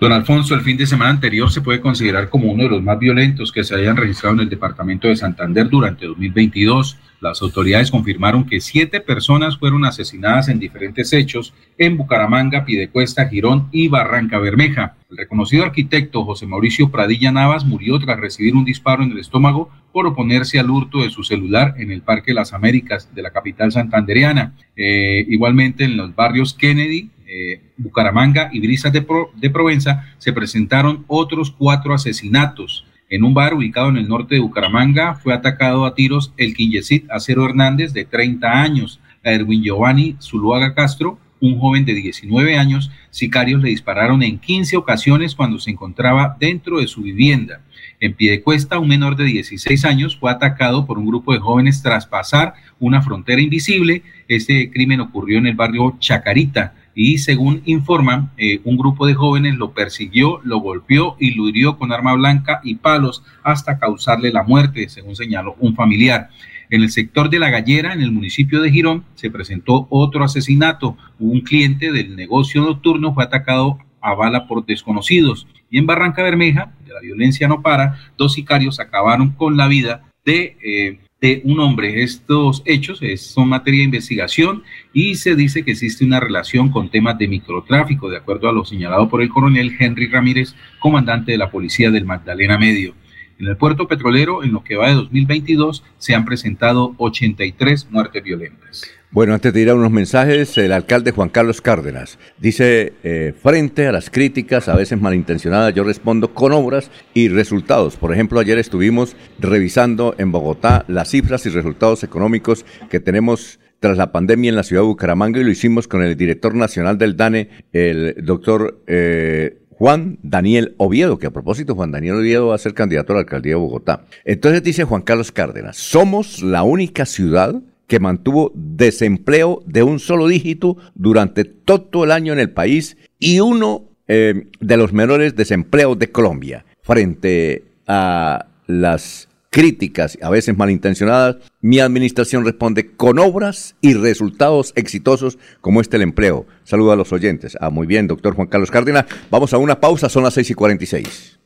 [0.00, 2.98] Don Alfonso, el fin de semana anterior se puede considerar como uno de los más
[2.98, 6.98] violentos que se hayan registrado en el departamento de Santander durante 2022.
[7.20, 13.68] Las autoridades confirmaron que siete personas fueron asesinadas en diferentes hechos en Bucaramanga, Pidecuesta, Girón
[13.70, 14.96] y Barranca Bermeja.
[15.08, 19.70] El reconocido arquitecto José Mauricio Pradilla Navas murió tras recibir un disparo en el estómago
[19.92, 23.70] por oponerse al hurto de su celular en el Parque Las Américas de la capital
[23.70, 24.54] santandereana.
[24.74, 30.34] Eh, igualmente en los barrios Kennedy, eh, Bucaramanga y Brisas de, Pro, de, Provenza se
[30.34, 32.84] presentaron otros cuatro asesinatos.
[33.08, 37.10] En un bar ubicado en el norte de Bucaramanga fue atacado a tiros el Quinyesit
[37.10, 39.00] Acero Hernández de 30 años.
[39.24, 44.76] A Erwin Giovanni Zuluaga Castro, un joven de 19 años, sicarios le dispararon en 15
[44.76, 47.62] ocasiones cuando se encontraba dentro de su vivienda.
[47.98, 52.06] En Piedecuesta, un menor de 16 años fue atacado por un grupo de jóvenes tras
[52.06, 54.02] pasar una frontera invisible.
[54.28, 59.56] Este crimen ocurrió en el barrio Chacarita y según informan, eh, un grupo de jóvenes
[59.56, 64.42] lo persiguió, lo golpeó y lo hirió con arma blanca y palos hasta causarle la
[64.42, 66.28] muerte, según señaló un familiar.
[66.70, 70.96] En el sector de La Gallera, en el municipio de Girón, se presentó otro asesinato.
[71.18, 75.46] Un cliente del negocio nocturno fue atacado a bala por desconocidos.
[75.70, 80.04] Y en Barranca Bermeja, de la violencia no para, dos sicarios acabaron con la vida
[80.24, 82.02] de eh, de un hombre.
[82.02, 87.16] Estos hechos son materia de investigación y se dice que existe una relación con temas
[87.16, 91.50] de microtráfico, de acuerdo a lo señalado por el coronel Henry Ramírez, comandante de la
[91.50, 92.94] policía del Magdalena Medio.
[93.42, 98.22] En el puerto petrolero, en lo que va de 2022, se han presentado 83 muertes
[98.22, 98.84] violentas.
[99.10, 103.88] Bueno, antes de ir a unos mensajes, el alcalde Juan Carlos Cárdenas dice, eh, frente
[103.88, 107.96] a las críticas, a veces malintencionadas, yo respondo con obras y resultados.
[107.96, 113.98] Por ejemplo, ayer estuvimos revisando en Bogotá las cifras y resultados económicos que tenemos tras
[113.98, 117.16] la pandemia en la ciudad de Bucaramanga y lo hicimos con el director nacional del
[117.16, 122.58] DANE, el doctor eh, Juan Daniel Oviedo, que a propósito Juan Daniel Oviedo va a
[122.58, 124.04] ser candidato a la alcaldía de Bogotá.
[124.24, 130.28] Entonces dice Juan Carlos Cárdenas, somos la única ciudad que mantuvo desempleo de un solo
[130.28, 135.98] dígito durante todo el año en el país y uno eh, de los menores desempleos
[135.98, 136.64] de Colombia.
[136.82, 145.38] Frente a las críticas, a veces malintencionadas, mi administración responde con obras y resultados exitosos
[145.60, 146.46] como este el empleo.
[146.64, 147.58] Saludo a los oyentes.
[147.60, 149.04] Ah, muy bien, doctor Juan Carlos Cárdenas.
[149.30, 151.38] Vamos a una pausa, son las 6 y 46.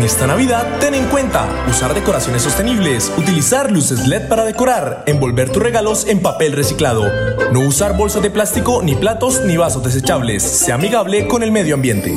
[0.07, 5.61] Esta Navidad, ten en cuenta usar decoraciones sostenibles, utilizar luces LED para decorar, envolver tus
[5.61, 7.11] regalos en papel reciclado,
[7.53, 10.45] no usar bolsas de plástico, ni platos, ni vasos desechables.
[10.45, 12.15] Sea amigable con el medio ambiente.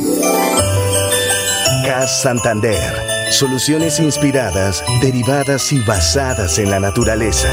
[1.83, 2.93] CAS Santander.
[3.31, 7.49] Soluciones inspiradas, derivadas y basadas en la naturaleza.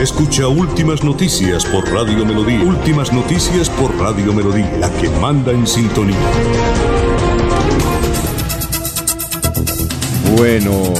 [0.00, 2.62] Escucha Últimas Noticias por Radio Melodía.
[2.62, 6.16] Últimas Noticias por Radio Melodía, la que manda en sintonía.
[10.38, 10.94] Bueno,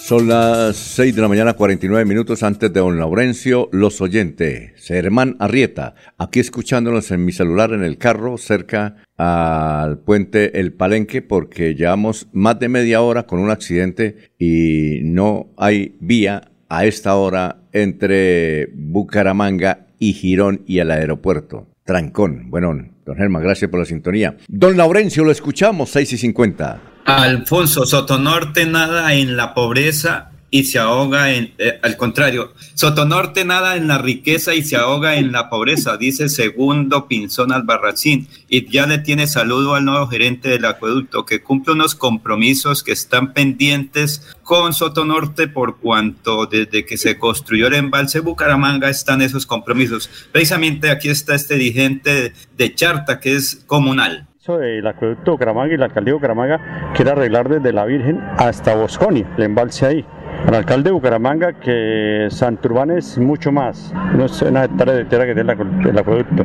[0.00, 4.72] son las 6 de la mañana, 49 minutos antes de don Laurencio, los oyentes.
[4.84, 11.22] Germán Arrieta, aquí escuchándonos en mi celular en el carro, cerca al puente El Palenque,
[11.22, 17.14] porque llevamos más de media hora con un accidente y no hay vía a esta
[17.14, 21.66] hora entre Bucaramanga y Girón y el aeropuerto.
[21.84, 22.48] Trancón.
[22.48, 22.72] Bueno,
[23.04, 24.38] don Germán, gracias por la sintonía.
[24.48, 26.80] Don Laurencio, lo escuchamos, 6 y 50.
[27.04, 33.74] Alfonso Sotonorte nada en la pobreza y se ahoga en, eh, al contrario, Sotonorte nada
[33.74, 38.28] en la riqueza y se ahoga en la pobreza, dice segundo Pinzón Albarracín.
[38.48, 42.92] Y ya le tiene saludo al nuevo gerente del acueducto, que cumple unos compromisos que
[42.92, 49.46] están pendientes con Sotonorte por cuanto desde que se construyó el embalse Bucaramanga están esos
[49.46, 50.08] compromisos.
[50.30, 55.86] Precisamente aquí está este dirigente de Charta, que es comunal el acueducto Bucaramanga y la
[55.86, 60.06] alcaldía de Bucaramanga quiere arreglar desde la Virgen hasta Bosconi, el embalse ahí.
[60.46, 65.24] Al alcalde de Bucaramanga que Santurbán es mucho más, no es una hectárea de tierra
[65.26, 66.44] que tiene el acueducto,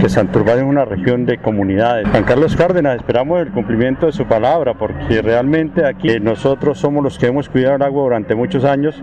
[0.00, 2.08] que Santurbán es una región de comunidades.
[2.08, 7.18] Juan Carlos Cárdenas, esperamos el cumplimiento de su palabra porque realmente aquí nosotros somos los
[7.18, 9.02] que hemos cuidado el agua durante muchos años.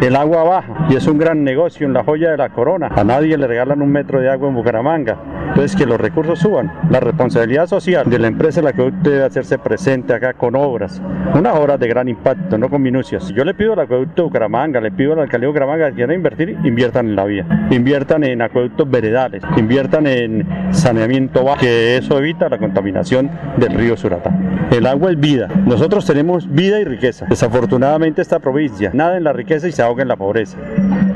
[0.00, 2.88] El agua baja y es un gran negocio en la joya de la corona.
[2.94, 5.18] A nadie le regalan un metro de agua en Bucaramanga.
[5.48, 6.72] Entonces que los recursos suban.
[6.90, 11.02] La responsabilidad social de la empresa la que debe hacerse presente acá con obras,
[11.34, 13.28] unas obras de gran impacto, no con minucias.
[13.30, 16.56] Yo le pido acueducto de Bucaramanga, le pido al alcalde de Bucaramanga que quieran invertir,
[16.64, 22.48] inviertan en la vía, inviertan en acueductos veredales, inviertan en saneamiento bajo, que eso evita
[22.48, 24.32] la contaminación del río Suratá.
[24.70, 25.48] El agua es vida.
[25.66, 27.26] Nosotros tenemos vida y riqueza.
[27.28, 30.58] Desafortunadamente esta provincia nada en la riqueza y se ahoga en la pobreza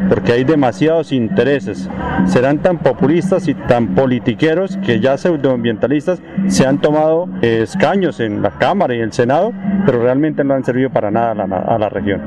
[0.09, 1.89] porque hay demasiados intereses.
[2.27, 8.51] Serán tan populistas y tan politiqueros que ya pseudoambientalistas se han tomado escaños en la
[8.51, 9.53] Cámara y el Senado,
[9.86, 12.20] pero realmente no han servido para nada a la región.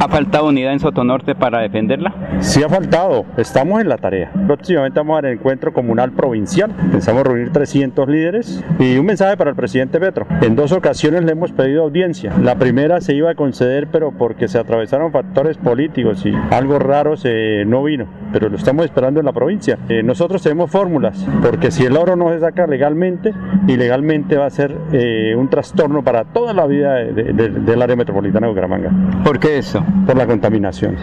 [0.00, 2.14] ¿Ha faltado unidad en Sotonorte para defenderla?
[2.40, 4.30] Sí ha faltado, estamos en la tarea.
[4.46, 9.56] Próximamente vamos al encuentro comunal provincial, pensamos reunir 300 líderes y un mensaje para el
[9.56, 10.26] presidente Petro.
[10.40, 12.32] En dos ocasiones le hemos pedido audiencia.
[12.40, 17.16] La primera se iba a conceder, pero porque se atravesaron factores políticos y algo raro
[17.16, 19.78] se, no vino, pero lo estamos esperando en la provincia.
[19.88, 23.32] Eh, nosotros tenemos fórmulas, porque si el oro no se saca legalmente,
[23.66, 27.96] ilegalmente va a ser eh, un trastorno para toda la vida de, de, del área
[27.96, 28.90] metropolitana de Bucaramanga.
[29.24, 29.84] ¿Por qué eso?
[30.06, 30.96] Por la contaminación,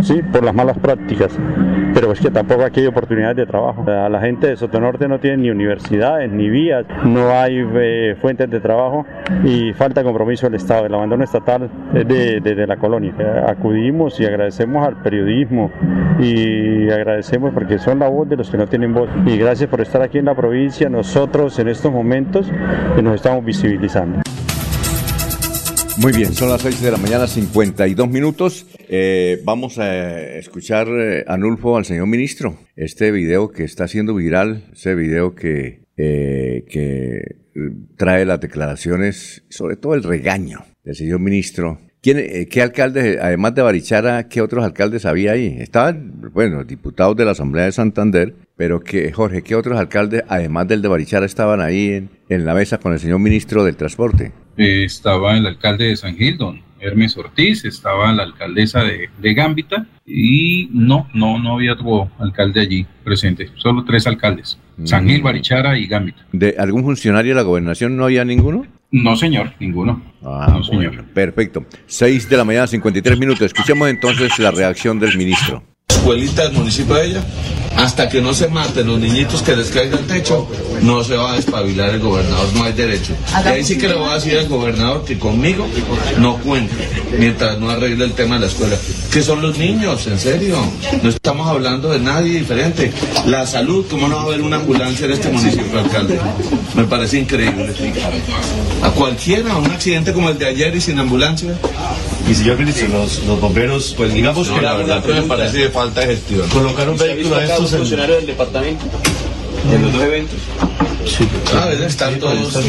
[0.00, 1.36] sí, por las malas prácticas,
[1.94, 3.84] pero es que tampoco aquí hay oportunidades de trabajo.
[3.86, 8.60] La gente de Sotonorte no tiene ni universidades, ni vías, no hay eh, fuentes de
[8.60, 9.06] trabajo
[9.44, 10.86] y falta compromiso del Estado.
[10.86, 13.12] El abandono estatal es de, de, de la colonia.
[13.46, 15.70] acudimos y agradecemos al periodismo
[16.18, 19.08] y agradecemos porque son la voz de los que no tienen voz.
[19.26, 20.88] Y gracias por estar aquí en la provincia.
[20.88, 22.50] Nosotros en estos momentos
[23.02, 24.20] nos estamos visibilizando.
[25.98, 28.66] Muy bien, son las 6 de la mañana, 52 minutos.
[28.88, 32.58] Eh, vamos a escuchar, eh, Anulfo, al señor ministro.
[32.76, 37.36] Este video que está siendo viral, ese video que, eh, que
[37.96, 41.80] trae las declaraciones, sobre todo el regaño del señor ministro.
[42.02, 45.56] ¿Quién, eh, ¿Qué alcaldes, además de Barichara, qué otros alcaldes había ahí?
[45.58, 50.66] Estaban, bueno, diputados de la Asamblea de Santander, pero que, Jorge, ¿qué otros alcaldes, además
[50.66, 54.32] del de Barichara, estaban ahí en, en la mesa con el señor ministro del Transporte?
[54.56, 59.34] Eh, estaba el alcalde de San Gil, don Hermes Ortiz, estaba la alcaldesa de, de
[59.34, 65.20] Gambita y no, no, no había otro alcalde allí presente, solo tres alcaldes, San Gil,
[65.20, 66.24] Barichara y Gambita.
[66.32, 68.66] ¿De algún funcionario de la gobernación no había ninguno?
[68.92, 70.02] No, señor, ninguno.
[70.22, 70.94] Ah, no, señor.
[70.94, 71.64] Bueno, perfecto.
[71.86, 73.42] 6 de la mañana, 53 minutos.
[73.42, 75.62] Escuchemos entonces la reacción del ministro.
[76.00, 77.22] Escuelita del municipio de ella,
[77.76, 80.48] hasta que no se maten los niñitos que les caiga el techo,
[80.80, 83.12] no se va a despabilar el gobernador, no hay derecho.
[83.44, 85.66] Y ahí sí que le voy a decir al gobernador que conmigo
[86.18, 86.74] no cuente,
[87.18, 88.76] mientras no arregle el tema de la escuela.
[89.12, 90.56] Que son los niños, en serio.
[91.02, 92.92] No estamos hablando de nadie diferente.
[93.26, 96.18] La salud, ¿cómo no va a haber una ambulancia en este municipio, alcalde?
[96.74, 97.74] Me parece increíble.
[98.82, 101.52] A cualquiera, un accidente como el de ayer y sin ambulancia.
[102.28, 105.58] Y señor ministro, los, los bomberos, pues digamos No, que la verdad que me parece
[105.58, 106.48] de falta de gestión.
[106.50, 107.78] Colocar un vehículo de estos en...
[107.78, 108.84] funcionario del departamento?
[109.72, 110.38] ¿En los dos eventos?
[111.06, 112.56] Sí, Ah, estar todos.
[112.56, 112.64] Acá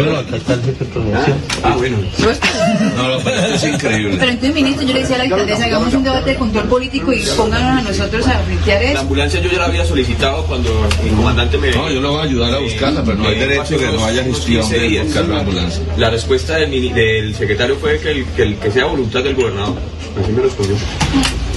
[0.00, 1.36] uno, acá está el jefe de promoción.
[1.62, 1.96] Ah, bueno.
[2.96, 4.16] No, lo pero esto es increíble.
[4.18, 7.12] Pero entonces, ministro, yo le decía a la alcaldesa, hagamos un debate de control político
[7.12, 9.00] y pónganos a nosotros a frentear La eso.
[9.00, 10.70] ambulancia yo ya la había solicitado cuando
[11.04, 11.70] el comandante me...
[11.70, 14.24] No, yo lo voy a ayudar a buscarla, pero no hay derecho que no haya
[14.24, 15.82] gestión de buscar la ambulancia.
[15.96, 19.76] La respuesta del secretario fue que, el, que, el- que sea voluntad del gobernador.
[20.22, 20.76] Así me respondió.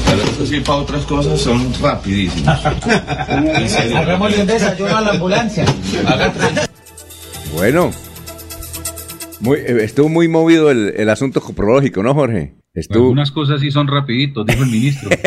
[0.05, 2.65] Pero eso sí, para otras cosas son rapidísimos.
[3.95, 5.65] Hagámosle un desayuno a la ambulancia.
[7.53, 7.91] Bueno.
[9.39, 12.53] Muy, eh, estuvo muy movido el, el asunto coprológico, ¿no, Jorge?
[12.73, 13.05] Estuvo...
[13.05, 15.09] Algunas cosas sí son rapiditos, dijo el ministro.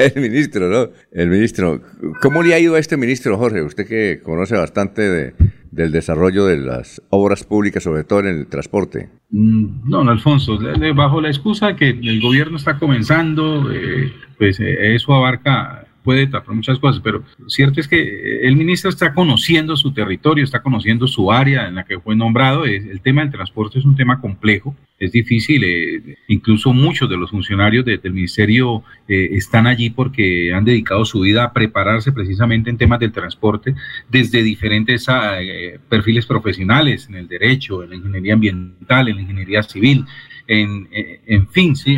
[0.00, 0.90] El ministro, ¿no?
[1.12, 1.82] El ministro.
[2.22, 3.60] ¿Cómo le ha ido a este ministro, Jorge?
[3.60, 5.34] Usted que conoce bastante de,
[5.70, 9.08] del desarrollo de las obras públicas, sobre todo en el transporte.
[9.30, 10.58] Mm, No, don Alfonso,
[10.94, 16.54] bajo la excusa que el gobierno está comenzando, eh, pues eh, eso abarca, puede tapar
[16.54, 21.06] muchas cosas, pero cierto es que eh, el ministro está conociendo su territorio, está conociendo
[21.06, 22.64] su área en la que fue nombrado.
[22.64, 27.30] El tema del transporte es un tema complejo, es difícil, eh, incluso muchos de los
[27.30, 32.68] funcionarios de- del ministerio eh, están allí porque han dedicado su vida a prepararse precisamente
[32.70, 33.74] en temas del transporte
[34.10, 39.22] desde diferentes ah, eh, perfiles profesionales, en el derecho, en la ingeniería ambiental, en la
[39.22, 40.04] ingeniería civil,
[40.46, 41.96] en, en fin, sí,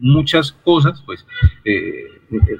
[0.00, 1.26] muchas cosas, pues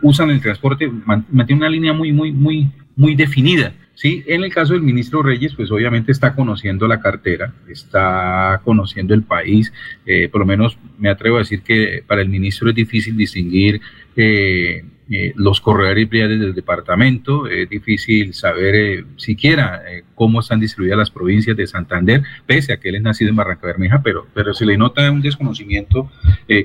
[0.02, 3.72] usan el transporte, man- mantienen una línea muy, muy, muy, muy definida.
[3.94, 9.12] Sí, en el caso del ministro Reyes, pues obviamente está conociendo la cartera, está conociendo
[9.12, 9.72] el país,
[10.06, 13.80] eh, por lo menos me atrevo a decir que para el ministro es difícil distinguir
[14.16, 19.82] eh, eh, los corredores viales del departamento, es difícil saber siquiera
[20.14, 23.66] cómo están distribuidas las provincias de Santander, pese a que él es nacido en Barranca
[23.66, 26.10] Bermeja, pero, pero se le nota un desconocimiento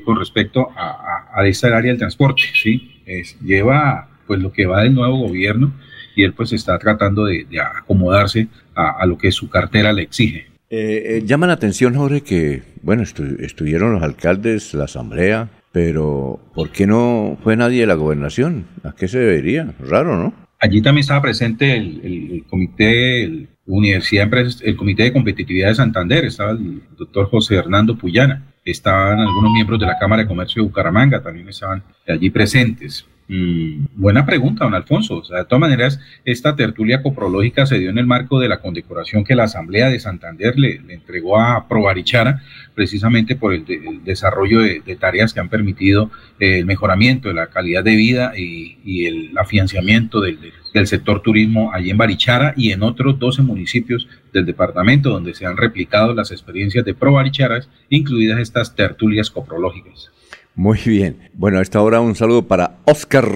[0.04, 3.02] con respecto a, a, esta área del transporte, ¿sí?
[3.44, 5.74] lleva pues lo que va del nuevo gobierno
[6.16, 10.48] y él pues está tratando de, acomodarse a, lo que su cartera le exige.
[10.70, 16.70] Eh, eh, llama la atención, Jorge, que, bueno, estuvieron los alcaldes, la asamblea, pero ¿por
[16.70, 18.66] qué no fue nadie de la gobernación?
[18.86, 19.74] ¿A qué se debería?
[19.78, 20.34] Raro, ¿no?
[20.58, 24.30] Allí también estaba presente el, comité, el, Universidad
[24.64, 29.78] el Comité de Competitividad de Santander, estaba el doctor José Hernando Puyana, estaban algunos miembros
[29.78, 33.06] de la Cámara de Comercio de Bucaramanga, también estaban allí presentes.
[33.28, 35.22] Mm, buena pregunta, don Alfonso.
[35.22, 39.34] de todas maneras, esta tertulia coprológica se dio en el marco de la condecoración que
[39.34, 42.44] la Asamblea de Santander le, entregó a Provarichara,
[42.76, 43.66] precisamente por el,
[44.04, 49.06] desarrollo de, tareas que han permitido eh, el mejoramiento de la calidad de vida y,
[49.06, 50.40] el afianciamiento del,
[50.74, 55.46] del, sector turismo allí en Barichara y en otros 12 municipios del departamento donde se
[55.46, 60.12] han replicado las experiencias de Provaricharas, incluidas estas tertulias coprológicas.
[60.56, 61.18] Muy bien.
[61.34, 63.30] Bueno, a esta hora un saludo para Oscar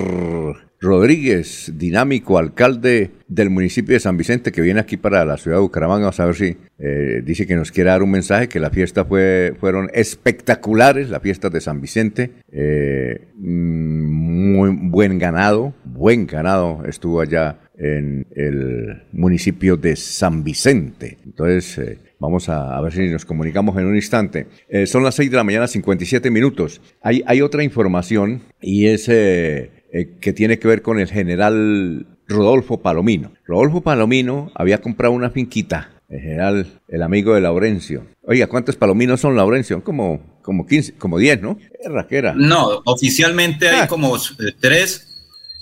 [0.79, 5.61] Rodríguez, dinámico alcalde del municipio de San Vicente, que viene aquí para la ciudad de
[5.61, 6.05] Bucaramanga.
[6.05, 9.03] Vamos a ver si eh, dice que nos quiere dar un mensaje, que la fiesta
[9.03, 12.31] fue, fueron espectaculares, la fiesta de San Vicente.
[12.53, 21.17] Eh, mm, muy buen ganado, buen ganado estuvo allá en el municipio de San Vicente.
[21.25, 24.47] Entonces, eh, Vamos a, ver si nos comunicamos en un instante.
[24.67, 26.81] Eh, son las 6 de la mañana, 57 minutos.
[27.01, 32.05] Hay, hay otra información y es eh, eh, que tiene que ver con el general
[32.27, 33.31] Rodolfo Palomino.
[33.45, 38.05] Rodolfo Palomino había comprado una finquita, el general, el amigo de Laurencio.
[38.23, 39.81] Oiga, ¿cuántos palominos son, Laurencio?
[39.81, 41.57] Como, como 15, como 10, ¿no?
[41.79, 42.33] Es raquera.
[42.35, 43.87] No, oficialmente hay ah.
[43.87, 44.17] como
[44.59, 45.05] tres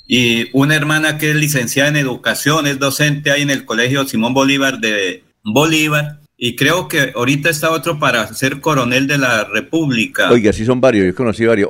[0.08, 4.34] y una hermana que es licenciada en educación, es docente ahí en el Colegio Simón
[4.34, 10.30] Bolívar de Bolívar y creo que ahorita está otro para ser coronel de la República.
[10.30, 11.70] Oiga, sí son varios, yo conocí varios.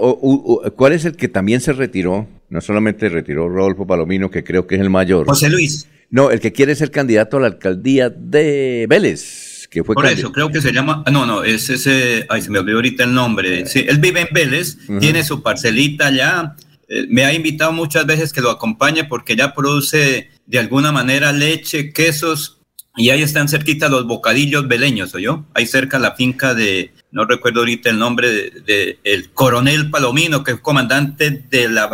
[0.75, 2.27] ¿Cuál es el que también se retiró?
[2.49, 5.25] No solamente retiró Rodolfo Palomino, que creo que es el mayor.
[5.25, 5.87] José Luis.
[6.09, 10.31] No, el que quiere ser candidato a la alcaldía de Vélez, que fue Por eso,
[10.31, 13.65] creo que se llama, no, no, es ese, ay, se me olvidó ahorita el nombre.
[13.65, 16.55] Sí, él vive en Vélez, tiene su parcelita allá,
[16.87, 21.33] eh, me ha invitado muchas veces que lo acompañe porque ya produce de alguna manera
[21.33, 22.56] leche, quesos
[22.97, 25.45] y ahí están cerquita los bocadillos beleños, yo?
[25.53, 30.51] Ahí cerca la finca de, no recuerdo ahorita el nombre, de, el coronel Palomino, que
[30.53, 31.89] es comandante de la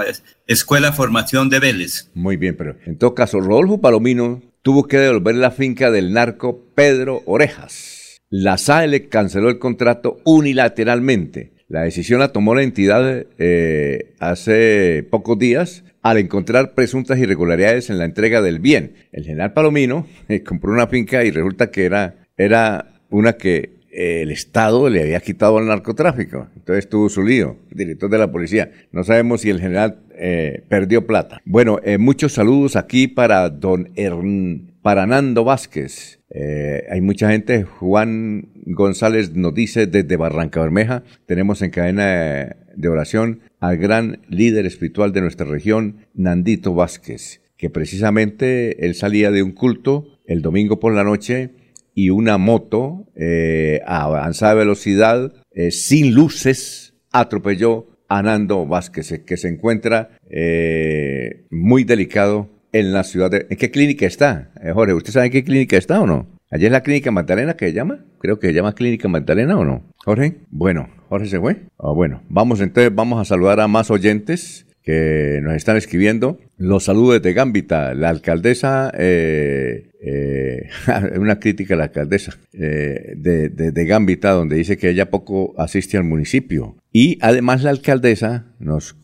[0.48, 2.10] Escuela de Formación de Vélez.
[2.14, 6.66] Muy bien, pero en todo caso, Rodolfo Palomino tuvo que devolver la finca del narco
[6.74, 8.22] Pedro Orejas.
[8.30, 11.53] La SAE canceló el contrato unilateralmente.
[11.74, 17.98] La decisión la tomó la entidad eh, hace pocos días al encontrar presuntas irregularidades en
[17.98, 18.94] la entrega del bien.
[19.12, 24.22] El general Palomino eh, compró una finca y resulta que era, era una que eh,
[24.22, 26.48] el Estado le había quitado al narcotráfico.
[26.56, 28.72] Entonces tuvo su lío, director de la policía.
[28.92, 31.42] No sabemos si el general eh, perdió plata.
[31.44, 33.90] Bueno, muchos saludos aquí para don
[34.84, 36.20] para Nando Vázquez.
[36.90, 37.64] Hay mucha gente.
[37.64, 41.04] Juan González nos dice desde Barranca Bermeja.
[41.26, 47.70] Tenemos en cadena de oración al gran líder espiritual de nuestra región, Nandito Vázquez, que
[47.70, 51.52] precisamente él salía de un culto el domingo por la noche
[51.96, 59.38] y una moto eh, a avanzada velocidad, eh, sin luces, atropelló a Nando Vázquez, que
[59.38, 63.48] se encuentra eh, muy delicado en la ciudad de...
[63.50, 64.52] ¿En qué clínica está?
[64.74, 66.28] Jorge, ¿usted sabe en qué clínica está o no?
[66.54, 68.06] ¿Allí es la clínica Magdalena que se llama?
[68.20, 69.84] Creo que se llama clínica Magdalena o no.
[70.06, 71.62] Jorge, bueno, Jorge se fue.
[71.80, 76.40] Ah, bueno, vamos entonces, vamos a saludar a más oyentes que nos están escribiendo.
[76.58, 80.70] Los saludos de Gambita, la alcaldesa, eh, eh,
[81.18, 85.98] una crítica a la alcaldesa eh, de, de, Gambita, donde dice que ella poco asiste
[85.98, 86.76] al municipio.
[86.92, 88.96] Y además la alcaldesa nos,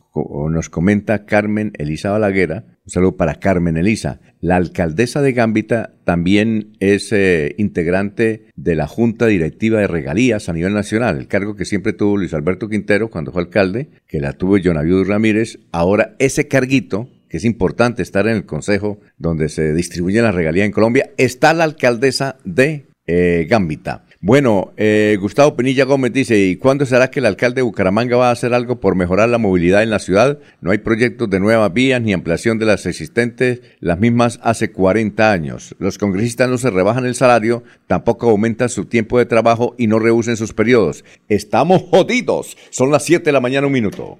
[0.51, 4.19] nos comenta Carmen Elisa Balaguera, un saludo para Carmen Elisa.
[4.41, 10.53] La alcaldesa de Gambita también es eh, integrante de la Junta Directiva de Regalías a
[10.53, 14.33] nivel nacional, el cargo que siempre tuvo Luis Alberto Quintero cuando fue alcalde, que la
[14.33, 15.59] tuvo Jonaviud Ramírez.
[15.71, 20.65] Ahora ese carguito, que es importante estar en el consejo donde se distribuyen las regalías
[20.65, 24.03] en Colombia, está la alcaldesa de eh, Gambita.
[24.21, 28.29] Bueno, eh, Gustavo Penilla Gómez dice, ¿y cuándo será que el alcalde de Bucaramanga va
[28.29, 30.37] a hacer algo por mejorar la movilidad en la ciudad?
[30.61, 35.31] No hay proyectos de nuevas vías ni ampliación de las existentes, las mismas hace 40
[35.31, 35.75] años.
[35.79, 39.97] Los congresistas no se rebajan el salario, tampoco aumentan su tiempo de trabajo y no
[39.97, 41.03] rehusen sus periodos.
[41.29, 42.57] Estamos jodidos.
[42.69, 44.19] Son las 7 de la mañana, un minuto.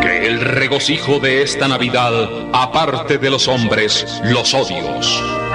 [0.00, 5.22] Que el regocijo de esta Navidad aparte de los hombres los odios,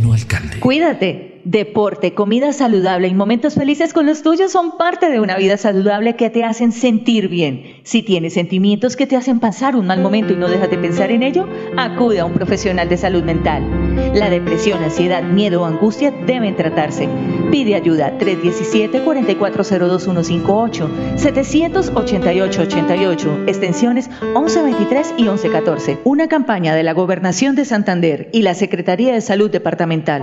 [0.00, 0.60] Moreno.
[0.60, 1.33] Cuídate.
[1.44, 6.16] Deporte, comida saludable y momentos felices con los tuyos son parte de una vida saludable
[6.16, 7.82] que te hacen sentir bien.
[7.82, 11.10] Si tienes sentimientos que te hacen pasar un mal momento y no dejas de pensar
[11.10, 11.46] en ello,
[11.76, 13.62] acude a un profesional de salud mental.
[14.14, 17.10] La depresión, ansiedad, miedo o angustia deben tratarse.
[17.50, 25.98] Pide ayuda 317-4402158, 788-88, extensiones 1123 y 1114.
[26.04, 30.22] Una campaña de la Gobernación de Santander y la Secretaría de Salud Departamental.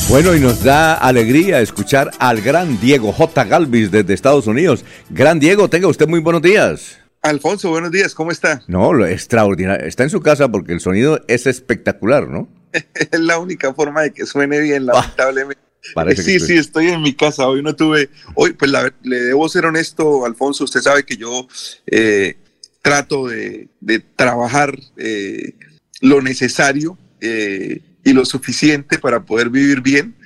[0.09, 3.45] Bueno, y nos da alegría escuchar al gran Diego J.
[3.45, 4.85] Galvis desde Estados Unidos.
[5.11, 6.99] Gran Diego, tenga usted muy buenos días.
[7.23, 8.63] Alfonso, buenos días, ¿cómo está?
[8.69, 9.85] No, lo extraordinario.
[9.85, 12.47] Está en su casa porque el sonido es espectacular, ¿no?
[13.13, 15.63] es la única forma de que suene bien, lamentablemente.
[15.95, 17.47] Parece sí, sí, estoy en mi casa.
[17.47, 18.11] Hoy no tuve.
[18.35, 20.65] Hoy, pues la- le debo ser honesto, Alfonso.
[20.65, 21.47] Usted sabe que yo
[21.87, 22.37] eh,
[22.83, 25.55] trato de, de trabajar eh,
[26.01, 30.17] lo necesario eh, y lo suficiente para poder vivir bien.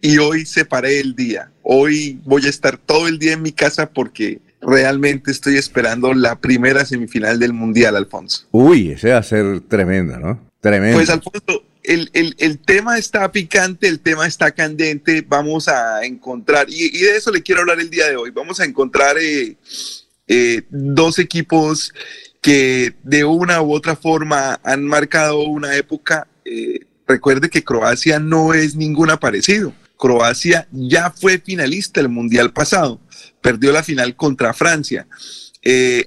[0.00, 1.50] Y hoy separé el día.
[1.62, 6.40] Hoy voy a estar todo el día en mi casa porque realmente estoy esperando la
[6.40, 8.46] primera semifinal del Mundial, Alfonso.
[8.50, 10.47] Uy, ese va a ser tremenda, ¿no?
[10.60, 10.98] Tremendo.
[10.98, 16.66] Pues Alfonso, el, el- el tema está picante, el tema está candente, vamos a encontrar,
[16.68, 19.56] y, de eso le quiero hablar el día de hoy, vamos a encontrar eh,
[20.26, 21.94] eh, dos equipos
[22.40, 26.26] que de una u otra forma han marcado una época.
[26.44, 29.72] eh, recuerde que Croacia no es ningún aparecido.
[29.96, 33.00] Croacia ya fue finalista el Mundial pasado,
[33.40, 35.06] perdió la final contra Francia.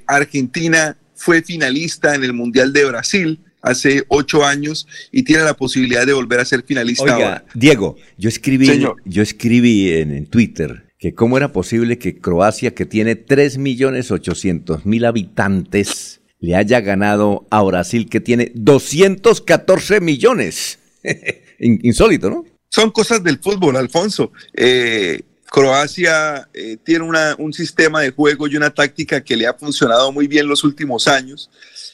[0.08, 6.06] Argentina fue finalista en el Mundial de Brasil hace ocho años y tiene la posibilidad
[6.06, 7.46] de volver a ser finalista Oiga, ahora.
[7.54, 8.96] Diego, yo escribí, Señor.
[9.06, 16.22] yo escribí en, en Twitter que cómo era posible que Croacia, que tiene 3.800.000 habitantes,
[16.40, 20.80] le haya ganado a Brasil, que tiene 214 millones.
[21.60, 22.46] In- Insólito, ¿no?
[22.70, 24.32] Son cosas del fútbol, Alfonso.
[24.54, 29.54] Eh, Croacia eh, tiene una- un sistema de juego y una táctica que le ha
[29.54, 31.50] funcionado muy bien los últimos años.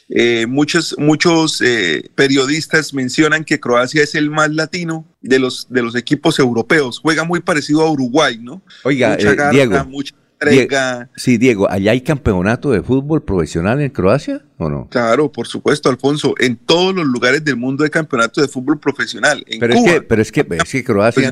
[0.10, 5.82] Eh, muchos muchos eh, periodistas mencionan que Croacia es el más latino de los, de
[5.84, 7.00] los equipos europeos.
[7.00, 8.62] Juega muy parecido a Uruguay, ¿no?
[8.84, 9.86] Oiga, Mucha eh, garra, Diego.
[9.86, 11.10] mucha- entrega.
[11.16, 14.88] Sí, Diego, ¿allá hay campeonato de fútbol profesional en Croacia o no?
[14.90, 16.36] Claro, por supuesto, Alfonso.
[16.38, 19.44] En todos los lugares del mundo hay campeonato de fútbol profesional.
[19.48, 21.32] En pero, Cuba, es que, pero es que, es que Croacia.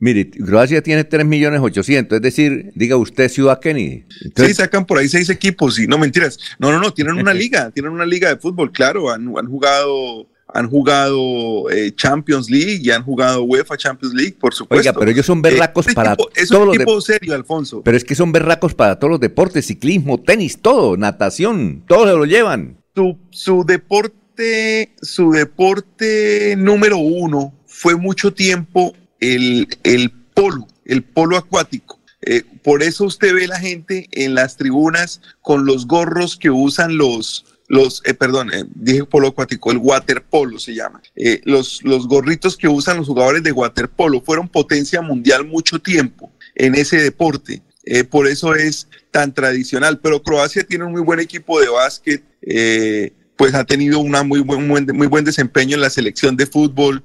[0.00, 4.04] Mire, Croacia tiene 3 millones 800, es decir, diga usted Ciudad Kennedy.
[4.36, 6.38] Sí, sacan por ahí seis equipos y no mentiras.
[6.58, 10.28] No, no, no, tienen una liga, tienen una liga de fútbol, claro, han, han jugado
[10.54, 14.80] han jugado eh, Champions League y han jugado UEFA Champions League, por supuesto.
[14.80, 17.82] Oiga, pero ellos son berracos Eh, para es todos un los equipo serio, Alfonso.
[17.84, 22.12] Pero es que son berracos para todos los deportes, ciclismo, tenis, todo, natación, todo se
[22.12, 22.78] lo llevan.
[22.94, 31.36] Su, su deporte, su deporte número uno fue mucho tiempo el, el polo, el polo
[31.36, 32.00] acuático.
[32.22, 36.96] Eh, por eso usted ve la gente en las tribunas con los gorros que usan
[36.96, 41.00] los, los eh, perdón, eh, dije polo acuático, el waterpolo se llama.
[41.14, 46.32] Eh, los, los gorritos que usan los jugadores de waterpolo fueron potencia mundial mucho tiempo
[46.54, 47.62] en ese deporte.
[47.84, 49.98] Eh, por eso es tan tradicional.
[50.00, 54.40] Pero Croacia tiene un muy buen equipo de básquet, eh, pues ha tenido una muy
[54.40, 57.02] buen, muy buen desempeño en la selección de fútbol.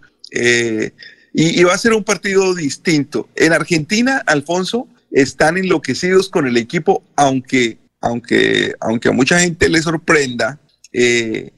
[1.34, 3.28] Y, va a ser un partido distinto.
[3.36, 9.82] En Argentina, Alfonso, están enloquecidos con el equipo, aunque, aunque, aunque a mucha gente le
[9.82, 10.60] sorprenda,
[10.92, 11.52] eh,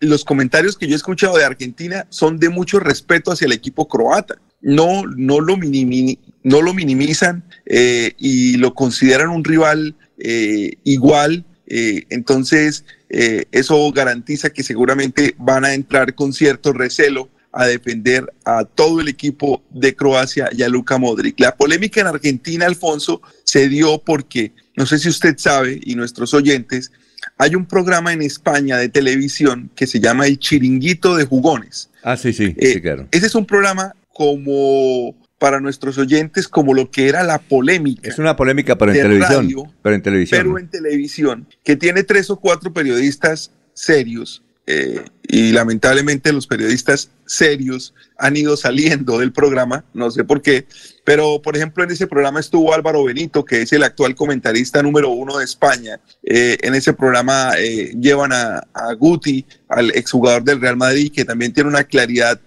[0.00, 3.88] los comentarios que yo he escuchado de Argentina son de mucho respeto hacia el equipo
[3.88, 4.36] croata.
[4.60, 11.46] No, no, lo, minimi- no lo minimizan eh, y lo consideran un rival eh, igual.
[11.66, 19.00] entonces, eso garantiza que seguramente van a entrar con cierto recelo a defender a todo
[19.00, 21.40] el equipo de Croacia y a Luka Modric.
[21.40, 26.34] La polémica en Argentina, Alfonso, se dio porque, no sé si usted sabe y nuestros
[26.34, 26.92] oyentes,
[27.36, 31.90] hay un programa en España de televisión que se llama El Chiringuito de Jugones.
[32.02, 33.08] Ah, sí, sí, Eh, sí, claro.
[33.10, 38.08] Ese es un programa como para nuestros oyentes, como lo que era la polémica.
[38.08, 39.44] Es una polémica, pero en televisión.
[39.44, 40.40] radio, pero en televisión.
[40.42, 44.42] pero en televisión, que tiene tres o cuatro periodistas serios.
[44.70, 50.66] Eh, y lamentablemente los periodistas serios han ido saliendo del programa, no sé por qué,
[51.04, 55.08] pero por ejemplo en ese programa estuvo Álvaro Benito, que es el actual comentarista número
[55.08, 56.00] uno de España.
[56.22, 61.24] Eh, en ese programa eh, llevan a, a Guti, al exjugador del Real Madrid, que
[61.24, 62.38] también tiene una claridad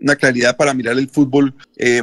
[0.00, 1.52] una claridad para mirar el fútbol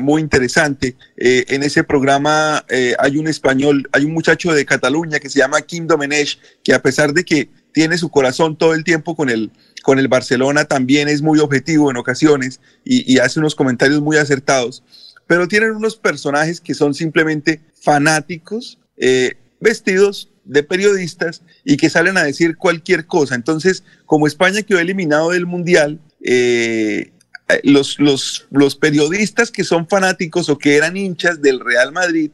[0.01, 0.95] muy interesante.
[1.15, 2.63] En ese programa
[2.99, 6.81] hay un español, hay un muchacho de Cataluña que se llama Kim Domenech, que a
[6.83, 9.51] pesar de que tiene su corazón todo el tiempo con el,
[9.83, 14.83] con el Barcelona, también es muy objetivo en ocasiones y, hace unos comentarios muy acertados.
[15.27, 22.17] Pero tienen unos personajes que son simplemente fanáticos, eh, vestidos de periodistas y que salen
[22.17, 23.35] a decir cualquier cosa.
[23.35, 27.11] Entonces, como España quedó eliminado del Mundial, eh,
[27.47, 32.31] eh, los, los, los periodistas que son fanáticos o que eran hinchas del Real Madrid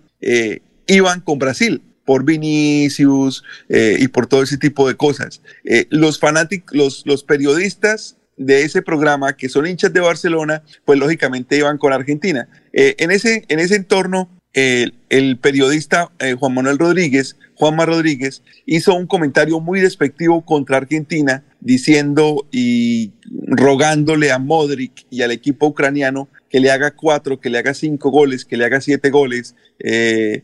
[0.87, 5.41] iban con Brasil por Vinicius eh, y por todo ese tipo de cosas.
[5.63, 10.99] Eh, los fanáticos, los, los periodistas de ese programa que son hinchas de Barcelona, pues
[10.99, 12.47] lógicamente iban con Argentina.
[12.73, 18.43] Eh, en, ese, en ese entorno, el, el periodista eh, Juan Manuel Rodríguez, Juanma Rodríguez,
[18.65, 23.11] hizo un comentario muy despectivo contra Argentina, diciendo y
[23.47, 28.11] rogándole a Modric y al equipo ucraniano que le haga cuatro, que le haga cinco
[28.11, 29.55] goles, que le haga siete goles.
[29.79, 30.43] eh,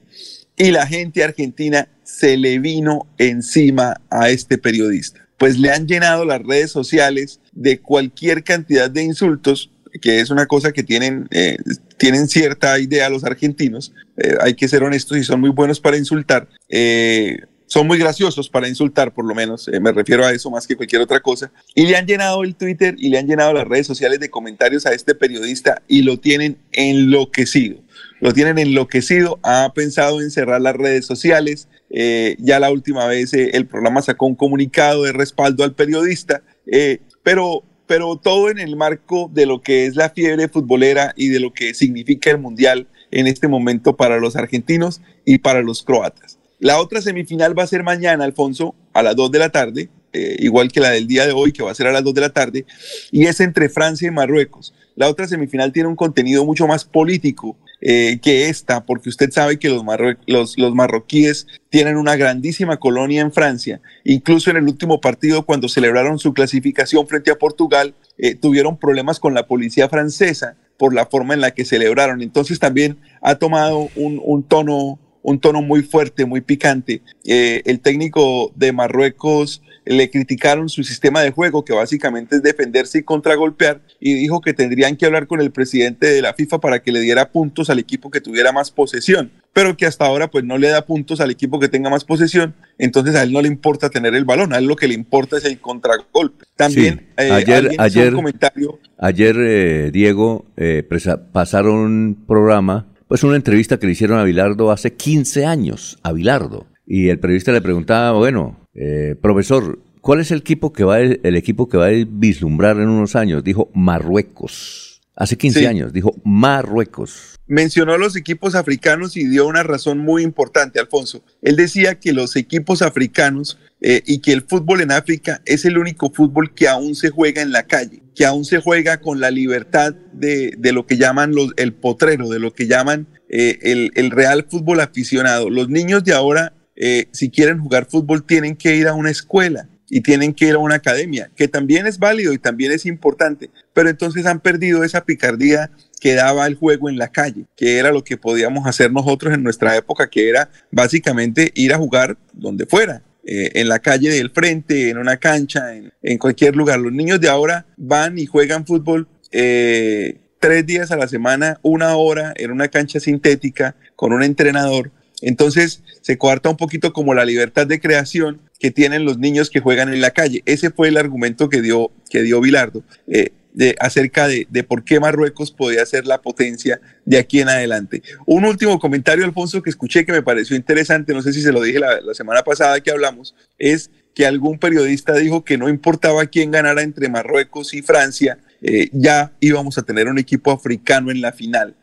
[0.60, 5.26] y la gente argentina se le vino encima a este periodista.
[5.38, 9.72] Pues le han llenado las redes sociales de cualquier cantidad de insultos,
[10.02, 11.58] que es una cosa que tienen, eh,
[11.98, 13.94] tienen cierta idea los argentinos.
[14.18, 16.50] Eh, hay que ser honestos y son muy buenos para insultar.
[16.68, 17.38] Eh,
[17.70, 20.76] son muy graciosos para insultar, por lo menos, eh, me refiero a eso más que
[20.76, 21.52] cualquier otra cosa.
[21.76, 24.88] Y le han llenado el Twitter y le han llenado las redes sociales de comentarios
[24.88, 27.78] a este periodista y lo tienen enloquecido.
[28.20, 31.68] Lo tienen enloquecido, ha pensado en cerrar las redes sociales.
[31.90, 36.44] eh, ya la última vez eh, el programa sacó un comunicado de respaldo al periodista,
[36.68, 41.30] eh, pero, pero todo en el marco de lo que es la fiebre futbolera y
[41.30, 45.82] de lo que significa el Mundial en este momento para los argentinos y para los
[45.84, 46.38] croatas.
[46.60, 50.36] La otra semifinal va a ser mañana, Alfonso, a las 2 de la tarde, eh,
[50.40, 52.22] igual que la del día de hoy, que va a ser a las 2 de
[52.22, 52.66] la tarde,
[53.12, 54.74] y es entre Francia y Marruecos.
[54.96, 59.58] La otra semifinal tiene un contenido mucho más político eh, que esta, porque usted sabe
[59.58, 63.82] que los, los marroquíes tienen una grandísima colonia en Francia.
[64.04, 69.20] Incluso en el último partido, cuando celebraron su clasificación frente a Portugal, eh, tuvieron problemas
[69.20, 72.22] con la policía francesa por la forma en la que celebraron.
[72.22, 77.02] Entonces también ha tomado un, un tono un tono muy fuerte, muy picante.
[77.26, 83.00] Eh, el técnico de Marruecos le criticaron su sistema de juego, que básicamente es defenderse
[83.00, 86.84] y contragolpear, y dijo que tendrían que hablar con el presidente de la FIFA para
[86.84, 90.44] que le diera puntos al equipo que tuviera más posesión, pero que hasta ahora pues
[90.44, 93.48] no le da puntos al equipo que tenga más posesión, entonces a él no le
[93.48, 96.46] importa tener el balón, a él lo que le importa es el contragolpe.
[96.56, 100.88] También Sí, eh, ayer, ayer, comentario ayer eh, Diego, eh,
[101.32, 106.12] pasaron un programa, pues una entrevista que le hicieron a Bilardo hace 15 años, a
[106.12, 106.68] Bilardo.
[106.86, 111.00] Y el periodista le preguntaba, bueno, eh, profesor, ¿cuál es el equipo que va a,
[111.02, 113.44] el equipo que va a vislumbrar en unos años?
[113.44, 115.02] Dijo Marruecos.
[115.16, 115.66] Hace 15 Sí.
[115.66, 117.36] años, dijo Marruecos.
[117.46, 121.24] mencionó los equipos africanos y dio una razón muy importante, Alfonso.
[121.42, 125.78] Él decía que los equipos africanos eh, y que el fútbol en África es el
[125.78, 129.32] único fútbol que aún se juega en la calle, que aún se juega con la
[129.32, 133.92] libertad de, de lo que llaman los, el potrero, de lo que llaman eh, el,
[133.96, 135.50] el real fútbol aficionado.
[135.50, 139.68] Los niños de ahora, eh, si quieren jugar fútbol, tienen que ir a una escuela
[139.90, 143.50] y tienen que ir a una academia, que también es válido y también es importante,
[143.74, 147.92] pero entonces han perdido esa picardía que daba el juego en la calle, que era
[147.92, 152.66] lo que podíamos hacer nosotros en nuestra época, que era básicamente ir a jugar donde
[152.66, 156.80] fuera, eh, en la calle del frente, en una cancha, en, cualquier lugar.
[156.80, 161.96] Los niños de ahora van y juegan fútbol eh, tres días a la semana, una
[161.98, 164.92] hora en una cancha sintética con un entrenador.
[165.22, 169.60] Entonces se coarta un poquito como la libertad de creación que tienen los niños que
[169.60, 170.44] juegan en la calle.
[170.46, 174.84] Ese fue el argumento que dio, que dio Bilardo eh, de, acerca de, de por
[174.84, 178.04] qué Marruecos podía ser la potencia de aquí en adelante.
[178.26, 181.62] Un último comentario, Alfonso, que escuché que me pareció interesante, no sé si se lo
[181.62, 186.52] dije la, semana pasada que hablamos, es que algún periodista dijo que no importaba quién
[186.52, 191.32] ganara entre Marruecos y Francia, eh, ya íbamos a tener un equipo africano en la
[191.32, 191.76] final,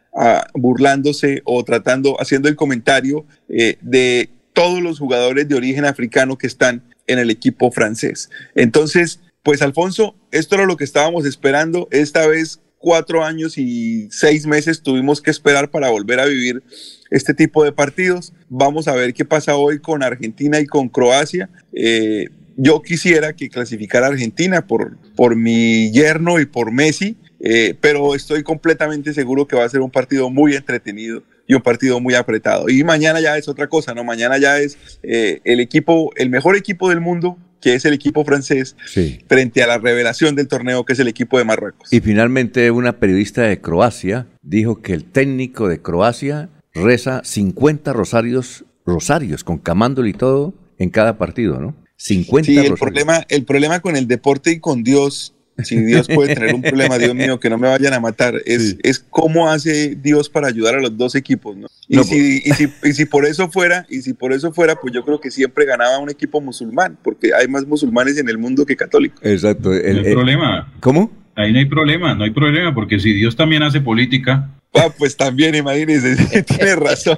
[0.54, 6.46] burlándose o tratando, haciendo el comentario eh, de todos los jugadores de origen africano que
[6.46, 8.30] están en el equipo francés.
[8.54, 11.88] Entonces, pues Alfonso, esto era lo que estábamos esperando.
[11.90, 16.62] Esta vez cuatro años y seis meses tuvimos que esperar para volver a vivir
[17.10, 18.32] este tipo de partidos.
[18.48, 21.50] Vamos a ver qué pasa hoy con Argentina y con Croacia.
[21.72, 27.16] Eh, yo quisiera que clasificara Argentina por, por mi yerno y por Messi,
[27.48, 31.62] eh, pero estoy completamente seguro que va a ser un partido muy entretenido y un
[31.62, 32.68] partido muy apretado.
[32.68, 34.02] Y mañana ya es otra cosa, ¿no?
[34.02, 38.24] Mañana ya es eh, el equipo, el mejor equipo del mundo, que es el equipo
[38.24, 39.20] francés, Sí.
[39.28, 41.92] frente a la revelación del torneo, que es el equipo de Marruecos.
[41.92, 48.64] Y finalmente una periodista de Croacia dijo que el técnico de Croacia reza 50 rosarios,
[48.84, 51.76] rosarios con camándolo y todo en cada partido, ¿no?
[51.96, 52.80] 50 Sí, el rosarios.
[52.80, 55.34] problema, el problema con el deporte y con Dios,
[55.64, 58.76] si Dios puede tener un problema, Dios mío, que no me vayan a matar, es,
[58.82, 61.66] es cómo hace Dios para ayudar a los dos equipos, ¿no?
[61.88, 64.76] Y, No, si, y, si, y si por eso fuera, y si por eso fuera,
[64.76, 68.38] pues yo creo que siempre ganaba un equipo musulmán, porque hay más musulmanes en el
[68.38, 69.20] mundo que católicos.
[69.22, 69.72] Exacto.
[69.72, 70.72] el- no hay el- problema.
[70.80, 71.10] ¿Cómo?
[71.34, 75.16] Ahí no hay problema, no hay problema, porque si Dios también hace política, Ah, pues
[75.16, 77.16] también, imagínese, tiene razón.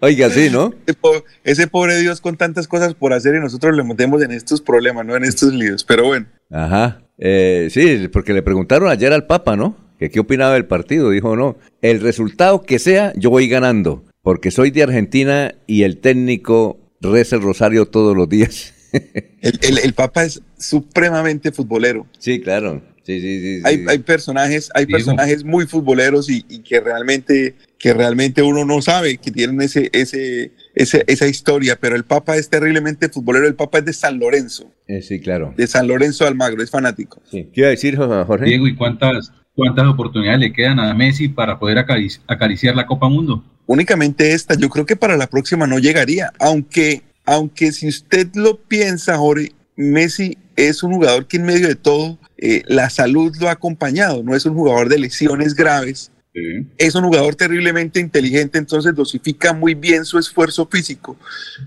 [0.00, 0.74] Oiga, sí, ¿no?
[0.86, 4.32] Ese po- Ese pobre Dios con tantas cosas por hacer y nosotros le metemos en
[4.32, 5.84] estos problemas, no en estos líos.
[5.84, 7.02] Pero bueno, Ajá.
[7.18, 9.76] Eh, sí, porque le preguntaron ayer al Papa, ¿no?
[9.98, 11.10] Que qué opinaba del partido.
[11.10, 15.98] Dijo, no, el resultado que sea, yo voy ganando, porque soy de Argentina y el
[15.98, 18.74] técnico reza el rosario todos los días.
[18.92, 22.06] el, el- el Papa es supremamente futbolero.
[22.18, 22.82] Sí, claro.
[23.04, 23.56] Sí, sí, sí.
[23.56, 23.62] sí.
[23.64, 24.98] Hay, hay personajes, hay Diego.
[24.98, 29.90] personajes muy futboleros y, y que realmente, que realmente uno no sabe que tienen ese,
[29.92, 33.48] ese, ese- esa historia, pero el Papa es terriblemente futbolero.
[33.48, 35.54] El Papa es de San Lorenzo, Eh, sí, claro.
[35.56, 37.22] de San Lorenzo Almagro, es fanático.
[37.30, 38.44] ¿Qué iba a decir, Jorge?
[38.44, 43.08] Diego, ¿y cuántas, cuántas oportunidades le quedan a Messi para poder acarici- acariciar la Copa
[43.08, 43.42] Mundo?
[43.66, 48.58] únicamente esta, yo creo que para la próxima no llegaría, aunque, aunque si usted lo
[48.58, 53.48] piensa, Jorge, Messi es un jugador que en medio de todo eh, la salud lo
[53.48, 56.11] ha acompañado, no es un jugador de lesiones graves,
[56.78, 61.16] es un jugador terriblemente inteligente, entonces dosifica muy bien su esfuerzo físico.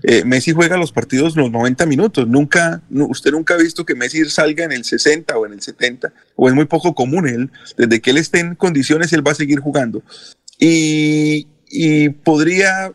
[0.02, 4.24] Eh, Messi juega los partidos los 90 minutos, nunca, usted nunca ha visto que Messi
[4.24, 8.00] salga en el 60 o en el 70, o es muy poco común, él, desde
[8.00, 10.02] que él esté en condiciones, él va a seguir jugando
[10.58, 12.92] y, y podría ah,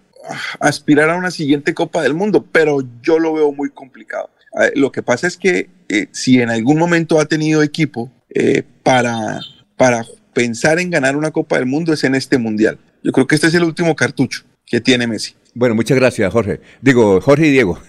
[0.60, 4.30] aspirar a una siguiente Copa del Mundo, pero yo lo veo muy complicado.
[4.62, 8.64] Eh, Lo que pasa es que eh, si en algún momento ha tenido equipo eh,
[8.84, 9.40] para,
[9.78, 12.78] para pensar en ganar una Copa del Mundo es en este Mundial.
[13.04, 15.34] Yo creo que este es el último cartucho que tiene Messi.
[15.54, 16.62] Bueno, muchas gracias, Jorge.
[16.82, 17.78] Digo, Jorge y Diego.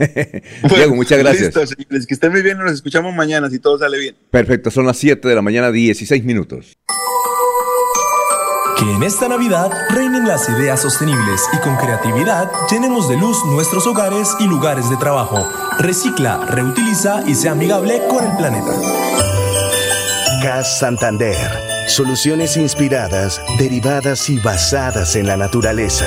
[0.69, 1.55] Diego, muchas gracias.
[1.55, 4.16] Listo, señores, que estén muy bien, nos escuchamos mañana si todo sale bien.
[4.31, 6.77] Perfecto, son las 7 de la mañana, 16 minutos.
[8.78, 13.86] Que en esta Navidad reinen las ideas sostenibles y con creatividad llenemos de luz nuestros
[13.86, 15.48] hogares y lugares de trabajo.
[15.78, 18.73] Recicla, reutiliza y sea amigable con el planeta.
[20.43, 21.72] Gas Santander.
[21.87, 26.07] Soluciones inspiradas, derivadas y basadas en la naturaleza.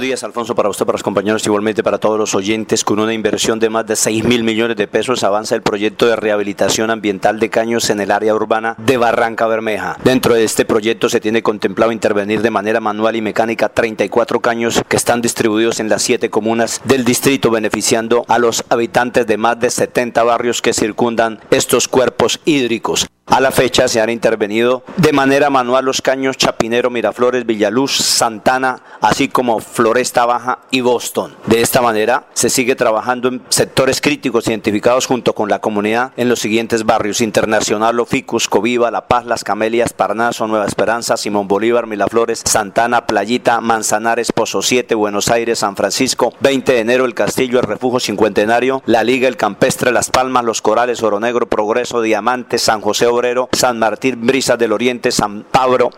[0.00, 2.84] Buenos días, Alfonso, para usted, para los compañeros, igualmente para todos los oyentes.
[2.84, 6.16] Con una inversión de más de 6 mil millones de pesos avanza el proyecto de
[6.16, 9.98] rehabilitación ambiental de caños en el área urbana de Barranca Bermeja.
[10.02, 14.80] Dentro de este proyecto se tiene contemplado intervenir de manera manual y mecánica 34 caños
[14.88, 19.60] que están distribuidos en las siete comunas del distrito, beneficiando a los habitantes de más
[19.60, 23.06] de 70 barrios que circundan estos cuerpos hídricos.
[23.30, 28.82] A la fecha se han intervenido de manera manual los caños Chapinero, Miraflores, Villaluz, Santana,
[29.00, 31.36] así como Floresta Baja y Boston.
[31.46, 36.28] De esta manera se sigue trabajando en sectores críticos identificados junto con la comunidad en
[36.28, 41.86] los siguientes barrios Internacional, Oficus, Coviva, La Paz, Las Camelias, Parnaso, Nueva Esperanza, Simón Bolívar,
[41.86, 47.60] Miraflores, Santana, Playita, Manzanares, Pozo 7, Buenos Aires, San Francisco, 20 de enero, El Castillo,
[47.60, 52.58] El Refugio Cincuentenario, La Liga, El Campestre, Las Palmas, Los Corales, Oro Negro, Progreso, Diamante,
[52.58, 53.06] San José
[53.52, 55.90] San Martín, Brisas del Oriente, San Pablo,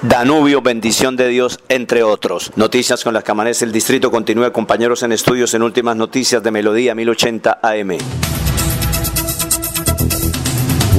[0.00, 2.52] Danubio, Bendición de Dios, entre otros.
[2.56, 4.10] Noticias con las que amanece el distrito.
[4.10, 7.98] Continúa, compañeros en estudios en últimas noticias de Melodía 1080 AM.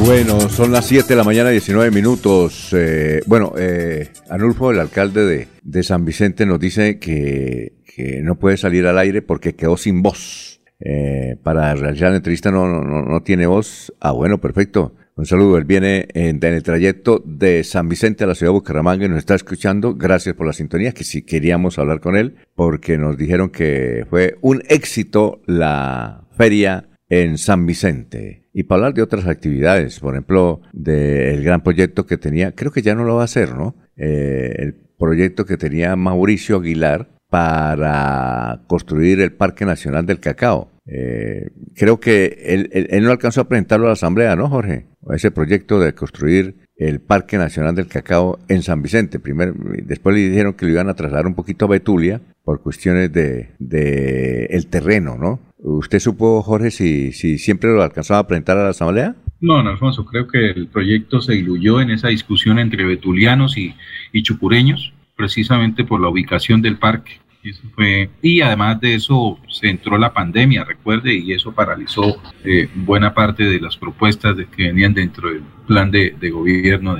[0.05, 2.69] Bueno, son las 7 de la mañana, 19 minutos.
[2.73, 8.57] Eh, bueno, eh, Anulfo, el alcalde de, San Vicente, nos dice que, que, no puede
[8.57, 10.61] salir al aire porque quedó sin voz.
[10.79, 13.93] Eh, para realizar la entrevista no, no, no tiene voz.
[13.99, 14.93] Ah, bueno, perfecto.
[15.21, 19.05] Un saludo, él viene en, el trayecto de San Vicente a la ciudad de Bucaramanga
[19.05, 19.93] y nos está escuchando.
[19.93, 24.39] Gracias por la sintonía, que si queríamos hablar con él, porque nos dijeron que fue
[24.41, 28.47] un éxito la feria en San Vicente.
[28.51, 32.81] Y para hablar de otras actividades, por ejemplo, del gran proyecto que tenía, creo que
[32.81, 33.75] ya no lo va a hacer, ¿no?
[33.97, 40.71] Eh, el proyecto que tenía Mauricio Aguilar para construir el Parque Nacional del Cacao.
[40.93, 44.87] Eh, creo que él, no alcanzó a presentarlo a la Asamblea, ¿no, Jorge?
[45.13, 49.19] Ese proyecto de construir el Parque Nacional del Cacao en San Vicente.
[49.19, 49.53] Primero,
[49.85, 54.47] después le dijeron que lo iban a trasladar un poquito a Betulia por cuestiones de,
[54.49, 55.39] el terreno, ¿no?
[55.59, 59.15] ¿Usted supo, Jorge, si, si siempre lo alcanzaba a presentar a la Asamblea?
[59.39, 63.75] No, no, Alfonso, creo que el proyecto se diluyó en esa discusión entre betulianos y,
[64.11, 67.21] y chucureños, precisamente por la ubicación del parque.
[67.43, 72.69] Eso fue, y además de eso se entró la pandemia, recuerde, y eso paralizó eh,
[72.75, 76.95] buena parte de las propuestas de, que venían dentro del plan de, gobierno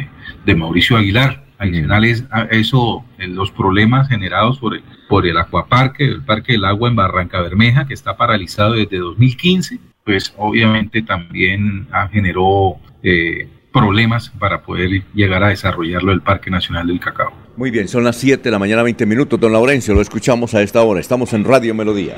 [0.46, 1.46] de, Mauricio Aguilar.
[1.60, 6.90] Adicionales a eso, los problemas generados por el, por el acuaparque, el Parque del Agua
[6.90, 14.64] en Barranca Bermeja, que está paralizado desde 2015, pues obviamente también generó eh, problemas para
[14.64, 17.32] poder llegar a desarrollarlo el Parque Nacional del Cacao.
[17.58, 19.40] Muy bien, son las 7 de la mañana, 20 minutos.
[19.40, 21.02] Don Laurencio, lo escuchamos a esta hora.
[21.02, 22.16] Estamos en Radio Melodía.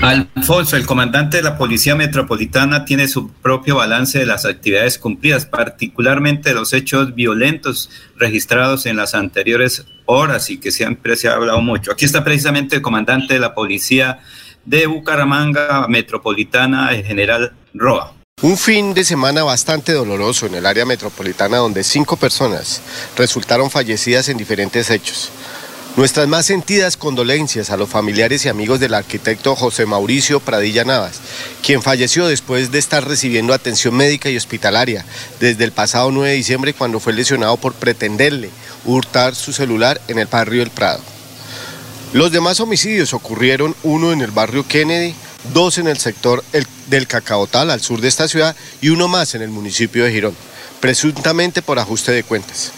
[0.00, 5.44] Alfonso, el comandante de la Policía Metropolitana tiene su propio balance de las actividades cumplidas,
[5.44, 11.60] particularmente los hechos violentos registrados en las anteriores horas y que siempre se ha hablado
[11.60, 11.92] mucho.
[11.92, 14.20] Aquí está precisamente el comandante de la Policía
[14.64, 18.14] de Bucaramanga Metropolitana, el general Roa.
[18.40, 22.80] Un fin de semana bastante doloroso en el área metropolitana donde cinco personas
[23.16, 25.30] resultaron fallecidas en diferentes hechos.
[25.96, 31.20] Nuestras más sentidas condolencias a los familiares y amigos del arquitecto José Mauricio Pradilla Navas,
[31.62, 35.04] quien falleció después de estar recibiendo atención médica y hospitalaria
[35.38, 38.50] desde el pasado 9 de diciembre cuando fue lesionado por pretenderle
[38.84, 41.00] hurtar su celular en el barrio El Prado.
[42.12, 45.14] Los demás homicidios ocurrieron uno en el barrio Kennedy,
[45.52, 46.44] dos en el sector
[46.88, 50.36] del Cacaotal, al sur de esta ciudad, y uno más en el municipio de Girón,
[50.80, 52.72] presuntamente por ajuste de cuentas.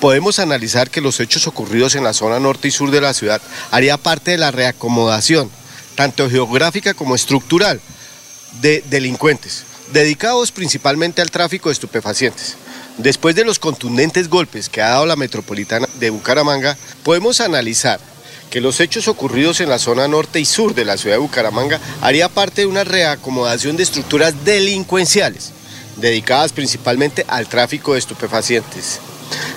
[0.00, 3.40] Podemos analizar que los hechos ocurridos en la zona norte y sur de la ciudad
[3.70, 5.50] haría parte de la reacomodación
[5.98, 7.80] tanto geográfica como estructural,
[8.60, 12.56] de delincuentes, dedicados principalmente al tráfico de estupefacientes.
[12.98, 17.98] Después de los contundentes golpes que ha dado la metropolitana de Bucaramanga, podemos analizar
[18.50, 21.80] que los hechos ocurridos en la zona norte y sur de la ciudad de Bucaramanga
[22.00, 25.52] haría parte de una reacomodación de estructuras delincuenciales,
[25.96, 29.00] dedicadas principalmente al tráfico de estupefacientes.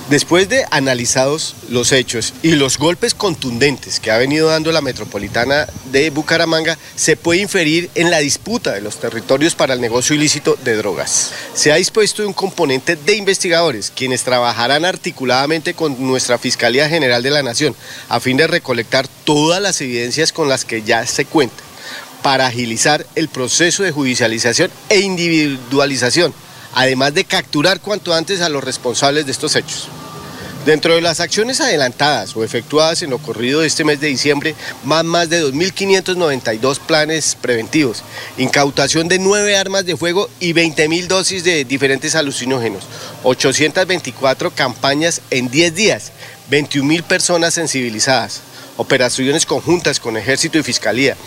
[0.09, 5.67] Después de analizados los hechos y los golpes contundentes que ha venido dando la metropolitana
[5.91, 10.57] de Bucaramanga, se puede inferir en la disputa de los territorios para el negocio ilícito
[10.65, 11.31] de drogas.
[11.53, 17.29] Se ha dispuesto un componente de investigadores, quienes trabajarán articuladamente con nuestra Fiscalía General de
[17.29, 17.73] la Nación,
[18.09, 21.63] a fin de recolectar todas las evidencias con las que ya se cuenta,
[22.21, 26.33] para agilizar el proceso de judicialización e individualización
[26.73, 29.89] además de capturar cuanto antes a los responsables de estos hechos.
[30.65, 34.53] Dentro de las acciones adelantadas o efectuadas en lo corrido de este mes de diciembre,
[34.83, 38.03] van más de 2.592 planes preventivos,
[38.37, 42.83] incautación de nueve armas de fuego y 20.000 dosis de diferentes alucinógenos,
[43.23, 46.11] 824 campañas en 10 días,
[46.51, 48.41] 21.000 personas sensibilizadas,
[48.77, 51.17] operaciones conjuntas con ejército y fiscalía,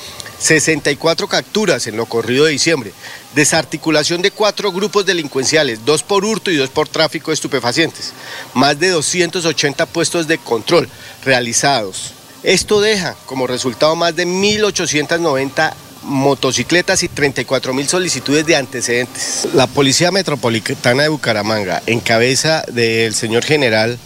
[0.44, 2.92] 64 capturas en lo corrido de diciembre,
[3.34, 8.12] desarticulación de cuatro grupos delincuenciales, dos por hurto y dos por tráfico de estupefacientes,
[8.52, 10.86] más de 280 puestos de control
[11.24, 12.12] realizados.
[12.42, 15.72] Esto deja como resultado más de 1.890
[16.02, 19.48] motocicletas y 34 mil solicitudes de antecedentes.
[19.54, 23.98] La Policía Metropolitana de Bucaramanga, en cabeza del señor general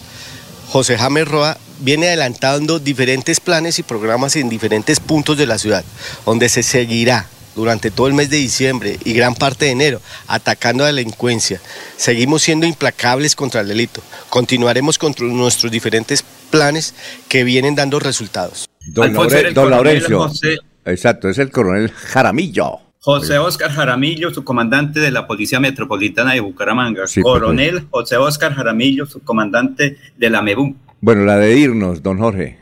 [0.69, 5.83] José James Roa, viene adelantando diferentes planes y programas en diferentes puntos de la ciudad,
[6.25, 10.83] donde se seguirá durante todo el mes de diciembre y gran parte de enero atacando
[10.83, 11.59] a la delincuencia.
[11.97, 14.01] Seguimos siendo implacables contra el delito.
[14.29, 16.95] Continuaremos con nuestros diferentes planes
[17.27, 18.69] que vienen dando resultados.
[18.87, 20.31] Don, Laurencio.
[20.85, 22.79] Exacto, es el coronel Jaramillo.
[23.01, 27.05] José Oscar Jaramillo, su comandante de la Policía Metropolitana de Bucaramanga.
[27.21, 30.75] coronel José Oscar Jaramillo, su comandante de la MEBU.
[31.01, 32.57] Bueno, la de irnos, don Jorge.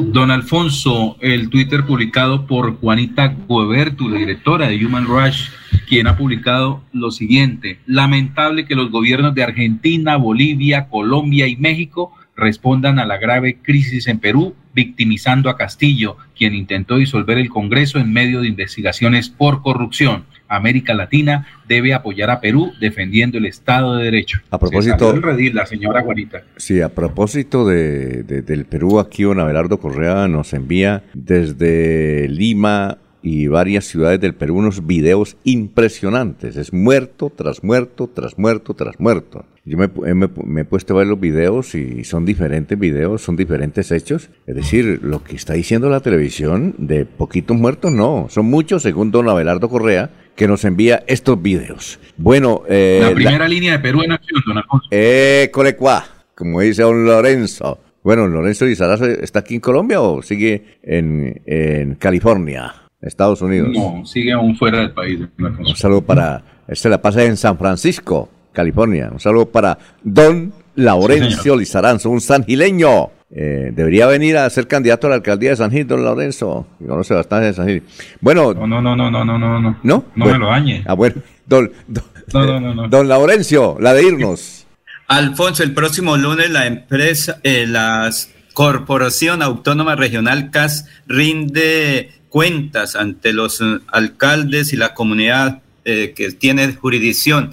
[0.00, 5.50] Don Alfonso, el Twitter publicado por Juanita Guebertu, la directora de Human Rush,
[5.88, 7.78] quien ha publicado lo siguiente.
[7.86, 14.08] Lamentable que los gobiernos de Argentina, Bolivia, Colombia y México respondan a la grave crisis
[14.08, 19.62] en Perú, victimizando a Castillo, quien intentó disolver el Congreso en medio de investigaciones por
[19.62, 20.24] corrupción.
[20.48, 24.40] América Latina debe apoyar a Perú defendiendo el Estado de Derecho.
[24.50, 26.42] A propósito, de la señora Juanita.
[26.56, 33.48] Sí, a propósito de, del Perú, aquí don Abelardo Correa nos envía desde Lima y
[33.48, 36.56] varias ciudades del Perú unos videos impresionantes.
[36.56, 39.44] Es muerto tras muerto, tras muerto, tras muerto.
[39.64, 43.90] Yo me, me, he puesto a ver los videos y son diferentes videos, son diferentes
[43.90, 44.30] hechos.
[44.46, 48.28] Es decir, lo que está diciendo la televisión de poquitos muertos, no.
[48.30, 51.98] Son muchos, según don Abelardo Correa, que nos envía estos videos.
[52.16, 54.86] Bueno, eh, la primera línea de Perú en acción, don Alfonso.
[54.92, 56.04] Eh, colecua,
[56.36, 57.80] como dice don Lorenzo.
[58.04, 63.70] Bueno, Lorenzo Lizarazo está aquí en Colombia o sigue en, en California, Estados Unidos.
[63.74, 65.18] No, sigue aún fuera del país.
[65.38, 69.10] Un saludo para, este la pasa en San Francisco, California.
[69.10, 73.10] Un saludo para Don Laurencio Lizaranzo, un sangileño.
[73.30, 76.66] Eh, debería venir a ser candidato a la alcaldía de San Gil, don Lorenzo.
[76.86, 77.82] Conoce bastante de San Gil.
[78.20, 78.54] Bueno.
[78.54, 79.78] No, no, no, no, no, no, no.
[79.82, 80.04] ¿No?
[80.14, 80.82] No me lo dañe.
[80.86, 81.16] Ah, bueno.
[81.46, 84.66] Don, don, don Laurencio, la de irnos.
[85.06, 88.10] Alfonso, el próximo lunes la empresa, eh, la
[88.52, 96.32] Corporación Autónoma Regional CAS rinde cuentas ante los eh, alcaldes y la comunidad eh, que
[96.32, 97.52] tiene jurisdicción.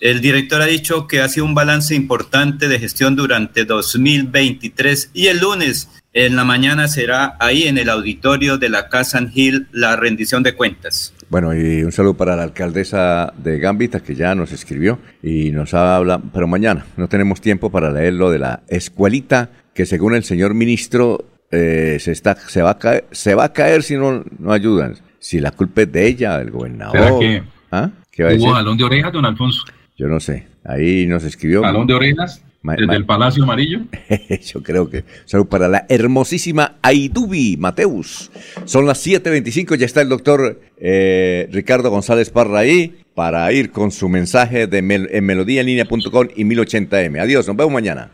[0.00, 5.26] El director ha dicho que ha sido un balance importante de gestión durante 2023 y
[5.26, 9.96] el lunes en la mañana será ahí en el auditorio de la Casa Gil la
[9.96, 11.14] rendición de cuentas.
[11.30, 15.74] Bueno, y un saludo para la alcaldesa de Gambita que ya nos escribió y nos
[15.74, 20.22] habla, pero mañana no tenemos tiempo para leer lo de la escuelita que según el
[20.22, 24.24] señor ministro eh, se, está, se, va a caer, se va a caer si no,
[24.38, 24.96] no ayudan.
[25.18, 27.18] Si la culpa es de ella, del gobernador.
[27.18, 27.42] Que
[27.72, 27.90] ¿Ah?
[28.10, 28.48] ¿Qué va a decir?
[28.48, 29.64] jalón de orejas, don Alfonso?
[29.98, 30.46] Yo no sé.
[30.64, 31.62] Ahí nos escribió.
[31.62, 32.42] ¿Jalón de orejas?
[32.62, 33.80] ¿Desde el Palacio Amarillo?
[34.52, 35.04] Yo creo que.
[35.24, 38.30] Salud para la hermosísima Aidubi Mateus.
[38.64, 43.90] Son las 7.25, ya está el doctor eh, Ricardo González Parra ahí para ir con
[43.90, 47.20] su mensaje de mel en melodíaenlínea.com y 1080m.
[47.20, 48.10] Adiós, nos vemos mañana.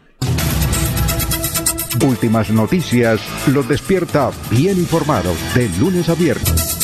[2.04, 6.83] Últimas noticias los despierta bien informados de lunes a viernes.